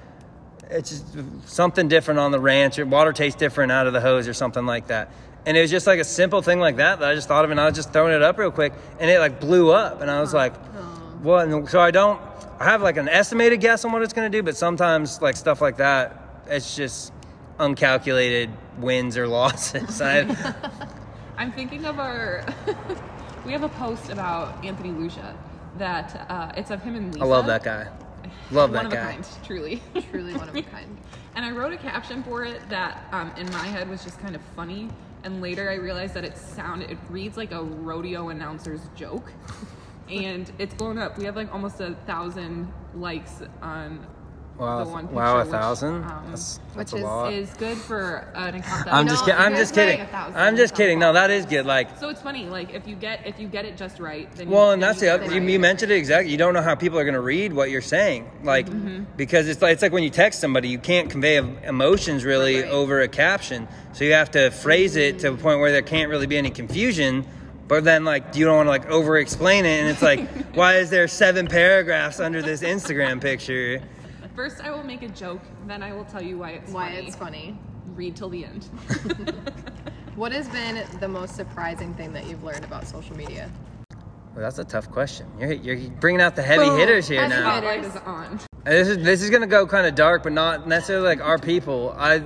it's 0.71 0.91
just 0.91 1.05
something 1.49 1.89
different 1.89 2.21
on 2.21 2.31
the 2.31 2.39
ranch 2.39 2.79
or 2.79 2.87
water 2.87 3.13
tastes 3.13 3.39
different 3.39 3.73
out 3.73 3.87
of 3.87 3.93
the 3.93 4.01
hose 4.01 4.29
or 4.29 4.35
something 4.35 4.67
like 4.67 4.87
that 4.87 5.11
and 5.47 5.57
it 5.57 5.61
was 5.61 5.71
just 5.71 5.87
like 5.87 5.99
a 5.99 6.05
simple 6.05 6.43
thing 6.43 6.61
like 6.61 6.77
that 6.77 7.01
that 7.01 7.11
i 7.11 7.15
just 7.15 7.29
thought 7.29 7.45
of 7.45 7.51
and 7.51 7.61
i 7.61 7.67
was 7.67 7.75
just 7.75 7.93
throwing 7.93 8.15
it 8.15 8.23
up 8.23 8.39
real 8.39 8.51
quick 8.51 8.73
and 9.01 9.11
it 9.11 9.19
like 9.19 9.41
blew 9.41 9.73
up 9.73 10.01
and 10.01 10.11
i 10.11 10.21
was 10.21 10.33
like 10.33 10.55
and 11.25 11.69
so 11.69 11.81
i 11.81 11.91
don't 11.91 12.21
i 12.59 12.65
have 12.65 12.83
like 12.83 12.97
an 12.97 13.09
estimated 13.09 13.61
guess 13.61 13.85
on 13.85 13.93
what 13.93 14.03
it's 14.03 14.13
going 14.13 14.31
to 14.31 14.39
do 14.39 14.43
but 14.43 14.57
sometimes 14.57 15.21
like 15.21 15.37
stuff 15.37 15.61
like 15.61 15.77
that 15.77 16.43
it's 16.47 16.75
just 16.75 17.13
uncalculated 17.59 18.51
wins 18.79 19.17
or 19.17 19.27
losses 19.39 20.01
I, 20.01 20.21
I'm 21.37 21.53
thinking 21.53 21.87
of 21.87 21.99
our. 21.99 22.45
we 23.47 23.53
have 23.53 23.63
a 23.63 23.71
post 23.71 24.11
about 24.11 24.63
Anthony 24.63 24.91
Lucia 24.91 25.35
that 25.79 26.27
uh, 26.29 26.53
it's 26.55 26.71
of 26.71 26.83
him 26.83 26.97
and 26.97 27.15
Lisa. 27.15 27.25
I 27.25 27.29
love 27.29 27.47
that 27.47 27.63
guy 27.63 27.89
love 28.51 28.73
One 28.73 28.85
that 28.85 28.87
of 28.87 28.93
guy 28.93 28.99
a 28.99 29.13
kind, 29.13 29.29
truly. 29.45 29.83
Truly 30.11 30.35
one 30.35 30.49
of 30.49 30.57
a 30.57 30.63
kind. 30.63 30.97
And 31.35 31.45
I 31.45 31.51
wrote 31.51 31.73
a 31.73 31.77
caption 31.77 32.23
for 32.23 32.45
it 32.45 32.61
that, 32.69 33.05
um, 33.13 33.33
in 33.37 33.51
my 33.53 33.67
head, 33.67 33.89
was 33.89 34.03
just 34.03 34.19
kind 34.19 34.35
of 34.35 34.43
funny. 34.57 34.89
And 35.23 35.41
later, 35.41 35.71
I 35.71 35.75
realized 35.75 36.15
that 36.15 36.25
it 36.25 36.37
sounded, 36.37 36.91
it 36.91 36.99
reads 37.09 37.37
like 37.37 37.53
a 37.53 37.63
rodeo 37.63 38.31
announcer's 38.31 38.81
joke, 38.97 39.33
and 40.11 40.51
it's 40.59 40.75
blown 40.75 40.99
up. 40.99 41.17
We 41.19 41.25
have 41.25 41.37
like 41.37 41.53
almost 41.53 41.81
a 41.81 41.95
thousand 42.07 42.73
likes 42.95 43.43
on 43.63 44.07
Wow, 44.59 44.85
the 44.85 44.91
one 44.91 45.05
picture, 45.07 45.17
wow, 45.17 45.37
a 45.39 45.41
which, 45.45 45.51
thousand. 45.53 46.05
um, 46.05 46.25
that's, 46.29 46.61
that's 46.77 46.93
a 46.93 46.97
is- 46.97 47.03
lot. 47.03 47.33
is 47.33 47.49
good 47.55 47.79
for 47.79 48.29
an 48.35 48.57
account 48.57 48.85
that 48.85 48.93
I'm 48.93 49.07
No, 49.07 49.13
just 49.13 49.25
kidding. 49.25 49.41
I'm 49.41 49.55
just 49.57 49.75
kidding. 49.75 49.99
like 50.01 50.09
a 50.09 50.13
thousand. 50.13 50.37
I'm 50.39 50.57
just 50.59 50.75
kidding. 50.75 50.99
No, 50.99 51.13
that 51.15 51.31
is 51.31 51.47
good. 51.47 51.65
Like, 51.65 51.97
So 51.99 52.11
it's 52.11 52.21
funny, 52.21 52.45
like 52.45 52.75
if 52.75 52.87
you 52.87 52.95
get 52.95 53.27
if 53.27 53.41
you 53.41 53.49
get 53.49 53.65
it 53.65 53.79
just 53.79 53.99
right, 54.01 54.31
then 54.33 54.51
well, 54.51 54.67
you, 54.67 54.73
and 54.75 54.83
then 54.83 54.89
that's 54.91 55.01
you 55.03 55.09
the 55.09 55.17
get 55.17 55.27
it 55.29 55.33
You, 55.35 55.41
right. 55.41 55.49
you 55.51 55.59
mentioned 55.61 55.93
it 55.93 55.95
exactly. 55.97 56.31
You 56.31 56.37
don't 56.37 56.53
know 56.53 56.61
how 56.61 56.75
people 56.75 56.99
are 56.99 57.05
going 57.05 57.15
to 57.15 57.23
read 57.23 57.55
what 57.55 57.71
you're 57.71 57.81
saying, 57.81 58.31
like, 58.45 58.67
because 59.17 59.49
it's 59.49 59.63
like 59.63 59.73
it's 59.73 59.81
like 59.83 59.93
when 59.93 60.03
you 60.03 60.11
text 60.11 60.41
somebody, 60.41 60.69
you 60.69 60.79
can't 60.79 61.09
convey 61.09 61.37
emotions 61.39 62.23
really 62.27 62.61
Right. 62.61 62.71
over 62.71 63.01
a 63.01 63.09
caption. 63.09 63.67
So 63.95 64.05
you 64.05 64.13
have 64.13 64.31
to 64.33 64.51
phrase 64.51 64.95
it 64.97 65.21
to 65.21 65.33
a 65.33 65.37
point 65.39 65.61
where 65.61 65.73
there 65.73 65.81
can't 65.81 66.11
really 66.11 66.27
be 66.27 66.37
any 66.37 66.51
confusion. 66.51 67.25
But 67.71 67.85
then, 67.85 68.05
like, 68.05 68.35
you 68.35 68.45
don't 68.45 68.57
want 68.57 68.67
to 68.67 68.71
like 68.71 68.91
over-explain 68.91 69.65
it, 69.65 69.81
and 69.81 69.89
it's 69.89 70.03
like, 70.03 70.29
why 70.57 70.79
is 70.79 70.91
there 70.91 71.07
seven 71.07 71.47
paragraphs 71.47 72.19
under 72.19 72.43
this 72.43 72.63
Instagram 72.63 73.21
picture? 73.21 73.81
First, 74.35 74.61
I 74.61 74.73
will 74.73 74.83
make 74.83 75.03
a 75.03 75.09
joke, 75.09 75.41
then 75.69 75.81
I 75.81 75.93
will 75.93 76.05
tell 76.05 76.21
you 76.21 76.37
why 76.37 76.51
it's 76.51 76.73
Why 76.73 76.89
funny. 76.95 77.07
it's 77.07 77.17
funny. 77.17 77.59
Read 77.95 78.17
till 78.17 78.29
the 78.29 78.45
end. 78.45 78.69
What 80.17 80.33
has 80.33 80.49
been 80.49 80.85
the 80.99 81.09
most 81.09 81.35
surprising 81.35 81.95
thing 81.95 82.13
that 82.13 82.27
you've 82.27 82.45
learned 82.45 82.65
about 82.65 82.87
social 82.87 83.17
media? 83.17 83.49
Well, 83.89 84.43
that's 84.43 84.59
a 84.59 84.65
tough 84.65 84.91
question. 84.91 85.27
You're, 85.39 85.53
you're 85.53 85.91
bringing 85.93 86.21
out 86.21 86.37
the 86.37 86.43
heavy 86.43 86.69
hitters 86.77 87.09
here 87.09 87.23
Heavy 87.27 87.41
now. 87.43 87.61
hitters. 87.61 87.95
Is 87.95 87.97
on. 88.05 88.39
Uh, 88.67 88.71
this 88.71 88.89
is 88.89 88.99
this 88.99 89.23
is 89.23 89.31
gonna 89.31 89.47
go 89.47 89.67
kind 89.67 89.87
of 89.87 89.95
dark, 89.95 90.23
but 90.23 90.33
not 90.33 90.69
necessarily 90.69 91.07
like 91.07 91.23
our 91.23 91.39
people. 91.39 91.95
I, 91.97 92.23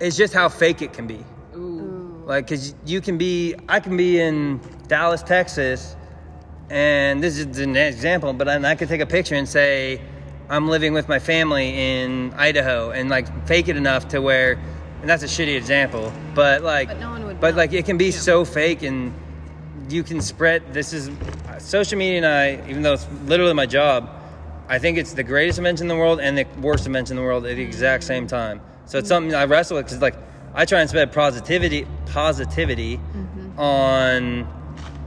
it's 0.00 0.16
just 0.16 0.34
how 0.34 0.50
fake 0.50 0.82
it 0.82 0.92
can 0.92 1.06
be. 1.06 1.24
Ooh. 1.56 2.22
Like, 2.26 2.46
cause 2.46 2.74
you 2.84 3.00
can 3.00 3.16
be, 3.16 3.54
I 3.70 3.80
can 3.80 3.96
be 3.96 4.20
in 4.20 4.60
Dallas, 4.90 5.22
Texas, 5.22 5.94
and 6.68 7.22
this 7.22 7.38
is 7.38 7.60
an 7.60 7.76
example, 7.76 8.32
but 8.32 8.48
I 8.48 8.74
could 8.74 8.88
take 8.88 9.00
a 9.00 9.06
picture 9.06 9.36
and 9.36 9.48
say, 9.48 10.00
I'm 10.48 10.66
living 10.66 10.92
with 10.92 11.08
my 11.08 11.20
family 11.20 11.68
in 11.68 12.34
Idaho, 12.34 12.90
and 12.90 13.08
like 13.08 13.46
fake 13.46 13.68
it 13.68 13.76
enough 13.76 14.08
to 14.08 14.20
where, 14.20 14.58
and 15.00 15.08
that's 15.08 15.22
a 15.22 15.26
shitty 15.26 15.56
example, 15.56 16.12
but 16.34 16.62
like, 16.62 16.88
But 16.88 16.98
no 16.98 17.10
one 17.10 17.24
would 17.24 17.40
but 17.40 17.54
like 17.54 17.72
it 17.72 17.84
can 17.84 17.98
be 17.98 18.10
so 18.10 18.44
fake, 18.44 18.82
and 18.82 19.14
you 19.88 20.02
can 20.02 20.20
spread. 20.20 20.74
This 20.74 20.92
is 20.92 21.08
social 21.58 21.96
media, 21.96 22.16
and 22.16 22.26
I, 22.26 22.68
even 22.68 22.82
though 22.82 22.94
it's 22.94 23.06
literally 23.26 23.54
my 23.54 23.66
job, 23.66 24.10
I 24.68 24.80
think 24.80 24.98
it's 24.98 25.12
the 25.12 25.22
greatest 25.22 25.58
invention 25.58 25.84
in 25.84 25.88
the 25.88 26.02
world 26.02 26.18
and 26.18 26.36
the 26.36 26.46
worst 26.60 26.84
invention 26.86 27.16
in 27.16 27.22
the 27.22 27.26
world 27.28 27.46
at 27.46 27.54
the 27.54 27.62
exact 27.62 28.02
same 28.02 28.26
time. 28.26 28.60
So 28.86 28.98
it's 28.98 29.08
something 29.08 29.36
I 29.36 29.44
wrestle 29.44 29.76
with 29.76 29.86
because 29.86 30.02
like 30.02 30.16
I 30.52 30.64
try 30.64 30.80
and 30.80 30.90
spread 30.90 31.12
positivity, 31.12 31.86
positivity 32.06 32.96
mm-hmm. 32.96 33.56
on 33.56 34.59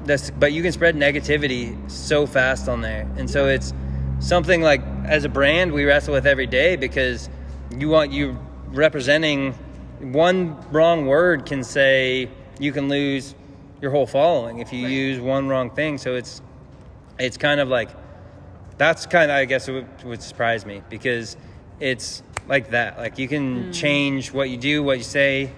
this, 0.05 0.31
but 0.31 0.51
you 0.51 0.61
can 0.61 0.71
spread 0.71 0.95
negativity 0.95 1.77
so 1.89 2.25
fast 2.25 2.67
on 2.67 2.81
there, 2.81 3.09
and 3.17 3.29
so 3.29 3.47
it's 3.47 3.73
something 4.19 4.61
like 4.61 4.81
as 5.05 5.25
a 5.25 5.29
brand 5.29 5.71
we 5.71 5.83
wrestle 5.83 6.13
with 6.13 6.25
every 6.25 6.47
day 6.47 6.75
because 6.77 7.29
you 7.77 7.89
want 7.89 8.11
you 8.11 8.37
representing 8.67 9.53
one 9.99 10.57
wrong 10.71 11.05
word 11.05 11.45
can 11.45 11.63
say 11.63 12.29
you 12.59 12.71
can 12.71 12.87
lose 12.87 13.35
your 13.81 13.91
whole 13.91 14.07
following 14.07 14.59
if 14.59 14.71
you 14.71 14.83
Right. 14.83 14.91
use 14.91 15.19
one 15.19 15.49
wrong 15.49 15.69
thing. 15.69 15.97
So 15.97 16.15
it's 16.15 16.41
it's 17.19 17.37
kind 17.37 17.59
of 17.59 17.67
like 17.67 17.89
that's 18.77 19.05
kind 19.05 19.29
of 19.29 19.37
I 19.37 19.45
guess 19.45 19.69
what 19.69 19.85
would 20.03 20.21
surprise 20.21 20.65
me 20.65 20.81
because 20.89 21.37
it's 21.79 22.23
like 22.47 22.71
that. 22.71 22.97
Like 22.97 23.17
you 23.19 23.27
can 23.27 23.65
hmm. 23.65 23.71
change 23.71 24.31
what 24.31 24.49
you 24.49 24.57
do, 24.57 24.83
what 24.83 24.97
you 24.97 25.03
say, 25.03 25.51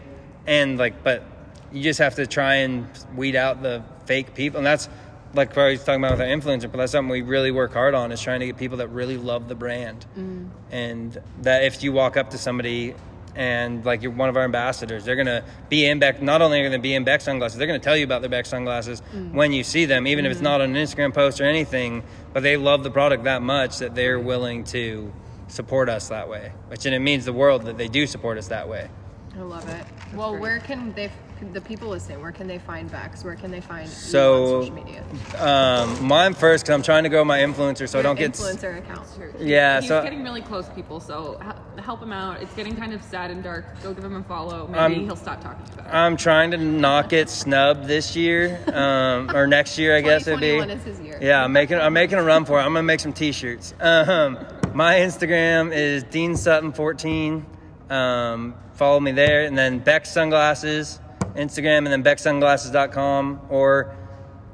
and 0.48 0.78
like, 0.78 1.04
but 1.04 1.24
you 1.72 1.84
just 1.84 2.00
have 2.00 2.16
to 2.16 2.28
try 2.28 2.56
and 2.56 2.88
weed 3.16 3.36
out 3.36 3.62
the 3.62 3.84
fake 4.06 4.34
people, 4.34 4.58
and 4.58 4.68
that's 4.68 4.90
like 5.34 5.56
what 5.56 5.66
I 5.66 5.72
was 5.72 5.84
talking 5.84 6.04
about 6.04 6.18
with 6.18 6.22
our 6.22 6.28
influencer. 6.28 6.72
But 6.72 6.78
that's 6.78 6.92
something 6.92 7.10
we 7.10 7.22
really 7.22 7.52
work 7.52 7.74
hard 7.74 7.94
on 7.94 8.12
is 8.12 8.22
trying 8.22 8.40
to 8.40 8.46
get 8.46 8.58
people 8.58 8.78
that 8.78 8.90
really 8.90 9.18
love 9.18 9.48
the 9.48 9.56
brand, 9.56 10.06
mm. 10.18 10.50
and 10.72 11.18
that 11.42 11.64
if 11.64 11.84
you 11.84 11.92
walk 11.92 12.18
up 12.18 12.32
to 12.32 12.38
somebody. 12.38 12.96
And 13.38 13.84
like 13.84 14.02
you're 14.02 14.14
one 14.14 14.30
of 14.30 14.38
our 14.38 14.46
ambassadors, 14.46 15.04
they're 15.04 15.18
gonna 15.18 15.44
be 15.68 15.86
in 15.86 16.00
Bex. 16.00 16.22
Not 16.22 16.42
only 16.42 16.62
are 16.62 16.64
they 16.64 16.70
gonna 16.70 16.82
be 16.82 16.96
in 16.96 17.04
Bex 17.04 17.26
sunglasses, 17.26 17.58
they're 17.58 17.68
gonna 17.68 17.80
tell 17.80 17.98
you 17.98 18.06
about 18.06 18.22
their 18.22 18.30
Bex 18.30 18.48
sunglasses 18.48 19.02
mm. 19.14 19.34
when 19.34 19.52
you 19.52 19.62
see 19.62 19.84
them, 19.84 20.08
even 20.08 20.26
if 20.26 20.32
it's 20.32 20.40
mm. 20.40 20.46
not 20.46 20.62
on 20.62 20.74
an 20.74 20.82
Instagram 20.82 21.14
post 21.14 21.42
or 21.42 21.44
anything. 21.44 22.02
But 22.32 22.44
they 22.44 22.56
love 22.56 22.84
the 22.84 22.92
product 22.92 23.26
that 23.26 23.42
much 23.42 23.80
that 23.80 23.94
they're 23.94 24.22
willing 24.22 24.64
to 24.66 25.12
support 25.48 25.90
us 25.90 26.08
that 26.10 26.30
way. 26.30 26.54
Which 26.68 26.86
and 26.86 26.96
it 26.96 27.00
means 27.00 27.26
the 27.26 27.34
world 27.34 27.64
that 27.64 27.78
they 27.78 27.88
do 27.88 28.08
support 28.08 28.38
us 28.38 28.48
that 28.48 28.70
way. 28.70 28.90
I 29.38 29.42
love 29.42 29.68
it. 29.68 29.86
well, 30.14 30.32
great. 30.32 30.42
where 30.42 30.60
can 30.60 30.94
they 30.94 31.12
like 31.46 31.54
the 31.54 31.62
people 31.62 31.90
listening, 31.90 32.22
where 32.22 32.32
can 32.32 32.48
they 32.48 32.58
find 32.58 32.92
Bex? 32.92 33.24
Where 33.24 33.36
can 33.36 33.52
they 33.52 33.62
find 33.62 33.88
you 33.88 33.94
So- 33.94 34.58
on 34.58 34.64
social 34.64 34.76
media? 34.76 35.04
Um, 35.40 36.06
mine 36.08 36.34
first 36.34 36.64
because 36.66 36.74
I'm 36.76 36.82
trying 36.82 37.04
to 37.04 37.10
grow 37.10 37.24
my 37.24 37.40
influencer, 37.40 37.88
so 37.88 38.00
I 38.00 38.02
don't 38.02 38.18
get. 38.18 38.34
influencer 38.34 38.78
account. 38.78 39.06
Yeah, 39.40 39.80
He's 39.80 39.90
so 39.90 40.02
getting 40.02 40.24
really 40.24 40.42
close, 40.42 40.68
people. 40.70 41.00
So 41.00 41.40
help 41.78 42.02
him 42.02 42.12
out. 42.12 42.42
It's 42.42 42.54
getting 42.56 42.76
kind 42.76 42.94
of 42.94 43.04
sad 43.04 43.32
and 43.32 43.44
dark. 43.44 43.66
Go 43.84 43.94
give 43.94 44.04
him 44.04 44.16
a 44.16 44.24
follow. 44.24 44.68
Maybe 44.68 44.96
Um, 44.96 45.06
he'll 45.06 45.16
stop 45.16 45.42
talking 45.42 45.66
about 45.74 45.88
it. 45.88 45.94
I'm 45.96 46.18
trying 46.18 46.52
to 46.52 46.58
not 46.58 47.10
get 47.10 47.30
snubbed 47.30 47.86
this 47.88 48.16
year, 48.16 48.60
um, 48.74 49.30
or 49.36 49.48
next 49.48 49.78
year, 49.78 49.96
I 49.96 50.02
guess 50.02 50.28
it'd 50.28 50.40
be. 50.40 50.52
2021 50.54 50.70
is 50.72 50.84
his 50.84 51.00
year. 51.06 51.20
Yeah, 51.22 51.44
I'm 51.44 51.54
making 51.54 51.78
I'm 51.80 51.94
making 51.94 52.18
a 52.18 52.24
run 52.24 52.46
for 52.46 52.60
it. 52.60 52.64
I'm 52.64 52.70
gonna 52.74 52.84
make 52.84 53.00
some 53.00 53.14
T-shirts. 53.14 53.74
Um, 53.80 54.38
my 54.74 54.96
Instagram 54.96 55.72
is 55.74 56.04
Dean 56.04 56.36
Sutton 56.36 56.72
14. 56.72 57.46
Um, 57.90 58.56
follow 58.74 59.00
me 59.00 59.12
there, 59.12 59.44
and 59.44 59.58
then 59.58 59.80
Bex 59.80 60.10
Sunglasses 60.12 61.00
Instagram, 61.36 61.80
and 61.80 61.88
then 61.88 62.04
BexSunglasses.com, 62.04 63.42
or 63.50 63.96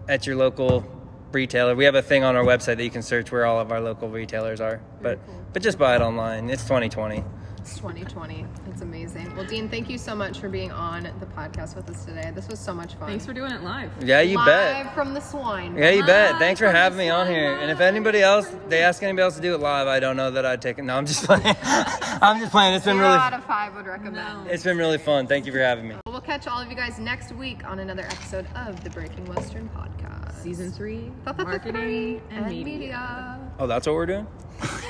at 0.08 0.28
your 0.28 0.36
local 0.36 0.86
retailer. 1.32 1.76
We 1.76 1.86
have 1.86 1.96
a 1.96 2.02
thing 2.02 2.24
on 2.24 2.36
our 2.36 2.44
website 2.44 2.78
that 2.78 2.84
you 2.84 2.90
can 2.90 3.02
search 3.02 3.32
where 3.32 3.46
all 3.46 3.60
of 3.60 3.72
our 3.72 3.80
local 3.80 4.10
retailers 4.10 4.60
are. 4.60 4.82
But 5.02 5.20
but 5.54 5.62
just 5.62 5.78
buy 5.78 5.96
it 5.96 6.02
online. 6.02 6.50
It's 6.50 6.64
2020. 6.64 7.24
It's 7.62 7.76
2020. 7.78 8.44
It's 8.72 8.82
amazing. 8.82 9.36
Well, 9.36 9.46
Dean, 9.46 9.70
thank 9.70 9.88
you 9.88 10.00
so 10.00 10.16
much 10.16 10.40
for 10.40 10.50
being 10.50 10.72
on 10.72 11.04
the 11.20 11.28
podcast 11.28 11.76
with 11.76 11.88
us 11.92 12.04
today. 12.06 12.32
This 12.34 12.48
was 12.48 12.58
so 12.60 12.74
much 12.74 12.96
fun. 12.96 13.08
Thanks 13.08 13.24
for 13.24 13.34
doing 13.34 13.52
it 13.52 13.62
live. 13.62 13.92
Yeah, 14.04 14.22
you 14.22 14.38
Live 14.38 14.48
bet. 14.86 14.96
from 14.96 15.14
the 15.14 15.20
swine. 15.20 15.78
Yeah, 15.78 15.92
you 15.92 16.04
bet. 16.04 16.40
Thanks 16.40 16.60
for 16.60 16.70
having 16.72 16.98
me 16.98 17.10
on 17.10 17.28
slime 17.28 17.36
here. 17.36 17.54
And 17.54 17.70
if 17.70 17.80
anybody 17.80 18.20
else, 18.24 18.48
they 18.68 18.82
ask 18.82 19.04
anybody 19.04 19.22
else 19.22 19.36
to 19.36 19.42
do 19.44 19.54
it 19.54 19.60
live, 19.60 19.86
I 19.88 20.00
don't 20.00 20.18
know 20.18 20.32
that 20.32 20.44
I'd 20.44 20.60
take 20.60 20.80
it. 20.80 20.84
No, 20.86 20.96
I'm 20.96 21.06
just 21.06 21.24
playing. 21.24 21.44
I'm 21.64 22.40
just 22.40 22.52
playing. 22.52 22.74
It's 22.74 22.84
been 22.86 22.96
Zero 22.98 23.08
really, 23.10 23.20
out 23.20 23.34
of 23.34 23.44
five 23.46 23.76
would 23.76 23.86
recommend. 23.86 24.16
No. 24.16 24.52
it's 24.52 24.64
been 24.64 24.78
really 24.80 24.98
fun. 24.98 25.28
Thank 25.28 25.46
you 25.46 25.52
for 25.52 25.60
having 25.60 25.88
me. 25.88 25.96
We'll 26.08 26.20
catch 26.20 26.48
all 26.48 26.60
of 26.62 26.68
you 26.68 26.76
guys 26.76 26.98
next 26.98 27.32
week 27.32 27.64
on 27.64 27.78
another 27.78 28.04
episode 28.04 28.48
of 28.56 28.84
the 28.84 28.90
Breaking 28.90 29.26
Western 29.26 29.70
podcast. 29.70 30.42
Season 30.42 30.72
three, 30.72 31.12
Marketing 31.26 31.46
marketing 31.46 32.22
and 32.32 32.40
and 32.40 32.48
media. 32.48 32.66
media. 32.66 33.52
Oh, 33.60 33.68
that's 33.68 33.86
what 33.86 33.94
we're 33.96 34.08
doing. 34.08 34.28